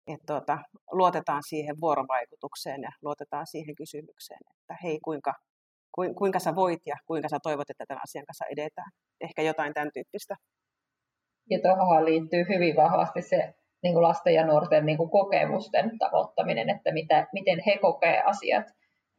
että 0.08 0.26
tuota, 0.26 0.60
luotetaan 0.92 1.44
siihen 1.50 1.76
vuorovaikutukseen 1.82 2.82
ja 2.82 2.92
luotetaan 3.02 3.48
siihen 3.48 3.76
kysymykseen, 3.76 4.40
että 4.56 4.78
hei, 4.84 5.00
kuinka, 5.00 5.34
kuinka 6.18 6.40
sä 6.40 6.56
voit 6.56 6.80
ja 6.86 6.96
kuinka 7.08 7.30
sä 7.30 7.38
toivot, 7.44 7.70
että 7.70 7.86
tämän 7.88 8.02
asian 8.04 8.26
kanssa 8.26 8.46
edetään. 8.46 8.92
Ehkä 9.22 9.42
jotain 9.42 9.74
tämän 9.74 9.90
tyyppistä. 9.94 10.36
Ja 11.50 11.60
tuohon 11.62 12.06
liittyy 12.06 12.46
hyvin 12.50 12.76
vahvasti 12.76 13.22
se 13.22 13.54
niin 13.84 13.94
kuin 13.94 14.04
lasten 14.04 14.34
ja 14.34 14.46
nuorten 14.46 14.86
niin 14.86 14.98
kuin 14.98 15.10
kokemusten 15.10 15.98
tavoittaminen, 16.00 16.70
että 16.70 16.92
mitä, 16.94 17.28
miten 17.34 17.60
he 17.66 17.78
kokee 17.78 18.22
asiat 18.22 18.66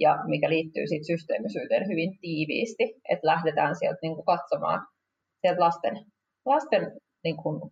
ja 0.00 0.18
mikä 0.26 0.48
liittyy 0.48 0.86
sit 0.86 1.06
systeemisyyteen 1.06 1.88
hyvin 1.88 2.18
tiiviisti, 2.20 2.84
että 3.08 3.26
lähdetään 3.26 3.76
sieltä 3.76 3.98
niin 4.02 4.14
kuin 4.14 4.24
katsomaan 4.24 4.86
sieltä 5.40 5.60
lasten, 5.60 6.06
lasten 6.46 7.00
niin 7.24 7.36
kuin 7.36 7.70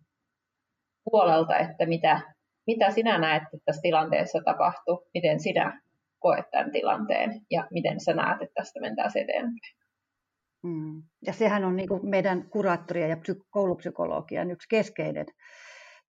puolelta, 1.03 1.57
että 1.57 1.85
mitä, 1.85 2.21
mitä 2.67 2.91
sinä 2.91 3.17
näet, 3.17 3.43
että 3.43 3.65
tässä 3.65 3.81
tilanteessa 3.81 4.39
tapahtuu, 4.45 5.07
miten 5.13 5.39
sinä 5.39 5.81
koet 6.23 6.45
tämän 6.51 6.71
tilanteen 6.71 7.41
ja 7.51 7.67
miten 7.71 7.99
sä 7.99 8.13
näet, 8.13 8.41
että 8.41 8.53
tästä 8.53 8.79
mentäisiin 8.79 9.23
eteenpäin. 9.23 9.75
Mm. 10.63 11.03
Ja 11.25 11.33
sehän 11.33 11.65
on 11.65 11.75
niin 11.75 11.87
kuin 11.87 12.09
meidän 12.09 12.49
kuraattoria 12.49 13.07
ja 13.07 13.17
koulupsykologian 13.49 14.51
yksi 14.51 14.69
keskeinen 14.69 15.25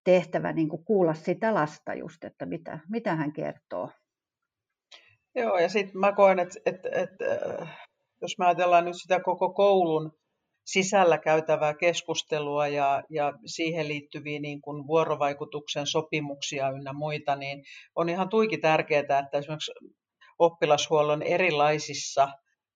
tehtävä 0.04 0.52
niin 0.52 0.68
kuin 0.68 0.84
kuulla 0.84 1.14
sitä 1.14 1.54
lasta 1.54 1.94
just, 1.94 2.24
että 2.24 2.46
mitä, 2.46 2.78
mitä 2.88 3.14
hän 3.14 3.32
kertoo. 3.32 3.90
Joo, 5.34 5.58
ja 5.58 5.68
sitten 5.68 6.00
mä 6.00 6.12
koen, 6.12 6.38
että, 6.38 6.58
että, 6.66 6.88
että 6.92 7.24
jos 8.22 8.38
me 8.38 8.46
ajatellaan 8.46 8.84
nyt 8.84 8.96
sitä 8.96 9.20
koko 9.20 9.52
koulun 9.52 10.12
sisällä 10.66 11.18
käytävää 11.18 11.74
keskustelua 11.74 12.68
ja, 12.68 13.02
ja 13.10 13.32
siihen 13.46 13.88
liittyviä 13.88 14.40
niin 14.40 14.60
kuin 14.60 14.86
vuorovaikutuksen 14.86 15.86
sopimuksia 15.86 16.70
ynnä 16.70 16.92
muita, 16.92 17.36
niin 17.36 17.64
on 17.96 18.08
ihan 18.08 18.28
tuiki 18.28 18.58
tärkeää, 18.58 19.00
että 19.00 19.38
esimerkiksi 19.38 19.72
oppilashuollon 20.39 21.22
erilaisissa 21.22 22.28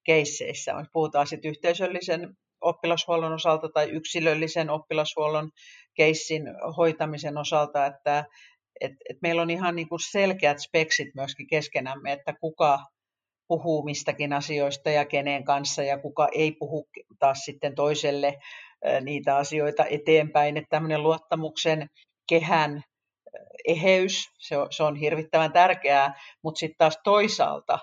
keisseissä, 0.05 0.75
puhutaan 0.93 1.27
sitten 1.27 1.51
yhteisöllisen 1.51 2.37
oppilashuollon 2.61 3.33
osalta 3.33 3.69
tai 3.75 3.91
yksilöllisen 3.91 4.71
oppilashuollon 4.71 5.51
keissin 5.95 6.43
hoitamisen 6.77 7.39
osalta, 7.39 7.87
että 7.87 8.25
et, 8.81 8.93
et 9.11 9.17
meillä 9.23 9.43
on 9.43 9.51
ihan 9.51 9.77
niin 9.77 9.89
kuin 9.89 10.01
selkeät 10.11 10.59
speksit 10.59 11.09
myöskin 11.15 11.47
keskenämme, 11.47 12.13
että 12.13 12.35
kuka 12.41 12.79
puhuu 13.49 13.85
mistäkin 13.85 14.33
asioista 14.33 14.91
ja 14.91 15.05
kenen 15.05 15.45
kanssa 15.45 15.83
ja 15.83 15.99
kuka 15.99 16.29
ei 16.33 16.53
puhu 16.53 16.89
taas 17.19 17.39
sitten 17.39 17.75
toiselle 17.75 18.39
niitä 19.01 19.37
asioita 19.37 19.85
eteenpäin, 19.85 20.57
että 20.57 20.71
tämmöinen 20.71 21.03
luottamuksen 21.03 21.89
kehän 22.29 22.83
eheys, 23.64 24.29
se 24.39 24.57
on, 24.57 24.66
se 24.70 24.83
on 24.83 24.97
hirvittävän 24.97 25.53
tärkeää, 25.53 26.20
mutta 26.43 26.59
sitten 26.59 26.79
taas 26.79 26.99
toisaalta, 27.05 27.79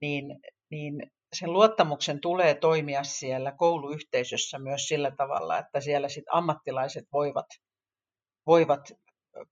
niin, 0.00 0.40
niin 0.70 1.10
sen 1.32 1.52
luottamuksen 1.52 2.20
tulee 2.20 2.54
toimia 2.54 3.04
siellä 3.04 3.52
kouluyhteisössä 3.52 4.58
myös 4.58 4.88
sillä 4.88 5.10
tavalla, 5.10 5.58
että 5.58 5.80
siellä 5.80 6.08
sit 6.08 6.24
ammattilaiset 6.32 7.04
voivat, 7.12 7.46
voivat 8.46 8.92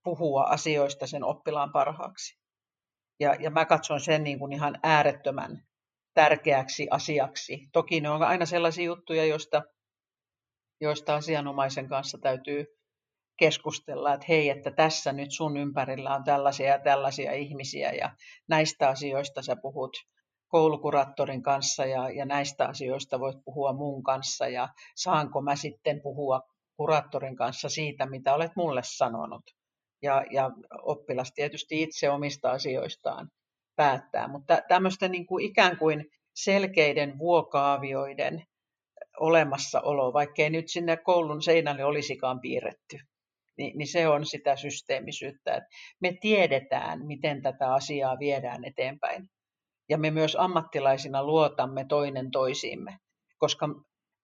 puhua 0.02 0.42
asioista 0.42 1.06
sen 1.06 1.24
oppilaan 1.24 1.72
parhaaksi. 1.72 2.38
Ja, 3.20 3.34
ja 3.34 3.50
mä 3.50 3.64
katson 3.64 4.00
sen 4.00 4.24
niin 4.24 4.38
kuin 4.38 4.52
ihan 4.52 4.78
äärettömän 4.82 5.62
tärkeäksi 6.14 6.86
asiaksi. 6.90 7.68
Toki 7.72 8.00
ne 8.00 8.10
on 8.10 8.22
aina 8.22 8.46
sellaisia 8.46 8.84
juttuja, 8.84 9.24
joista, 9.24 9.62
joista 10.80 11.14
asianomaisen 11.14 11.88
kanssa 11.88 12.18
täytyy 12.18 12.66
keskustella, 13.36 14.14
että 14.14 14.26
hei, 14.28 14.50
että 14.50 14.70
tässä 14.70 15.12
nyt 15.12 15.30
sun 15.32 15.56
ympärillä 15.56 16.14
on 16.14 16.24
tällaisia 16.24 16.66
ja 16.66 16.78
tällaisia 16.78 17.32
ihmisiä 17.32 17.92
ja 17.92 18.10
näistä 18.48 18.88
asioista 18.88 19.42
sä 19.42 19.56
puhut 19.56 19.96
koulukuraattorin 20.48 21.42
kanssa 21.42 21.86
ja, 21.86 22.10
ja 22.10 22.24
näistä 22.24 22.66
asioista 22.66 23.20
voit 23.20 23.36
puhua 23.44 23.72
mun 23.72 24.02
kanssa 24.02 24.48
ja 24.48 24.68
saanko 24.96 25.42
mä 25.42 25.56
sitten 25.56 26.00
puhua 26.02 26.40
kuraattorin 26.76 27.36
kanssa 27.36 27.68
siitä, 27.68 28.06
mitä 28.06 28.34
olet 28.34 28.52
mulle 28.56 28.80
sanonut. 28.84 29.42
Ja, 30.02 30.24
ja 30.30 30.50
oppilas 30.82 31.32
tietysti 31.32 31.82
itse 31.82 32.10
omista 32.10 32.50
asioistaan 32.50 33.30
päättää, 33.76 34.28
mutta 34.28 34.58
tämmöisten 34.68 35.10
niin 35.10 35.26
kuin 35.26 35.44
ikään 35.44 35.76
kuin 35.76 36.04
selkeiden 36.34 37.18
vuokaavioiden 37.18 38.44
olemassaolo, 39.20 40.12
vaikkei 40.12 40.50
nyt 40.50 40.68
sinne 40.68 40.96
koulun 40.96 41.42
seinälle 41.42 41.84
olisikaan 41.84 42.40
piirretty, 42.40 42.98
niin, 43.58 43.78
niin 43.78 43.86
se 43.86 44.08
on 44.08 44.26
sitä 44.26 44.56
systeemisyyttä. 44.56 45.54
Että 45.54 45.68
me 46.00 46.12
tiedetään, 46.20 47.06
miten 47.06 47.42
tätä 47.42 47.74
asiaa 47.74 48.18
viedään 48.18 48.64
eteenpäin. 48.64 49.28
Ja 49.88 49.98
me 49.98 50.10
myös 50.10 50.36
ammattilaisina 50.36 51.24
luotamme 51.24 51.84
toinen 51.88 52.30
toisiimme, 52.30 52.96
koska 53.38 53.68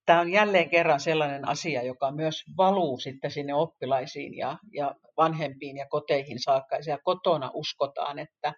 tämä 0.07 0.20
on 0.20 0.33
jälleen 0.33 0.70
kerran 0.70 1.01
sellainen 1.01 1.49
asia, 1.49 1.83
joka 1.83 2.11
myös 2.11 2.43
valuu 2.57 2.99
sitten 2.99 3.30
sinne 3.30 3.55
oppilaisiin 3.55 4.37
ja, 4.37 4.59
ja 4.72 4.95
vanhempiin 5.16 5.76
ja 5.76 5.87
koteihin 5.89 6.39
saakka. 6.43 6.76
Ja 6.87 6.99
kotona 7.05 7.51
uskotaan, 7.55 8.18
että, 8.18 8.55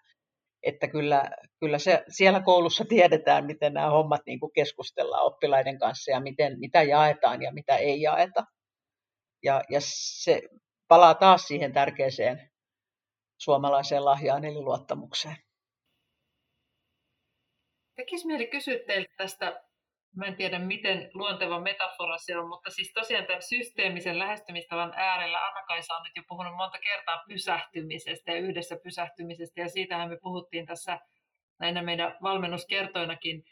että 0.63 0.89
kyllä, 0.89 1.31
kyllä 1.61 1.79
se, 1.79 2.05
siellä 2.09 2.41
koulussa 2.41 2.85
tiedetään, 2.85 3.47
miten 3.47 3.75
nämä 3.75 3.91
hommat 3.91 4.21
niin 4.27 4.41
kuin 4.41 4.53
keskustellaan 4.53 5.27
oppilaiden 5.27 5.79
kanssa 5.79 6.11
ja 6.11 6.21
miten, 6.21 6.61
mitä 6.61 6.83
jaetaan 6.83 7.43
ja 7.43 7.53
mitä 7.53 7.77
ei 7.77 8.03
jaeta. 8.03 8.45
Ja, 9.43 9.63
ja 9.71 9.79
se 9.83 10.43
palaa 10.89 11.15
taas 11.15 11.43
siihen 11.43 11.73
tärkeäseen 11.73 12.51
suomalaiseen 13.39 14.05
lahjaan 14.05 14.45
eli 14.45 14.61
luottamukseen. 14.61 15.37
Tekisi 17.97 18.27
mieli 18.27 18.47
kysyä 18.47 18.79
teiltä 18.87 19.15
tästä, 19.17 19.63
mä 20.17 20.27
en 20.27 20.37
tiedä 20.37 20.59
miten 20.59 21.11
luonteva 21.15 21.61
metafora 21.61 22.19
se 22.19 22.39
on, 22.39 22.49
mutta 22.49 22.71
siis 22.71 22.93
tosiaan 22.93 23.27
tämän 23.27 23.43
systeemisen 23.43 24.19
lähestymistavan 24.19 24.93
äärellä 24.97 25.47
Anna-Kaisa 25.47 25.95
on 25.95 26.03
nyt 26.03 26.17
jo 26.17 26.23
puhunut 26.29 26.57
monta 26.57 26.79
kertaa 26.79 27.25
pysähtymisestä 27.29 28.33
ja 28.33 28.39
yhdessä 28.39 28.77
pysähtymisestä 28.83 29.61
ja 29.61 29.69
siitähän 29.69 30.09
me 30.09 30.17
puhuttiin 30.23 30.67
tässä 30.67 30.99
näinä 31.59 31.83
meidän 31.83 32.17
valmennuskertoinakin 32.23 33.45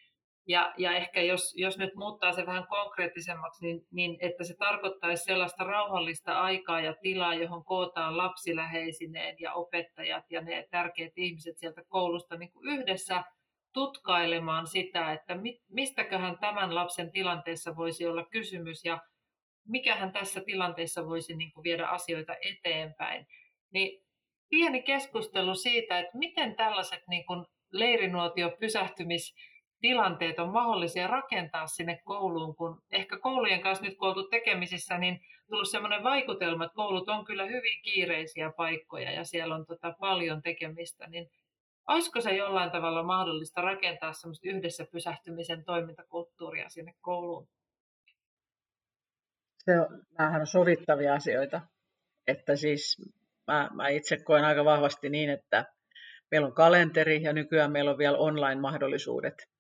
ja, 0.47 0.75
ja 0.79 0.97
ehkä 0.97 1.23
jos, 1.23 1.55
jos 1.57 1.79
nyt 1.79 1.95
muuttaa 1.95 2.33
se 2.33 2.47
vähän 2.47 2.67
konkreettisemmaksi, 2.67 3.67
niin, 3.67 3.87
niin 3.91 4.17
että 4.21 4.45
se 4.45 4.55
tarkoittaisi 4.59 5.25
sellaista 5.25 5.65
rauhallista 5.65 6.41
aikaa 6.41 6.81
ja 6.81 6.95
tilaa, 7.03 7.35
johon 7.35 7.65
kootaan 7.65 8.17
lapsiläheisineen 8.17 9.37
ja 9.41 9.53
opettajat 9.53 10.25
ja 10.31 10.41
ne 10.41 10.69
tärkeät 10.71 11.13
ihmiset 11.17 11.59
sieltä 11.59 11.83
koulusta 11.89 12.37
niin 12.37 12.53
kuin 12.53 12.69
yhdessä 12.69 13.25
tutkailemaan 13.73 14.67
sitä, 14.67 15.13
että 15.13 15.37
mistäköhän 15.69 16.39
tämän 16.39 16.75
lapsen 16.75 17.13
tilanteessa 17.13 17.77
voisi 17.77 18.07
olla 18.07 18.25
kysymys 18.25 18.85
ja 18.85 19.01
mikähän 19.69 20.13
tässä 20.13 20.41
tilanteessa 20.47 21.07
voisi 21.07 21.37
niin 21.37 21.53
kuin 21.53 21.65
viedä 21.65 21.87
asioita 21.87 22.35
eteenpäin. 22.43 23.27
Niin 23.73 24.03
pieni 24.51 24.83
keskustelu 24.83 25.55
siitä, 25.55 25.99
että 25.99 26.19
miten 26.19 26.57
tällaiset 26.57 27.03
niin 27.09 27.27
kuin 27.27 27.45
leirinuotio 27.73 28.51
pysähtymis 28.61 29.35
tilanteet 29.83 30.39
on 30.39 30.53
mahdollisia 30.53 31.07
rakentaa 31.07 31.67
sinne 31.67 32.01
kouluun, 32.05 32.57
kun 32.57 32.83
ehkä 32.91 33.19
koulujen 33.19 33.61
kanssa 33.61 33.85
nyt 33.85 33.99
kun 33.99 34.09
oltu 34.09 34.29
tekemisissä, 34.29 34.99
niin 34.99 35.21
tullut 35.49 35.71
sellainen 35.71 36.03
vaikutelma, 36.03 36.65
että 36.65 36.75
koulut 36.75 37.09
on 37.09 37.25
kyllä 37.25 37.47
hyvin 37.47 37.83
kiireisiä 37.83 38.53
paikkoja 38.57 39.11
ja 39.13 39.25
siellä 39.25 39.55
on 39.55 39.67
tota 39.67 39.95
paljon 40.01 40.43
tekemistä, 40.43 41.07
niin 41.07 41.31
olisiko 41.89 42.21
se 42.21 42.37
jollain 42.37 42.71
tavalla 42.71 43.03
mahdollista 43.03 43.61
rakentaa 43.61 44.13
semmoista 44.13 44.49
yhdessä 44.49 44.87
pysähtymisen 44.93 45.65
toimintakulttuuria 45.65 46.69
sinne 46.69 46.95
kouluun? 47.01 47.49
Se 49.59 49.81
on, 49.81 50.03
nämähän 50.19 50.41
on 50.41 50.47
sovittavia 50.47 51.15
asioita. 51.15 51.61
Että 52.27 52.57
siis 52.57 53.13
mä, 53.47 53.71
mä 53.73 53.89
itse 53.89 54.17
koen 54.25 54.45
aika 54.45 54.65
vahvasti 54.65 55.09
niin, 55.09 55.31
että 55.31 55.65
meillä 56.31 56.47
on 56.47 56.55
kalenteri 56.55 57.23
ja 57.23 57.33
nykyään 57.33 57.73
meillä 57.73 57.91
on 57.91 57.99
vielä 57.99 58.19
online-mahdollisuudet 58.19 59.52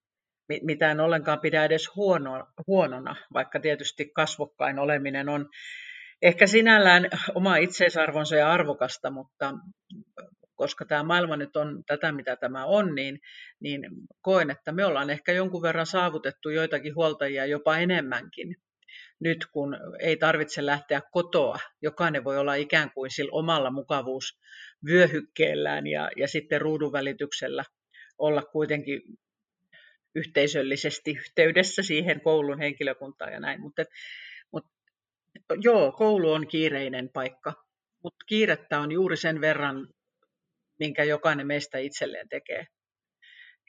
mitä 0.62 0.90
en 0.90 1.00
ollenkaan 1.00 1.40
pidä 1.40 1.64
edes 1.64 1.96
huono, 1.96 2.46
huonona, 2.66 3.16
vaikka 3.32 3.60
tietysti 3.60 4.10
kasvokkain 4.14 4.78
oleminen 4.78 5.28
on 5.28 5.48
ehkä 6.22 6.46
sinällään 6.46 7.08
oma 7.34 7.56
itseisarvonsa 7.56 8.36
ja 8.36 8.52
arvokasta, 8.52 9.10
mutta 9.10 9.54
koska 10.54 10.84
tämä 10.84 11.02
maailma 11.02 11.36
nyt 11.36 11.56
on 11.56 11.84
tätä, 11.86 12.12
mitä 12.12 12.36
tämä 12.36 12.66
on, 12.66 12.94
niin, 12.94 13.20
niin 13.60 13.82
koen, 14.20 14.50
että 14.50 14.72
me 14.72 14.84
ollaan 14.84 15.10
ehkä 15.10 15.32
jonkun 15.32 15.62
verran 15.62 15.86
saavutettu 15.86 16.50
joitakin 16.50 16.94
huoltajia 16.94 17.46
jopa 17.46 17.76
enemmänkin 17.76 18.56
nyt, 19.20 19.46
kun 19.52 19.76
ei 20.00 20.16
tarvitse 20.16 20.66
lähteä 20.66 21.00
kotoa. 21.12 21.58
Jokainen 21.82 22.24
voi 22.24 22.38
olla 22.38 22.54
ikään 22.54 22.90
kuin 22.94 23.10
sillä 23.10 23.30
omalla 23.32 23.70
mukavuusvyöhykkeellään 23.70 25.86
ja, 25.86 26.10
ja 26.16 26.28
sitten 26.28 26.60
ruudun 26.60 26.92
välityksellä 26.92 27.64
olla 28.18 28.42
kuitenkin 28.42 29.02
yhteisöllisesti 30.14 31.10
yhteydessä 31.10 31.82
siihen 31.82 32.20
koulun 32.20 32.58
henkilökuntaan 32.58 33.32
ja 33.32 33.40
näin. 33.40 33.60
Mutta, 33.60 33.84
mutta 34.52 34.74
joo, 35.60 35.92
koulu 35.92 36.32
on 36.32 36.46
kiireinen 36.46 37.08
paikka, 37.08 37.52
mutta 38.02 38.24
kiirettä 38.26 38.80
on 38.80 38.92
juuri 38.92 39.16
sen 39.16 39.40
verran, 39.40 39.88
minkä 40.78 41.04
jokainen 41.04 41.46
meistä 41.46 41.78
itselleen 41.78 42.28
tekee. 42.28 42.66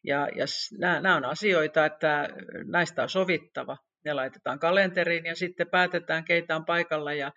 Ja, 0.03 0.27
ja 0.35 0.45
nämä, 0.79 1.01
nämä 1.01 1.15
on 1.15 1.25
asioita, 1.25 1.85
että 1.85 2.29
näistä 2.65 3.03
on 3.03 3.09
sovittava 3.09 3.77
ne 4.05 4.13
laitetaan 4.13 4.59
kalenteriin 4.59 5.25
ja 5.25 5.35
sitten 5.35 5.67
päätetään, 5.69 6.25
keitä 6.25 6.55
on 6.55 6.65
paikalla. 6.65 7.13
Ja 7.13 7.31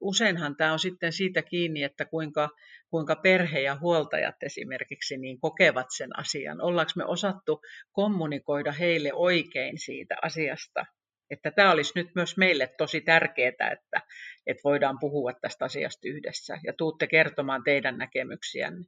useinhan 0.00 0.56
tämä 0.56 0.72
on 0.72 0.78
sitten 0.78 1.12
siitä 1.12 1.42
kiinni, 1.42 1.82
että 1.82 2.04
kuinka, 2.04 2.48
kuinka 2.90 3.16
perhe 3.16 3.60
ja 3.60 3.76
huoltajat 3.80 4.36
esimerkiksi 4.42 5.16
niin 5.16 5.40
kokevat 5.40 5.86
sen 5.96 6.18
asian. 6.18 6.60
Ollaanko 6.60 6.92
me 6.96 7.04
osattu 7.04 7.60
kommunikoida 7.92 8.72
heille 8.72 9.12
oikein 9.12 9.78
siitä 9.78 10.16
asiasta? 10.22 10.86
Että 11.30 11.50
tämä 11.50 11.72
olisi 11.72 11.92
nyt 11.94 12.08
myös 12.14 12.36
meille 12.36 12.74
tosi 12.78 13.00
tärkeää, 13.00 13.48
että, 13.48 14.02
että 14.46 14.60
voidaan 14.64 14.98
puhua 15.00 15.32
tästä 15.32 15.64
asiasta 15.64 16.08
yhdessä 16.08 16.58
ja 16.64 16.72
tuutte 16.72 17.06
kertomaan 17.06 17.62
teidän 17.64 17.98
näkemyksiänne. 17.98 18.84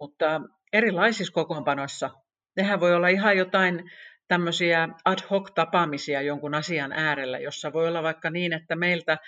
Mutta 0.00 0.40
erilaisissa 0.72 1.32
kokoonpanoissa, 1.32 2.10
nehän 2.56 2.80
voi 2.80 2.94
olla 2.94 3.08
ihan 3.08 3.36
jotain 3.36 3.90
tämmöisiä 4.30 4.88
ad 5.04 5.18
hoc 5.30 5.54
tapaamisia 5.54 6.22
jonkun 6.22 6.54
asian 6.54 6.92
äärellä, 6.92 7.38
jossa 7.38 7.72
voi 7.72 7.88
olla 7.88 8.02
vaikka 8.02 8.30
niin, 8.30 8.52
että 8.52 8.76
meiltä 8.76 9.18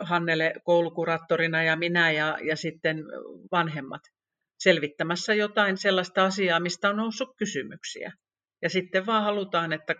Hannele 0.00 0.52
koulukuraattorina 0.64 1.62
ja 1.62 1.76
minä 1.76 2.10
ja, 2.10 2.38
ja 2.42 2.56
sitten 2.56 2.96
vanhemmat 3.52 4.00
selvittämässä 4.58 5.34
jotain 5.34 5.76
sellaista 5.76 6.24
asiaa, 6.24 6.60
mistä 6.60 6.88
on 6.88 6.96
noussut 6.96 7.36
kysymyksiä. 7.36 8.12
Ja 8.62 8.70
sitten 8.70 9.06
vaan 9.06 9.24
halutaan, 9.24 9.72
että 9.72 9.94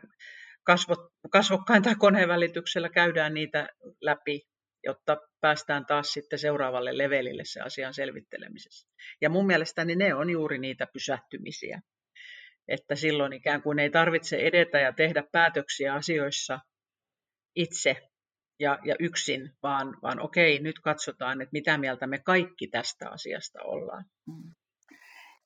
kasvot, 0.66 0.98
kasvokkain 1.30 1.82
tai 1.82 1.94
koneen 1.94 2.28
välityksellä 2.28 2.88
käydään 2.88 3.34
niitä 3.34 3.68
läpi, 4.00 4.40
jotta 4.84 5.16
päästään 5.40 5.86
taas 5.86 6.12
sitten 6.12 6.38
seuraavalle 6.38 6.98
levelille 6.98 7.42
se 7.44 7.60
asian 7.60 7.94
selvittelemisessä. 7.94 8.88
Ja 9.20 9.30
mun 9.30 9.46
mielestäni 9.46 9.96
ne 9.96 10.14
on 10.14 10.30
juuri 10.30 10.58
niitä 10.58 10.86
pysähtymisiä 10.92 11.80
että 12.70 12.94
silloin 12.94 13.32
ikään 13.32 13.62
kuin 13.62 13.78
ei 13.78 13.90
tarvitse 13.90 14.36
edetä 14.36 14.80
ja 14.80 14.92
tehdä 14.92 15.24
päätöksiä 15.32 15.94
asioissa 15.94 16.60
itse 17.56 17.96
ja, 18.60 18.78
ja 18.84 18.96
yksin, 18.98 19.50
vaan, 19.62 19.96
vaan 20.02 20.20
okei, 20.20 20.58
nyt 20.58 20.78
katsotaan, 20.78 21.40
että 21.40 21.52
mitä 21.52 21.78
mieltä 21.78 22.06
me 22.06 22.18
kaikki 22.18 22.66
tästä 22.66 23.10
asiasta 23.10 23.62
ollaan. 23.62 24.04
Mm. 24.26 24.54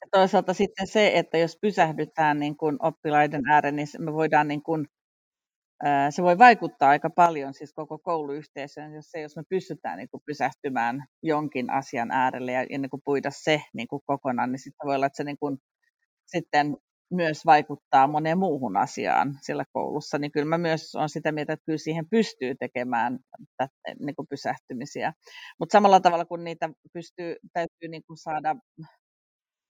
Ja 0.00 0.08
toisaalta 0.12 0.54
sitten 0.54 0.86
se, 0.86 1.12
että 1.14 1.38
jos 1.38 1.58
pysähdytään 1.60 2.38
niin 2.38 2.56
kuin 2.56 2.76
oppilaiden 2.82 3.42
ääreen, 3.50 3.76
niin 3.76 3.88
me 3.98 4.12
voidaan 4.12 4.48
niin 4.48 4.62
kuin 4.62 4.86
se 6.10 6.22
voi 6.22 6.38
vaikuttaa 6.38 6.88
aika 6.88 7.10
paljon 7.10 7.54
siis 7.54 7.72
koko 7.72 7.98
kouluyhteisöön, 7.98 8.94
jos, 8.94 9.10
se, 9.10 9.20
jos 9.20 9.36
me 9.36 9.42
pystytään 9.48 9.98
niin 9.98 10.08
kuin 10.08 10.22
pysähtymään 10.26 11.04
jonkin 11.22 11.70
asian 11.70 12.10
äärelle 12.10 12.52
ja 12.52 12.66
ennen 12.70 12.90
kuin 12.90 13.02
puida 13.04 13.30
se 13.30 13.62
niin 13.74 13.88
kuin 13.88 14.02
kokonaan, 14.06 14.52
niin 14.52 14.58
sitten 14.58 14.86
voi 14.86 14.94
olla, 14.94 15.06
että 15.06 15.16
se 15.16 15.24
niin 15.24 15.38
kuin, 15.38 15.58
sitten 16.26 16.76
myös 17.10 17.46
vaikuttaa 17.46 18.06
moneen 18.06 18.38
muuhun 18.38 18.76
asiaan 18.76 19.38
siellä 19.42 19.64
koulussa, 19.72 20.18
niin 20.18 20.32
kyllä 20.32 20.46
mä 20.46 20.58
myös 20.58 20.94
olen 20.94 21.08
sitä 21.08 21.32
mieltä, 21.32 21.52
että 21.52 21.64
kyllä 21.66 21.78
siihen 21.78 22.08
pystyy 22.10 22.54
tekemään 22.54 23.18
niin 24.00 24.16
kuin 24.16 24.28
pysähtymisiä. 24.28 25.12
Mutta 25.58 25.72
samalla 25.72 26.00
tavalla 26.00 26.24
kun 26.24 26.44
niitä 26.44 26.70
pystyy, 26.92 27.36
täytyy 27.52 27.88
niin 27.88 28.02
kuin 28.06 28.16
saada 28.16 28.56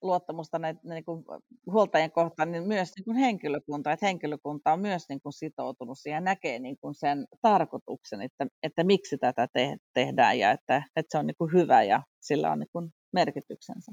luottamusta 0.01 0.59
näitä, 0.59 0.79
niin 0.83 1.05
kuin 1.05 1.25
huoltajien 1.71 2.11
kohtaan, 2.11 2.51
niin 2.51 2.67
myös 2.67 2.91
niin 2.95 3.05
kuin 3.05 3.17
henkilökunta, 3.17 3.91
että 3.91 4.05
henkilökunta 4.05 4.73
on 4.73 4.79
myös 4.79 5.09
niin 5.09 5.21
kuin 5.21 5.33
sitoutunut 5.33 5.99
siihen 5.99 6.17
ja 6.17 6.21
näkee 6.21 6.59
niin 6.59 6.77
kuin 6.81 6.95
sen 6.95 7.25
tarkoituksen, 7.41 8.21
että, 8.21 8.47
että 8.63 8.83
miksi 8.83 9.17
tätä 9.17 9.47
te, 9.53 9.77
tehdään 9.93 10.39
ja 10.39 10.51
että, 10.51 10.83
että 10.95 11.09
se 11.11 11.17
on 11.17 11.27
niin 11.27 11.37
kuin 11.37 11.53
hyvä 11.53 11.83
ja 11.83 12.03
sillä 12.21 12.51
on 12.51 12.59
niin 12.59 12.69
kuin 12.71 12.89
merkityksensä. 13.13 13.91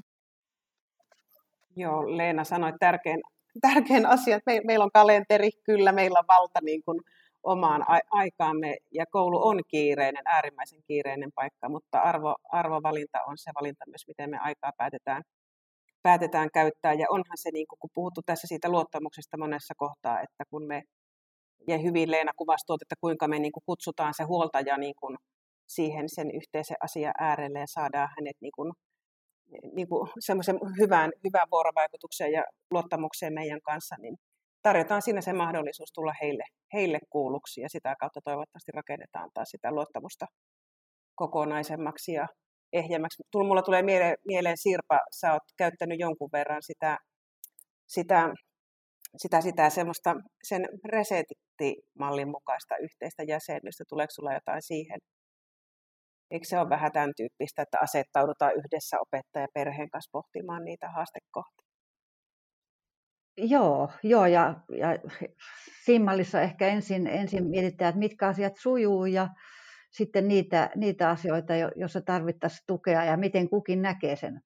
Joo, 1.75 2.17
Leena 2.17 2.43
sanoi 2.43 2.73
tärkein, 2.79 3.21
tärkein 3.61 4.05
asia, 4.05 4.35
että 4.35 4.51
me, 4.51 4.61
meillä 4.65 4.85
on 4.85 4.91
kalenteri, 4.91 5.49
kyllä 5.63 5.91
meillä 5.91 6.19
on 6.19 6.25
valta 6.27 6.59
niin 6.63 6.81
kuin 6.85 6.99
omaan 7.43 7.81
a- 7.81 8.07
aikaamme 8.11 8.77
ja 8.91 9.05
koulu 9.11 9.47
on 9.47 9.61
kiireinen, 9.67 10.23
äärimmäisen 10.25 10.79
kiireinen 10.87 11.29
paikka, 11.35 11.69
mutta 11.69 11.99
arvo, 11.99 12.35
arvovalinta 12.51 13.19
on 13.27 13.37
se 13.37 13.51
valinta 13.55 13.85
myös, 13.87 14.07
miten 14.07 14.29
me 14.29 14.37
aikaa 14.37 14.71
päätetään 14.77 15.23
päätetään 16.03 16.49
käyttää. 16.53 16.93
Ja 16.93 17.05
onhan 17.09 17.37
se, 17.37 17.49
niin 17.51 17.67
kun 17.67 17.89
puhuttu 17.93 18.21
tässä 18.25 18.47
siitä 18.47 18.69
luottamuksesta 18.69 19.37
monessa 19.37 19.73
kohtaa, 19.77 20.21
että 20.21 20.43
kun 20.49 20.67
me, 20.67 20.83
ja 21.67 21.77
hyvin 21.77 22.11
Leena 22.11 22.31
kuvasi 22.37 22.65
tuot, 22.65 22.81
että 22.81 22.95
kuinka 23.01 23.27
me 23.27 23.39
niin 23.39 23.51
kutsutaan 23.65 24.13
se 24.13 24.23
huoltaja 24.23 24.77
niin 24.77 24.95
kuin 24.99 25.17
siihen 25.67 26.09
sen 26.09 26.31
yhteisen 26.31 26.77
asian 26.83 27.13
äärelle 27.19 27.59
ja 27.59 27.67
saadaan 27.67 28.09
hänet 28.17 28.37
niin 28.41 28.51
kuin, 28.55 28.73
niin 29.75 29.87
kuin 29.87 30.09
semmoisen 30.19 30.59
hyvään, 30.79 31.11
hyvään 31.23 31.47
vuorovaikutukseen 31.51 32.31
ja 32.31 32.43
luottamukseen 32.71 33.33
meidän 33.33 33.61
kanssa, 33.61 33.95
niin 33.99 34.15
tarjotaan 34.61 35.01
siinä 35.01 35.21
se 35.21 35.33
mahdollisuus 35.33 35.91
tulla 35.93 36.13
heille, 36.21 36.43
heille 36.73 36.99
kuulluksi 37.09 37.61
ja 37.61 37.69
sitä 37.69 37.95
kautta 37.99 38.19
toivottavasti 38.23 38.71
rakennetaan 38.71 39.29
taas 39.33 39.49
sitä 39.49 39.71
luottamusta 39.71 40.25
kokonaisemmaksi 41.15 42.13
ja 42.13 42.27
ehjemmäksi. 42.73 43.23
Mulla 43.35 43.61
tulee 43.61 43.81
mieleen, 43.81 44.15
mieleen 44.27 44.57
Sirpa, 44.57 44.99
sä 45.15 45.33
oot 45.33 45.43
käyttänyt 45.57 45.99
jonkun 45.99 46.29
verran 46.33 46.61
sitä, 46.63 46.97
sitä, 47.87 48.33
sitä, 49.17 49.41
sitä 49.41 49.69
semmoista, 49.69 50.15
sen 50.43 50.65
resettimallin 50.85 52.27
mukaista 52.27 52.77
yhteistä 52.77 53.23
jäsenyystä. 53.23 53.83
Tuleeko 53.89 54.11
sulla 54.11 54.33
jotain 54.33 54.61
siihen? 54.61 54.99
Eikö 56.33 56.45
se 56.47 56.59
ole 56.59 56.69
vähän 56.69 56.91
tämän 56.91 57.13
tyyppistä, 57.17 57.61
että 57.61 57.77
asettaudutaan 57.81 58.51
yhdessä 58.55 58.97
opettaja 58.99 59.47
perheen 59.53 59.89
kanssa 59.89 60.09
pohtimaan 60.11 60.63
niitä 60.65 60.89
haastekohtia? 60.89 61.67
Joo, 63.37 63.91
joo 64.03 64.25
ja, 64.25 64.55
ja 64.77 64.87
siinä 65.85 66.05
mallissa 66.05 66.41
ehkä 66.41 66.67
ensin, 66.67 67.07
ensin 67.07 67.49
mietitään, 67.49 67.89
että 67.89 67.99
mitkä 67.99 68.27
asiat 68.27 68.53
sujuu 68.57 69.05
ja 69.05 69.27
sitten 69.91 70.27
niitä, 70.27 70.69
niitä 70.75 71.09
asioita, 71.09 71.53
joissa 71.75 72.01
tarvittaisiin 72.01 72.63
tukea 72.67 73.03
ja 73.03 73.17
miten 73.17 73.49
kukin 73.49 73.81
näkee 73.81 74.15
sen. 74.15 74.41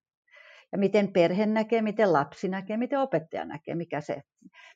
Ja 0.71 0.77
miten 0.77 1.13
perhe 1.13 1.45
näkee, 1.45 1.81
miten 1.81 2.13
lapsi 2.13 2.47
näkee, 2.47 2.77
miten 2.77 2.99
opettaja 2.99 3.45
näkee, 3.45 3.75
mikä 3.75 4.01
se, 4.01 4.21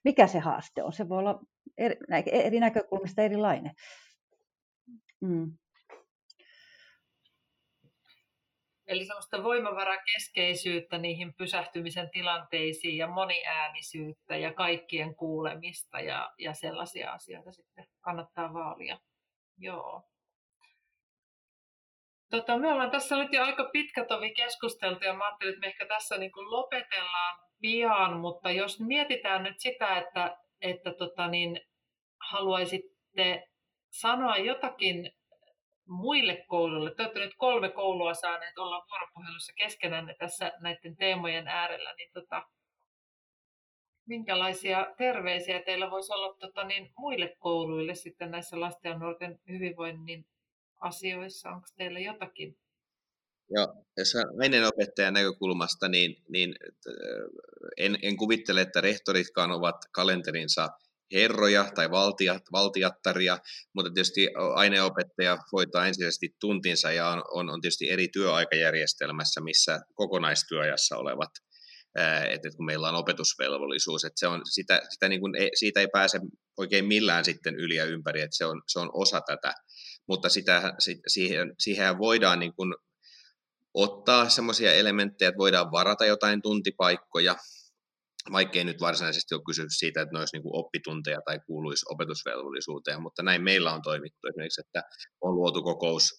mikä 0.04 0.28
se 0.28 0.40
haaste 0.40 0.84
on. 0.84 0.94
Se 0.94 1.10
voi 1.10 1.18
olla 1.18 1.40
eri, 1.78 1.96
eri 2.32 2.60
näkökulmista 2.60 3.22
erilainen. 3.22 3.72
Mm. 5.22 5.52
Eli 8.92 9.06
sellaista 9.06 9.44
voimavarakeskeisyyttä 9.44 10.98
niihin 10.98 11.34
pysähtymisen 11.34 12.10
tilanteisiin 12.10 12.98
ja 12.98 13.08
moniäänisyyttä 13.08 14.38
ja 14.38 14.54
kaikkien 14.54 15.16
kuulemista 15.16 16.00
ja, 16.00 16.32
ja 16.38 16.54
sellaisia 16.54 17.12
asioita 17.12 17.52
sitten 17.52 17.86
kannattaa 18.02 18.54
vaalia. 18.54 19.00
Joo. 19.58 20.04
Tota, 22.32 22.58
me 22.58 22.72
ollaan 22.72 22.92
tässä 22.92 23.18
nyt 23.18 23.34
jo 23.34 23.44
aika 23.44 23.70
pitkä 23.74 24.06
tovi 24.06 24.34
keskusteltu 24.34 25.06
ja 25.06 25.14
mä 25.14 25.26
ajattelin, 25.26 25.54
että 25.54 25.62
me 25.62 25.68
ehkä 25.68 25.86
tässä 25.86 26.18
niin 26.18 26.32
kuin 26.32 26.52
lopetellaan 26.52 27.40
pian, 27.62 28.20
mutta 28.20 28.52
jos 28.52 28.80
mietitään 28.80 29.44
nyt 29.44 29.60
sitä, 29.60 29.98
että, 29.98 30.38
että 30.62 30.94
tota 30.94 31.28
niin, 31.28 31.60
haluaisitte 32.30 33.44
sanoa 33.90 34.38
jotakin 34.38 35.12
muille 35.88 36.46
kouluille. 36.48 36.96
Te 36.96 37.04
olette 37.04 37.20
nyt 37.20 37.36
kolme 37.38 37.70
koulua 37.70 38.14
saaneet 38.14 38.58
olla 38.58 38.86
vuoropuhelussa 38.90 39.54
keskenään 39.54 40.16
tässä 40.20 40.52
näiden 40.62 40.96
teemojen 40.96 41.48
äärellä, 41.48 41.94
niin 41.98 42.10
tota, 42.14 42.44
minkälaisia 44.06 44.94
terveisiä 44.98 45.62
teillä 45.66 45.92
voisi 45.92 46.14
olla 46.14 46.36
tota, 46.40 46.64
niin, 46.64 46.92
muille 46.98 47.36
kouluille 47.40 47.96
sitten 47.96 48.32
näissä 48.32 48.60
lasten 48.60 48.90
ja 48.90 48.98
nuorten 48.98 49.40
hyvinvoinnin 49.50 50.26
asioissa? 50.80 51.50
Onko 51.50 51.68
teillä 51.78 52.00
jotakin? 52.00 52.58
Joo, 53.50 53.68
jos 53.98 54.14
aineenopettajan 54.42 55.14
näkökulmasta, 55.14 55.88
niin, 55.88 56.16
niin 56.30 56.56
en, 57.78 57.98
en 58.02 58.18
kuvittele, 58.18 58.62
että 58.62 58.82
rehtoritkaan 58.82 59.52
ovat 59.52 59.76
kalenterinsa 59.92 60.70
herroja 61.14 61.72
tai 61.76 61.92
valtiat, 61.92 62.44
valtiattaria, 62.52 63.38
mutta 63.76 63.92
tietysti 63.94 64.28
aineopettaja 64.56 65.38
hoitaa 65.52 65.88
ensisijaisesti 65.88 66.36
tuntinsa 66.40 66.92
ja 66.92 67.08
on, 67.08 67.24
on, 67.32 67.50
on 67.50 67.62
tietysti 67.62 67.90
eri 67.90 68.08
työaikajärjestelmässä, 68.08 69.42
missä 69.42 69.80
kokonaistyöajassa 69.96 70.98
olevat 70.98 71.30
että 72.30 72.50
kun 72.58 72.66
meillä 72.66 72.90
on 72.90 72.96
opetusvelvollisuus, 72.96 74.06
että 74.06 74.20
se 74.20 74.28
on, 74.28 74.42
sitä, 74.50 74.82
sitä 74.90 75.10
niin 75.10 75.22
kuin, 75.22 75.34
siitä 75.56 75.80
ei 75.80 75.88
pääse 75.94 76.20
oikein 76.58 76.86
millään 76.86 77.26
sitten 77.26 77.56
yli 77.56 77.76
ja 77.76 77.86
ympäri, 77.86 78.22
että 78.22 78.38
se 78.38 78.46
on, 78.46 78.62
se 78.68 78.80
on 78.80 78.90
osa 78.94 79.22
tätä. 79.22 79.54
Mutta 80.08 80.30
sitä, 80.30 80.74
siihen, 81.08 81.54
siihen 81.60 81.98
voidaan 81.98 82.40
niin 82.40 82.54
kuin 82.54 82.74
ottaa 83.74 84.30
sellaisia 84.30 84.74
elementtejä, 84.74 85.30
että 85.30 85.38
voidaan 85.38 85.72
varata 85.72 86.06
jotain 86.06 86.42
tuntipaikkoja, 86.42 87.36
vaikkei 88.32 88.64
nyt 88.64 88.82
varsinaisesti 88.82 89.36
ole 89.36 89.42
kysymys 89.46 89.74
siitä, 89.74 90.02
että 90.02 90.14
ne 90.14 90.20
olisi 90.20 90.38
niin 90.38 90.44
oppitunteja 90.46 91.20
tai 91.26 91.40
kuuluisi 91.48 91.86
opetusvelvollisuuteen, 91.90 93.02
mutta 93.02 93.24
näin 93.24 93.44
meillä 93.44 93.74
on 93.74 93.82
toimittu. 93.82 94.28
Esimerkiksi, 94.28 94.62
että 94.62 94.82
on 95.22 95.36
luotu 95.36 95.64
kokous, 95.64 96.10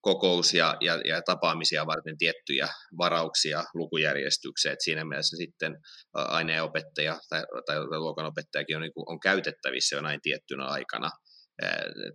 kokous 0.00 0.54
ja, 0.54 0.76
ja, 0.80 1.00
ja 1.04 1.22
tapaamisia 1.22 1.86
varten 1.86 2.18
tiettyjä 2.18 2.68
varauksia 2.98 3.64
lukujärjestykseen, 3.74 4.72
että 4.72 4.84
siinä 4.84 5.04
mielessä 5.04 5.36
sitten 5.36 5.76
aineenopettaja 6.12 7.18
tai, 7.28 7.42
tai 7.66 7.80
luokanopettajakin 7.80 8.76
on, 8.76 8.82
niin 8.82 8.94
kuin, 8.94 9.04
on 9.08 9.20
käytettävissä 9.20 9.96
jo 9.96 10.02
näin 10.02 10.20
tiettynä 10.22 10.64
aikana 10.66 11.10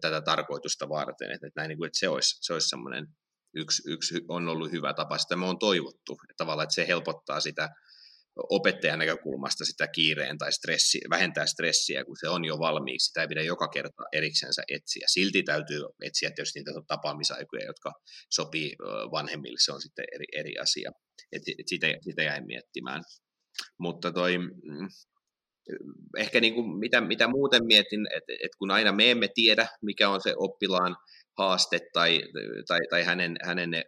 tätä 0.01 0.21
tarkoitusta 0.21 0.89
varten, 0.89 1.31
että, 1.31 1.47
näin, 1.55 1.77
kuin, 1.77 1.87
että 1.87 1.99
se 1.99 2.09
olisi, 2.09 2.37
se 2.41 2.53
olisi 2.53 2.69
semmoinen 2.69 3.07
yksi, 3.55 3.81
yksi 3.91 4.21
on 4.27 4.47
ollut 4.47 4.71
hyvä 4.71 4.93
tapa, 4.93 5.17
sitä 5.17 5.35
me 5.35 5.45
on 5.45 5.59
toivottu, 5.59 6.13
että 6.13 6.33
tavallaan 6.37 6.63
että 6.63 6.75
se 6.75 6.87
helpottaa 6.87 7.39
sitä 7.39 7.69
opettajan 8.35 8.99
näkökulmasta 8.99 9.65
sitä 9.65 9.87
kiireen 9.87 10.37
tai 10.37 10.51
stressi, 10.51 10.99
vähentää 11.09 11.45
stressiä, 11.45 12.05
kun 12.05 12.17
se 12.19 12.29
on 12.29 12.45
jo 12.45 12.59
valmiiksi, 12.59 13.07
sitä 13.07 13.21
ei 13.21 13.27
pidä 13.27 13.41
joka 13.41 13.67
kerta 13.67 14.03
eriksensä 14.13 14.63
etsiä. 14.69 15.05
Silti 15.07 15.43
täytyy 15.43 15.81
etsiä 16.03 16.31
tietysti 16.35 16.59
niitä 16.59 16.71
tapaamisaikoja, 16.87 17.65
jotka 17.65 17.91
sopii 18.29 18.75
vanhemmille, 19.11 19.57
se 19.59 19.71
on 19.71 19.81
sitten 19.81 20.05
eri, 20.15 20.25
eri 20.35 20.57
asia. 20.57 20.91
Et, 21.31 21.41
et 21.59 21.67
sitä, 21.67 21.87
sitä 22.01 22.23
jäin 22.23 22.45
miettimään. 22.45 23.03
Mutta 23.77 24.11
toi, 24.11 24.37
mm, 24.37 24.87
ehkä 26.17 26.39
niin 26.39 26.53
kuin 26.53 26.79
mitä, 26.79 27.01
mitä 27.01 27.27
muuten 27.27 27.65
mietin, 27.65 28.07
että, 28.07 28.33
että 28.33 28.57
kun 28.57 28.71
aina 28.71 28.91
me 28.91 29.11
emme 29.11 29.27
tiedä, 29.35 29.67
mikä 29.81 30.09
on 30.09 30.21
se 30.21 30.33
oppilaan 30.37 30.95
haaste 31.37 31.79
tai, 31.93 32.21
tai, 32.67 32.79
tai 32.89 33.03
hänen, 33.03 33.35
hänen 33.43 33.73
äh, 33.73 33.81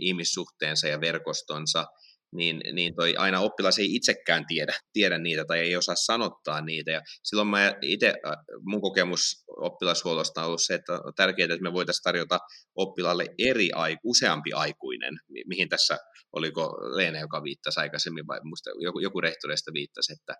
ihmissuhteensa 0.00 0.88
ja 0.88 1.00
verkostonsa, 1.00 1.86
niin, 2.34 2.60
niin 2.72 2.94
toi 2.94 3.16
aina 3.16 3.40
oppilas 3.40 3.78
ei 3.78 3.94
itsekään 3.94 4.46
tiedä, 4.46 4.74
tiedä 4.92 5.18
niitä 5.18 5.44
tai 5.44 5.58
ei 5.58 5.76
osaa 5.76 5.94
sanottaa 5.94 6.60
niitä. 6.60 6.90
Ja 6.90 7.00
silloin 7.24 7.48
mä 7.48 7.74
itse, 7.82 8.14
mun 8.62 8.80
kokemus 8.80 9.44
oppilashuollosta 9.56 10.40
on 10.40 10.46
ollut 10.46 10.62
se, 10.62 10.74
että 10.74 10.92
on 10.92 11.12
tärkeää, 11.16 11.44
että 11.44 11.62
me 11.62 11.72
voitaisiin 11.72 12.02
tarjota 12.02 12.38
oppilaalle 12.74 13.26
eri 13.38 13.70
useampi 14.04 14.52
aikuinen, 14.52 15.14
mihin 15.46 15.68
tässä 15.68 15.98
oliko 16.32 16.78
Leena, 16.96 17.20
joka 17.20 17.42
viittasi 17.42 17.80
aikaisemmin, 17.80 18.26
vai 18.26 18.40
musta 18.44 18.70
joku, 18.80 18.98
joku 18.98 19.20
rehtoreista 19.20 19.72
viittasi, 19.72 20.12
että, 20.12 20.34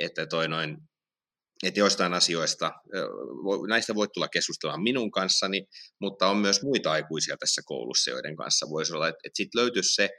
että 0.00 0.26
toi 0.26 0.48
noin, 0.48 0.76
että 1.62 1.80
joistain 1.80 2.14
asioista, 2.14 2.72
näistä 3.68 3.94
voi 3.94 4.08
tulla 4.08 4.28
keskustelemaan 4.28 4.82
minun 4.82 5.10
kanssani, 5.10 5.66
mutta 6.00 6.26
on 6.26 6.36
myös 6.36 6.62
muita 6.62 6.90
aikuisia 6.90 7.36
tässä 7.36 7.62
koulussa, 7.64 8.10
joiden 8.10 8.36
kanssa 8.36 8.66
voisi 8.70 8.94
olla, 8.94 9.08
että, 9.08 9.20
että 9.24 9.36
sitten 9.36 9.60
löytyisi 9.60 9.94
se 9.94 10.10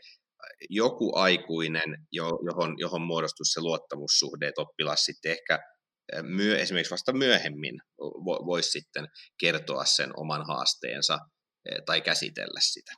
joku 0.69 1.15
aikuinen, 1.15 2.07
johon, 2.11 2.75
johon 2.77 3.01
muodostuisi 3.01 3.53
se 3.53 3.61
luottamussuhde, 3.61 4.47
että 4.47 4.61
oppilas 4.61 5.05
sitten 5.05 5.31
ehkä 5.31 5.59
myö, 6.21 6.57
esimerkiksi 6.59 6.91
vasta 6.91 7.13
myöhemmin 7.13 7.81
voisi 8.45 8.69
sitten 8.71 9.07
kertoa 9.39 9.85
sen 9.85 10.19
oman 10.19 10.45
haasteensa 10.47 11.19
tai 11.85 12.01
käsitellä 12.01 12.59
sitä. 12.59 12.91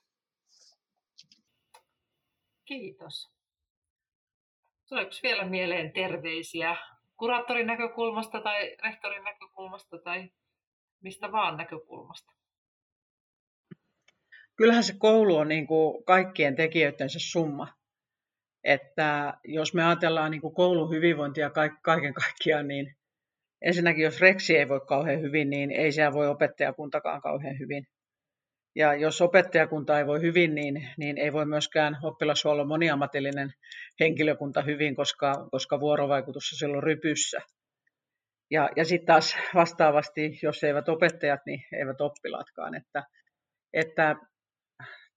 Kiitos. 2.65 3.27
Tuleeko 4.89 5.11
vielä 5.23 5.45
mieleen 5.45 5.93
terveisiä 5.93 6.77
kuraattorin 7.17 7.67
näkökulmasta 7.67 8.41
tai 8.41 8.75
rehtorin 8.83 9.23
näkökulmasta 9.23 9.97
tai 10.03 10.29
mistä 11.03 11.31
vaan 11.31 11.57
näkökulmasta? 11.57 12.38
Kyllähän 14.59 14.83
se 14.83 14.93
koulu 14.97 15.35
on 15.35 15.47
niin 15.47 15.67
kuin 15.67 16.03
kaikkien 16.03 16.55
tekijöidensä 16.55 17.19
summa. 17.21 17.67
Että 18.63 19.33
jos 19.43 19.73
me 19.73 19.85
ajatellaan 19.85 20.31
niin 20.31 20.41
kuin 20.41 20.53
koulun 20.53 20.91
hyvinvointia 20.91 21.51
kaiken 21.83 22.13
kaikkiaan, 22.13 22.67
niin 22.67 22.95
ensinnäkin 23.61 24.03
jos 24.03 24.21
reksi 24.21 24.57
ei 24.57 24.69
voi 24.69 24.81
kauhean 24.87 25.21
hyvin, 25.21 25.49
niin 25.49 25.71
ei 25.71 25.91
siellä 25.91 26.13
voi 26.13 26.27
opettajakuntakaan 26.27 27.21
kauhean 27.21 27.59
hyvin. 27.59 27.87
Ja 28.75 28.95
jos 28.95 29.21
opettajakunta 29.21 29.99
ei 29.99 30.07
voi 30.07 30.21
hyvin, 30.21 30.55
niin, 30.55 30.89
niin 30.97 31.17
ei 31.17 31.33
voi 31.33 31.45
myöskään 31.45 31.97
oppilashuollon 32.03 32.67
moniammatillinen 32.67 33.53
henkilökunta 33.99 34.61
hyvin, 34.61 34.95
koska, 34.95 35.47
koska 35.51 35.79
vuorovaikutus 35.79 36.53
on 36.53 36.57
silloin 36.57 36.83
rypyssä. 36.83 37.41
Ja, 38.51 38.69
ja 38.75 38.85
sitten 38.85 39.07
taas 39.07 39.35
vastaavasti, 39.55 40.39
jos 40.43 40.63
eivät 40.63 40.89
opettajat, 40.89 41.39
niin 41.45 41.63
eivät 41.79 42.01
oppilaatkaan. 42.01 42.75
Että, 42.75 43.03
että 43.73 44.15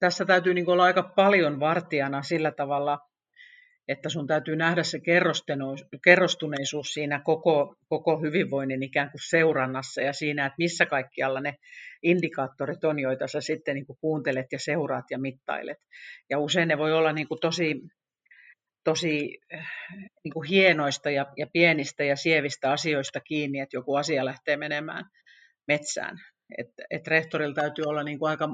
tässä 0.02 0.24
täytyy 0.24 0.54
niin 0.54 0.68
olla 0.68 0.84
aika 0.84 1.02
paljon 1.02 1.60
vartijana 1.60 2.22
sillä 2.22 2.52
tavalla, 2.52 2.98
että 3.88 4.08
sun 4.08 4.26
täytyy 4.26 4.56
nähdä 4.56 4.82
se 4.82 4.98
kerrostuneisuus 6.04 6.94
siinä 6.94 7.20
koko, 7.24 7.74
koko 7.88 8.20
hyvinvoinnin 8.20 8.82
ikään 8.82 9.10
kuin 9.10 9.20
seurannassa 9.28 10.02
ja 10.02 10.12
siinä, 10.12 10.46
että 10.46 10.54
missä 10.58 10.86
kaikkialla 10.86 11.40
ne 11.40 11.54
indikaattorit 12.02 12.84
on, 12.84 12.98
joita 12.98 13.26
sä 13.26 13.40
sitten 13.40 13.74
niin 13.74 13.86
kuuntelet 14.00 14.46
ja 14.52 14.58
seuraat 14.58 15.04
ja 15.10 15.18
mittailet. 15.18 15.78
Ja 16.30 16.38
usein 16.38 16.68
ne 16.68 16.78
voi 16.78 16.92
olla 16.92 17.12
niin 17.12 17.26
tosi, 17.40 17.82
tosi 18.84 19.38
niin 20.24 20.44
hienoista 20.48 21.10
ja, 21.10 21.26
ja 21.36 21.46
pienistä 21.52 22.04
ja 22.04 22.16
sievistä 22.16 22.72
asioista 22.72 23.20
kiinni, 23.20 23.60
että 23.60 23.76
joku 23.76 23.94
asia 23.94 24.24
lähtee 24.24 24.56
menemään 24.56 25.04
metsään. 25.68 26.16
Et, 26.58 26.68
et 26.90 27.06
rehtorilla 27.06 27.54
täytyy 27.54 27.84
olla 27.84 28.02
niin 28.02 28.18
aika 28.22 28.48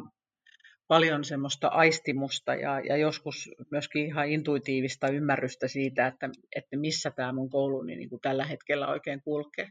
paljon 0.89 1.25
semmoista 1.25 1.69
aistimusta 1.69 2.55
ja, 2.55 2.81
ja 2.81 2.97
joskus 2.97 3.51
myöskin 3.71 4.07
ihan 4.07 4.29
intuitiivista 4.29 5.09
ymmärrystä 5.09 5.69
siitä, 5.69 6.07
että, 6.07 6.31
että 6.57 6.77
missä 6.77 7.11
tämä 7.11 7.33
mun 7.33 7.51
kouluni 7.51 7.97
niin 7.97 8.09
kuin 8.09 8.21
tällä 8.21 8.45
hetkellä 8.45 8.89
oikein 8.89 9.23
kulkee. 9.23 9.69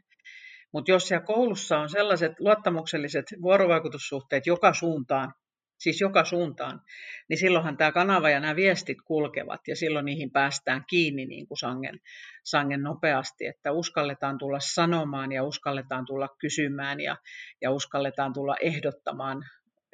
Mutta 0.73 0.91
jos 0.91 1.07
siellä 1.07 1.25
koulussa 1.25 1.79
on 1.79 1.89
sellaiset 1.89 2.31
luottamukselliset 2.39 3.25
vuorovaikutussuhteet 3.41 4.47
joka 4.47 4.73
suuntaan, 4.73 5.33
siis 5.79 6.01
joka 6.01 6.25
suuntaan, 6.25 6.81
niin 7.29 7.37
silloinhan 7.37 7.77
tämä 7.77 7.91
kanava 7.91 8.29
ja 8.29 8.39
nämä 8.39 8.55
viestit 8.55 8.97
kulkevat 9.05 9.61
ja 9.67 9.75
silloin 9.75 10.05
niihin 10.05 10.31
päästään 10.31 10.83
kiinni 10.89 11.25
niin 11.25 11.47
kuin 11.47 11.57
sangen, 11.57 11.99
sangen 12.43 12.83
nopeasti, 12.83 13.45
että 13.45 13.71
uskalletaan 13.71 14.37
tulla 14.37 14.59
sanomaan 14.59 15.31
ja 15.31 15.43
uskalletaan 15.43 16.05
tulla 16.05 16.29
kysymään 16.39 16.99
ja, 16.99 17.17
ja 17.61 17.71
uskalletaan 17.71 18.33
tulla 18.33 18.55
ehdottamaan 18.61 19.43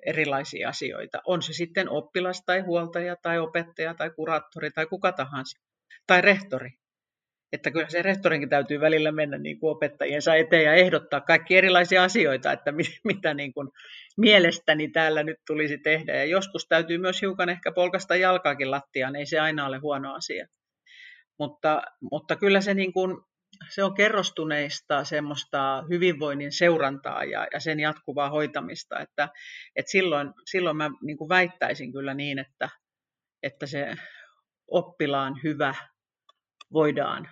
erilaisia 0.05 0.69
asioita. 0.69 1.21
On 1.25 1.41
se 1.41 1.53
sitten 1.53 1.89
oppilas 1.89 2.43
tai 2.45 2.59
huoltaja 2.59 3.15
tai 3.15 3.39
opettaja 3.39 3.93
tai 3.93 4.09
kuraattori 4.09 4.71
tai 4.71 4.85
kuka 4.85 5.11
tahansa 5.11 5.59
tai 6.07 6.21
rehtori. 6.21 6.69
Että 7.53 7.71
kyllä 7.71 7.89
se 7.89 8.01
rehtorinkin 8.01 8.49
täytyy 8.49 8.79
välillä 8.79 9.11
mennä 9.11 9.37
niin 9.37 9.59
kuin 9.59 9.71
opettajiensa 9.71 10.35
eteen 10.35 10.63
ja 10.63 10.73
ehdottaa 10.73 11.21
kaikki 11.21 11.57
erilaisia 11.57 12.03
asioita, 12.03 12.51
että 12.51 12.73
mitä 13.13 13.33
niin 13.33 13.53
kuin 13.53 13.69
mielestäni 14.17 14.89
täällä 14.89 15.23
nyt 15.23 15.37
tulisi 15.47 15.77
tehdä. 15.77 16.15
Ja 16.15 16.25
joskus 16.25 16.67
täytyy 16.67 16.97
myös 16.97 17.21
hiukan 17.21 17.49
ehkä 17.49 17.71
polkasta 17.71 18.15
jalkaakin 18.15 18.71
lattiaan, 18.71 19.15
ei 19.15 19.25
se 19.25 19.39
aina 19.39 19.65
ole 19.65 19.77
huono 19.77 20.13
asia. 20.13 20.47
Mutta, 21.39 21.81
mutta 22.11 22.35
kyllä 22.35 22.61
se 22.61 22.73
niin 22.73 22.93
kuin 22.93 23.17
se 23.69 23.83
on 23.83 23.93
kerrostuneista 23.93 25.03
semmoista 25.03 25.83
hyvinvoinnin 25.89 26.51
seurantaa 26.51 27.23
ja, 27.23 27.47
ja 27.53 27.59
sen 27.59 27.79
jatkuvaa 27.79 28.29
hoitamista, 28.29 28.99
että, 28.99 29.29
että 29.75 29.91
silloin, 29.91 30.33
silloin 30.45 30.77
mä 30.77 30.89
niin 31.03 31.17
kuin 31.17 31.29
väittäisin 31.29 31.91
kyllä 31.91 32.13
niin, 32.13 32.39
että, 32.39 32.69
että 33.43 33.65
se 33.67 33.95
oppilaan 34.71 35.33
hyvä 35.43 35.75
voidaan 36.73 37.29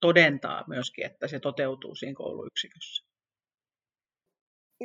todentaa 0.00 0.64
myöskin, 0.68 1.06
että 1.06 1.28
se 1.28 1.40
toteutuu 1.40 1.94
siinä 1.94 2.14
kouluyksikössä. 2.16 3.08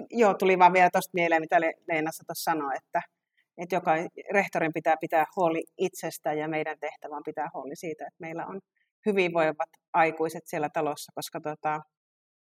Joo, 0.10 0.34
tuli 0.34 0.60
vaan 0.60 0.74
vielä 0.74 0.90
tuosta 0.94 1.12
mieleen, 1.14 1.42
mitä 1.42 1.62
Leenassa 1.62 2.24
tuossa 2.28 2.52
sanoi, 2.52 2.76
että, 2.76 3.02
että 3.58 3.76
joka 3.76 3.92
rehtorin 4.34 4.74
pitää 4.74 4.96
pitää 5.02 5.26
huoli 5.36 5.64
itsestään 5.78 6.38
ja 6.38 6.48
meidän 6.48 6.80
tehtävä 6.80 7.16
on 7.16 7.24
pitää 7.26 7.50
huoli 7.54 7.76
siitä, 7.76 8.04
että 8.08 8.22
meillä 8.22 8.46
on 8.46 8.62
hyvinvoivat 9.06 9.70
aikuiset 9.94 10.44
siellä 10.46 10.70
talossa, 10.70 11.12
koska 11.16 11.40
tota, 11.42 11.82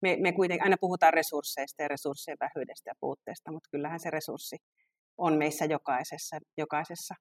me, 0.02 0.18
me 0.20 0.32
kuitenkin 0.32 0.64
aina 0.64 0.76
puhutaan 0.80 1.14
resursseista 1.14 1.82
ja 1.82 1.88
resurssien 1.88 2.38
vähyydestä 2.40 2.90
ja 2.90 2.94
puutteesta, 3.00 3.52
mutta 3.52 3.70
kyllähän 3.72 4.00
se 4.00 4.10
resurssi 4.10 4.58
on 5.18 5.38
meissä 5.38 5.66
jokaisessa, 5.66 6.38
jokaisessa 6.58 7.16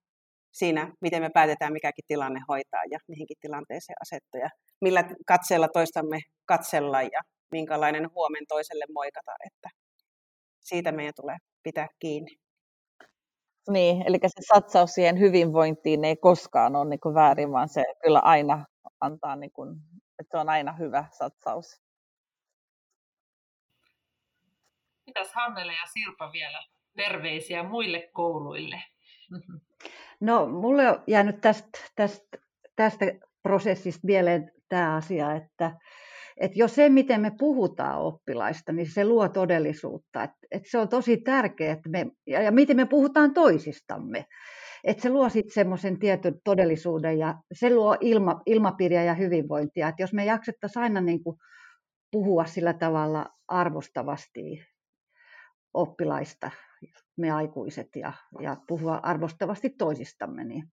siinä, 0.52 0.92
miten 1.00 1.22
me 1.22 1.30
päätetään 1.34 1.72
mikäkin 1.72 2.04
tilanne 2.08 2.40
hoitaa 2.48 2.82
ja 2.90 2.98
mihinkin 3.08 3.36
tilanteeseen 3.40 3.96
asettua 4.02 4.40
ja 4.40 4.48
millä 4.80 5.04
katseella 5.26 5.68
toistamme 5.68 6.20
katsella 6.44 7.02
ja 7.02 7.20
minkälainen 7.52 8.10
huomen 8.14 8.44
toiselle 8.48 8.84
moikata, 8.94 9.32
että 9.46 9.68
siitä 10.60 10.92
meidän 10.92 11.14
tulee 11.16 11.36
pitää 11.62 11.86
kiinni. 11.98 12.30
Niin, 13.70 14.02
eli 14.06 14.18
se 14.22 14.54
satsaus 14.54 14.90
siihen 14.90 15.18
hyvinvointiin 15.18 16.04
ei 16.04 16.16
koskaan 16.16 16.76
ole 16.76 16.88
niin 16.88 17.14
väärin, 17.14 17.52
vaan 17.52 17.68
se 17.68 17.84
kyllä 18.02 18.18
aina 18.18 18.64
antaa, 19.02 19.36
niin 19.36 19.52
kuin, 19.52 19.76
että 20.18 20.30
se 20.30 20.38
on 20.38 20.48
aina 20.48 20.72
hyvä 20.72 21.04
satsaus. 21.10 21.82
Mitäs 25.06 25.32
Hannele 25.34 25.72
ja 25.72 25.86
Sirpa 25.92 26.32
vielä 26.32 26.62
terveisiä 26.96 27.62
muille 27.62 28.10
kouluille? 28.12 28.82
No, 30.20 30.46
mulle 30.46 30.88
on 30.88 31.02
jäänyt 31.06 31.40
tästä, 31.40 31.78
tästä, 31.96 32.38
tästä 32.76 33.06
prosessista 33.42 34.00
mieleen 34.06 34.52
tämä 34.68 34.94
asia, 34.94 35.32
että, 35.32 35.72
että 36.36 36.58
jos 36.58 36.74
se, 36.74 36.88
miten 36.88 37.20
me 37.20 37.32
puhutaan 37.38 38.00
oppilaista, 38.00 38.72
niin 38.72 38.90
se 38.90 39.04
luo 39.04 39.28
todellisuutta. 39.28 40.22
Että, 40.22 40.38
että 40.50 40.70
se 40.70 40.78
on 40.78 40.88
tosi 40.88 41.16
tärkeää, 41.16 41.72
että 41.72 41.88
me, 41.88 42.06
ja, 42.26 42.42
ja 42.42 42.52
miten 42.52 42.76
me 42.76 42.86
puhutaan 42.86 43.34
toisistamme 43.34 44.26
että 44.84 45.02
se 45.02 45.10
luo 45.10 45.28
sitten 45.28 45.54
semmoisen 45.54 45.98
tietyn 45.98 46.40
todellisuuden 46.44 47.18
ja 47.18 47.34
se 47.52 47.74
luo 47.74 47.96
ilma, 48.00 48.42
ilmapiiriä 48.46 49.04
ja 49.04 49.14
hyvinvointia. 49.14 49.88
Että 49.88 50.02
jos 50.02 50.12
me 50.12 50.24
jaksettaisiin 50.24 50.82
aina 50.82 51.00
niin 51.00 51.22
kuin 51.22 51.36
puhua 52.10 52.44
sillä 52.44 52.72
tavalla 52.72 53.26
arvostavasti 53.48 54.66
oppilaista, 55.74 56.50
me 57.16 57.30
aikuiset, 57.30 57.96
ja, 57.96 58.12
ja 58.40 58.56
puhua 58.68 59.00
arvostavasti 59.02 59.70
toisistamme, 59.70 60.44
niin 60.44 60.64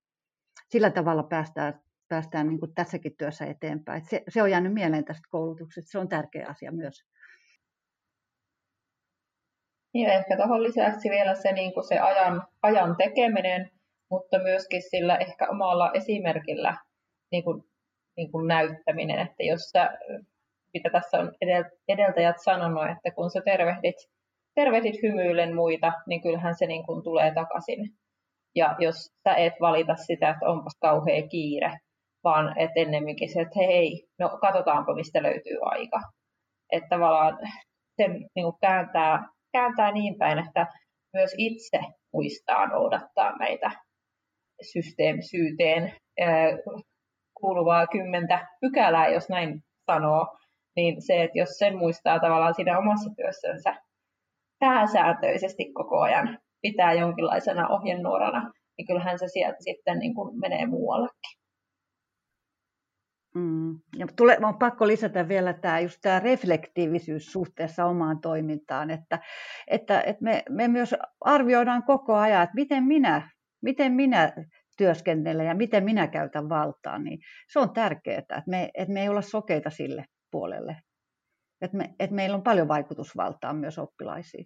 sillä 0.70 0.89
tavalla 0.91 1.24
päästään, 1.24 1.82
päästään 2.07 2.47
niin 2.47 2.60
kuin 2.60 2.74
tässäkin 2.74 3.18
työssä 3.18 3.45
eteenpäin. 3.45 4.05
se, 4.05 4.24
se 4.30 4.41
on 4.41 4.51
jäänyt 4.51 4.74
mieleen 4.74 5.05
tästä 5.05 5.28
koulutuksesta, 5.30 5.91
se 5.91 5.99
on 5.99 6.10
tärkeä 6.10 6.47
asia 6.47 6.72
myös. 6.72 7.03
Ja 9.93 10.14
ehkä 10.14 10.38
tuohon 10.38 10.64
lisäksi 10.64 11.10
vielä 11.10 11.36
se, 11.36 11.51
niin 11.51 11.74
kuin 11.74 11.88
se 11.88 11.99
ajan, 11.99 12.47
ajan 12.62 12.95
tekeminen, 12.97 13.72
mutta 14.10 14.39
myöskin 14.39 14.82
sillä 14.82 15.18
ehkä 15.18 15.47
omalla 15.49 15.91
esimerkillä 15.93 16.78
niin 17.32 17.43
kuin, 17.43 17.64
niin 18.18 18.32
kuin 18.32 18.47
näyttäminen, 18.47 19.20
että 19.20 19.43
jos 19.43 19.62
sä, 19.62 19.97
mitä 20.74 20.89
tässä 20.89 21.18
on 21.18 21.32
edeltäjät 21.88 22.36
sanonut, 22.43 22.84
että 22.84 23.12
kun 23.16 23.32
sä 23.32 23.41
tervehdit, 23.45 23.95
tervehdit 24.55 25.01
hymyillen 25.03 25.55
muita, 25.55 25.93
niin 26.07 26.22
kyllähän 26.22 26.55
se 26.55 26.66
niin 26.66 26.86
kuin 26.86 27.03
tulee 27.03 27.34
takaisin. 27.34 27.80
Ja 28.55 28.76
jos 28.80 28.95
sä 29.24 29.36
et 29.36 29.53
valita 29.62 29.95
sitä, 29.95 30.30
että 30.30 30.45
onpas 30.45 30.74
kauhea 30.82 31.28
kiire, 31.28 31.72
vaan 32.24 32.60
että 32.60 32.80
ennemminkin 32.80 33.34
se, 33.34 33.41
että 33.41 33.60
hei, 33.60 34.07
no 34.20 34.38
katsotaanpa 34.41 34.95
mistä 34.95 35.24
löytyy 35.24 35.57
aika. 35.62 36.01
Että 36.72 36.89
tavallaan 36.89 37.39
se 37.97 38.07
niin 38.07 38.43
kuin 38.43 38.55
kääntää, 38.62 39.24
kääntää 39.51 39.91
niin 39.91 40.18
päin, 40.18 40.39
että 40.39 40.68
myös 41.14 41.36
itse 41.38 41.80
muistaa 42.14 42.68
noudattaa 42.68 43.38
meitä 43.38 43.72
systeemisyyteen 44.62 45.93
kuuluvaa 47.41 47.88
kymmentä 47.88 48.47
pykälää, 48.62 49.07
jos 49.07 49.30
näin 49.30 49.64
sanoo, 49.91 50.38
niin 50.76 51.01
se, 51.01 51.24
että 51.24 51.39
jos 51.39 51.49
sen 51.49 51.78
muistaa 51.78 52.20
tavallaan 52.20 52.53
siinä 52.53 52.78
omassa 52.78 53.10
työssänsä 53.16 53.76
pääsääntöisesti 54.60 55.74
koko 55.74 55.99
ajan 55.99 56.39
pitää 56.62 56.93
jonkinlaisena 56.93 57.68
ohjenuorana, 57.68 58.51
niin 58.78 58.88
kyllähän 58.88 59.20
se 59.20 59.28
sieltä 59.28 59.57
sitten 59.60 59.99
niin 59.99 60.16
kuin 60.16 60.39
menee 60.39 60.66
muuallekin. 60.66 61.39
Mm. 63.36 63.80
Ja 63.97 64.07
tule, 64.16 64.38
on 64.43 64.60
pakko 64.60 64.88
lisätä 64.88 65.28
vielä 65.28 65.53
tämä, 65.53 65.80
just 65.80 65.99
tämä 66.01 66.20
reflektiivisyys 66.20 67.32
suhteessa 67.32 67.86
omaan 67.86 68.22
toimintaan, 68.22 68.89
että, 68.89 69.20
että, 69.68 70.01
että 70.01 70.24
me, 70.24 70.43
me 70.49 70.68
myös 70.68 70.95
arvioidaan 71.22 71.84
koko 71.84 72.16
ajan, 72.16 72.43
että 72.43 72.55
miten 72.55 72.84
minä, 72.84 73.30
miten 73.62 73.91
minä 73.91 74.34
työskentelen 74.78 75.45
ja 75.45 75.55
miten 75.55 75.84
minä 75.84 76.07
käytän 76.07 76.49
valtaa, 76.49 76.99
niin 76.99 77.20
se 77.51 77.60
on 77.60 77.74
tärkeää, 77.74 78.20
että 78.20 78.43
me, 78.47 78.70
että 78.74 78.93
me 78.93 79.01
ei 79.01 79.10
olla 79.10 79.22
sokeita 79.22 79.70
sille 79.70 80.05
puolelle, 80.32 80.76
että, 81.62 81.78
me, 81.78 81.93
että 81.99 82.16
meillä 82.16 82.36
on 82.36 82.43
paljon 82.43 82.68
vaikutusvaltaa 82.68 83.53
myös 83.53 83.78
oppilaisiin. 83.78 84.45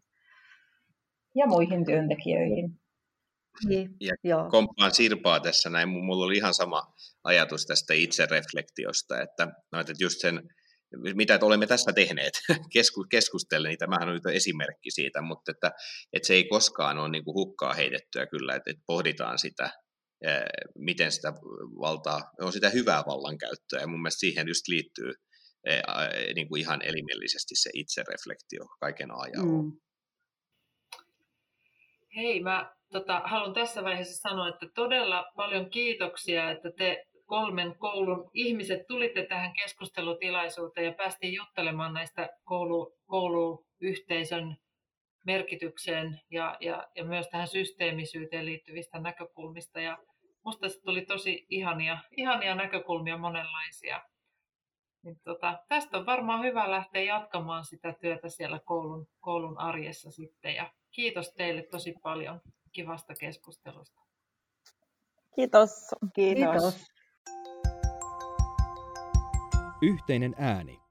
Ja 1.35 1.47
muihin 1.47 1.85
työntekijöihin. 1.85 2.79
Niin, 3.67 3.89
ja 4.01 4.13
joo. 4.23 4.49
komppaan 4.49 4.93
Sirpaa 4.93 5.39
tässä 5.39 5.69
näin, 5.69 5.89
mulla 5.89 6.25
oli 6.25 6.37
ihan 6.37 6.53
sama 6.53 6.83
ajatus 7.23 7.65
tästä 7.65 7.93
itsereflektiosta, 7.93 9.21
että, 9.21 9.47
no, 9.71 9.79
että 9.79 9.93
just 9.99 10.15
sen, 10.19 10.41
mitä 11.15 11.33
että 11.33 11.45
olemme 11.45 11.67
tässä 11.67 11.93
tehneet, 11.93 12.33
keskustellen, 13.11 13.69
niin 13.69 13.77
tämähän 13.77 14.09
on 14.09 14.13
nyt 14.13 14.35
esimerkki 14.35 14.91
siitä, 14.91 15.21
mutta 15.21 15.51
että, 15.51 15.71
että 16.13 16.27
se 16.27 16.33
ei 16.33 16.43
koskaan 16.43 16.97
ole 16.97 17.09
niin 17.09 17.23
kuin 17.23 17.35
hukkaa 17.35 17.73
heitettyä 17.73 18.25
kyllä, 18.27 18.55
että, 18.55 18.71
että 18.71 18.83
pohditaan 18.87 19.39
sitä, 19.39 19.69
miten 20.75 21.11
sitä 21.11 21.33
valtaa, 21.81 22.21
on 22.41 22.53
sitä 22.53 22.69
hyvää 22.69 23.03
vallankäyttöä, 23.07 23.81
ja 23.81 23.87
mun 23.87 24.01
mielestä 24.01 24.19
siihen 24.19 24.47
just 24.47 24.67
liittyy 24.67 25.13
niin 26.35 26.47
kuin 26.49 26.61
ihan 26.61 26.81
elimellisesti 26.81 27.55
se 27.55 27.69
itsereflektio 27.73 28.65
kaiken 28.79 29.09
ajan. 29.11 29.47
Mm. 29.47 29.71
Hei, 32.15 32.41
mä 32.41 32.75
tota, 32.91 33.21
haluan 33.25 33.53
tässä 33.53 33.83
vaiheessa 33.83 34.29
sanoa, 34.29 34.49
että 34.49 34.67
todella 34.75 35.25
paljon 35.35 35.69
kiitoksia, 35.69 36.51
että 36.51 36.69
te 36.77 37.05
kolmen 37.33 37.75
koulun 37.77 38.29
ihmiset 38.33 38.87
tulitte 38.87 39.25
tähän 39.25 39.53
keskustelutilaisuuteen 39.53 40.85
ja 40.85 40.93
päästiin 40.93 41.33
juttelemaan 41.33 41.93
näistä 41.93 42.29
koulu, 42.43 42.97
kouluyhteisön 43.05 44.57
merkitykseen 45.25 46.21
ja, 46.29 46.57
ja, 46.59 46.87
ja 46.95 47.05
myös 47.05 47.27
tähän 47.27 47.47
systeemisyyteen 47.47 48.45
liittyvistä 48.45 48.99
näkökulmista. 48.99 49.81
Ja 49.81 49.97
musta 50.45 50.67
tuli 50.85 51.05
tosi 51.05 51.45
ihania, 51.49 51.97
ihania 52.17 52.55
näkökulmia 52.55 53.17
monenlaisia. 53.17 54.01
Niin 55.03 55.19
tota, 55.23 55.59
tästä 55.67 55.97
on 55.97 56.05
varmaan 56.05 56.43
hyvä 56.43 56.71
lähteä 56.71 57.03
jatkamaan 57.03 57.65
sitä 57.65 57.93
työtä 58.01 58.29
siellä 58.29 58.59
koulun, 58.65 59.07
koulun 59.19 59.57
arjessa 59.57 60.11
sitten. 60.11 60.55
Ja 60.55 60.71
kiitos 60.91 61.33
teille 61.33 61.61
tosi 61.61 61.95
paljon 62.03 62.41
kivasta 62.71 63.13
keskustelusta. 63.19 64.01
Kiitos. 65.35 65.69
Kiitos. 66.15 66.51
Kiitos. 66.51 66.93
Yhteinen 69.83 70.35
ääni. 70.37 70.82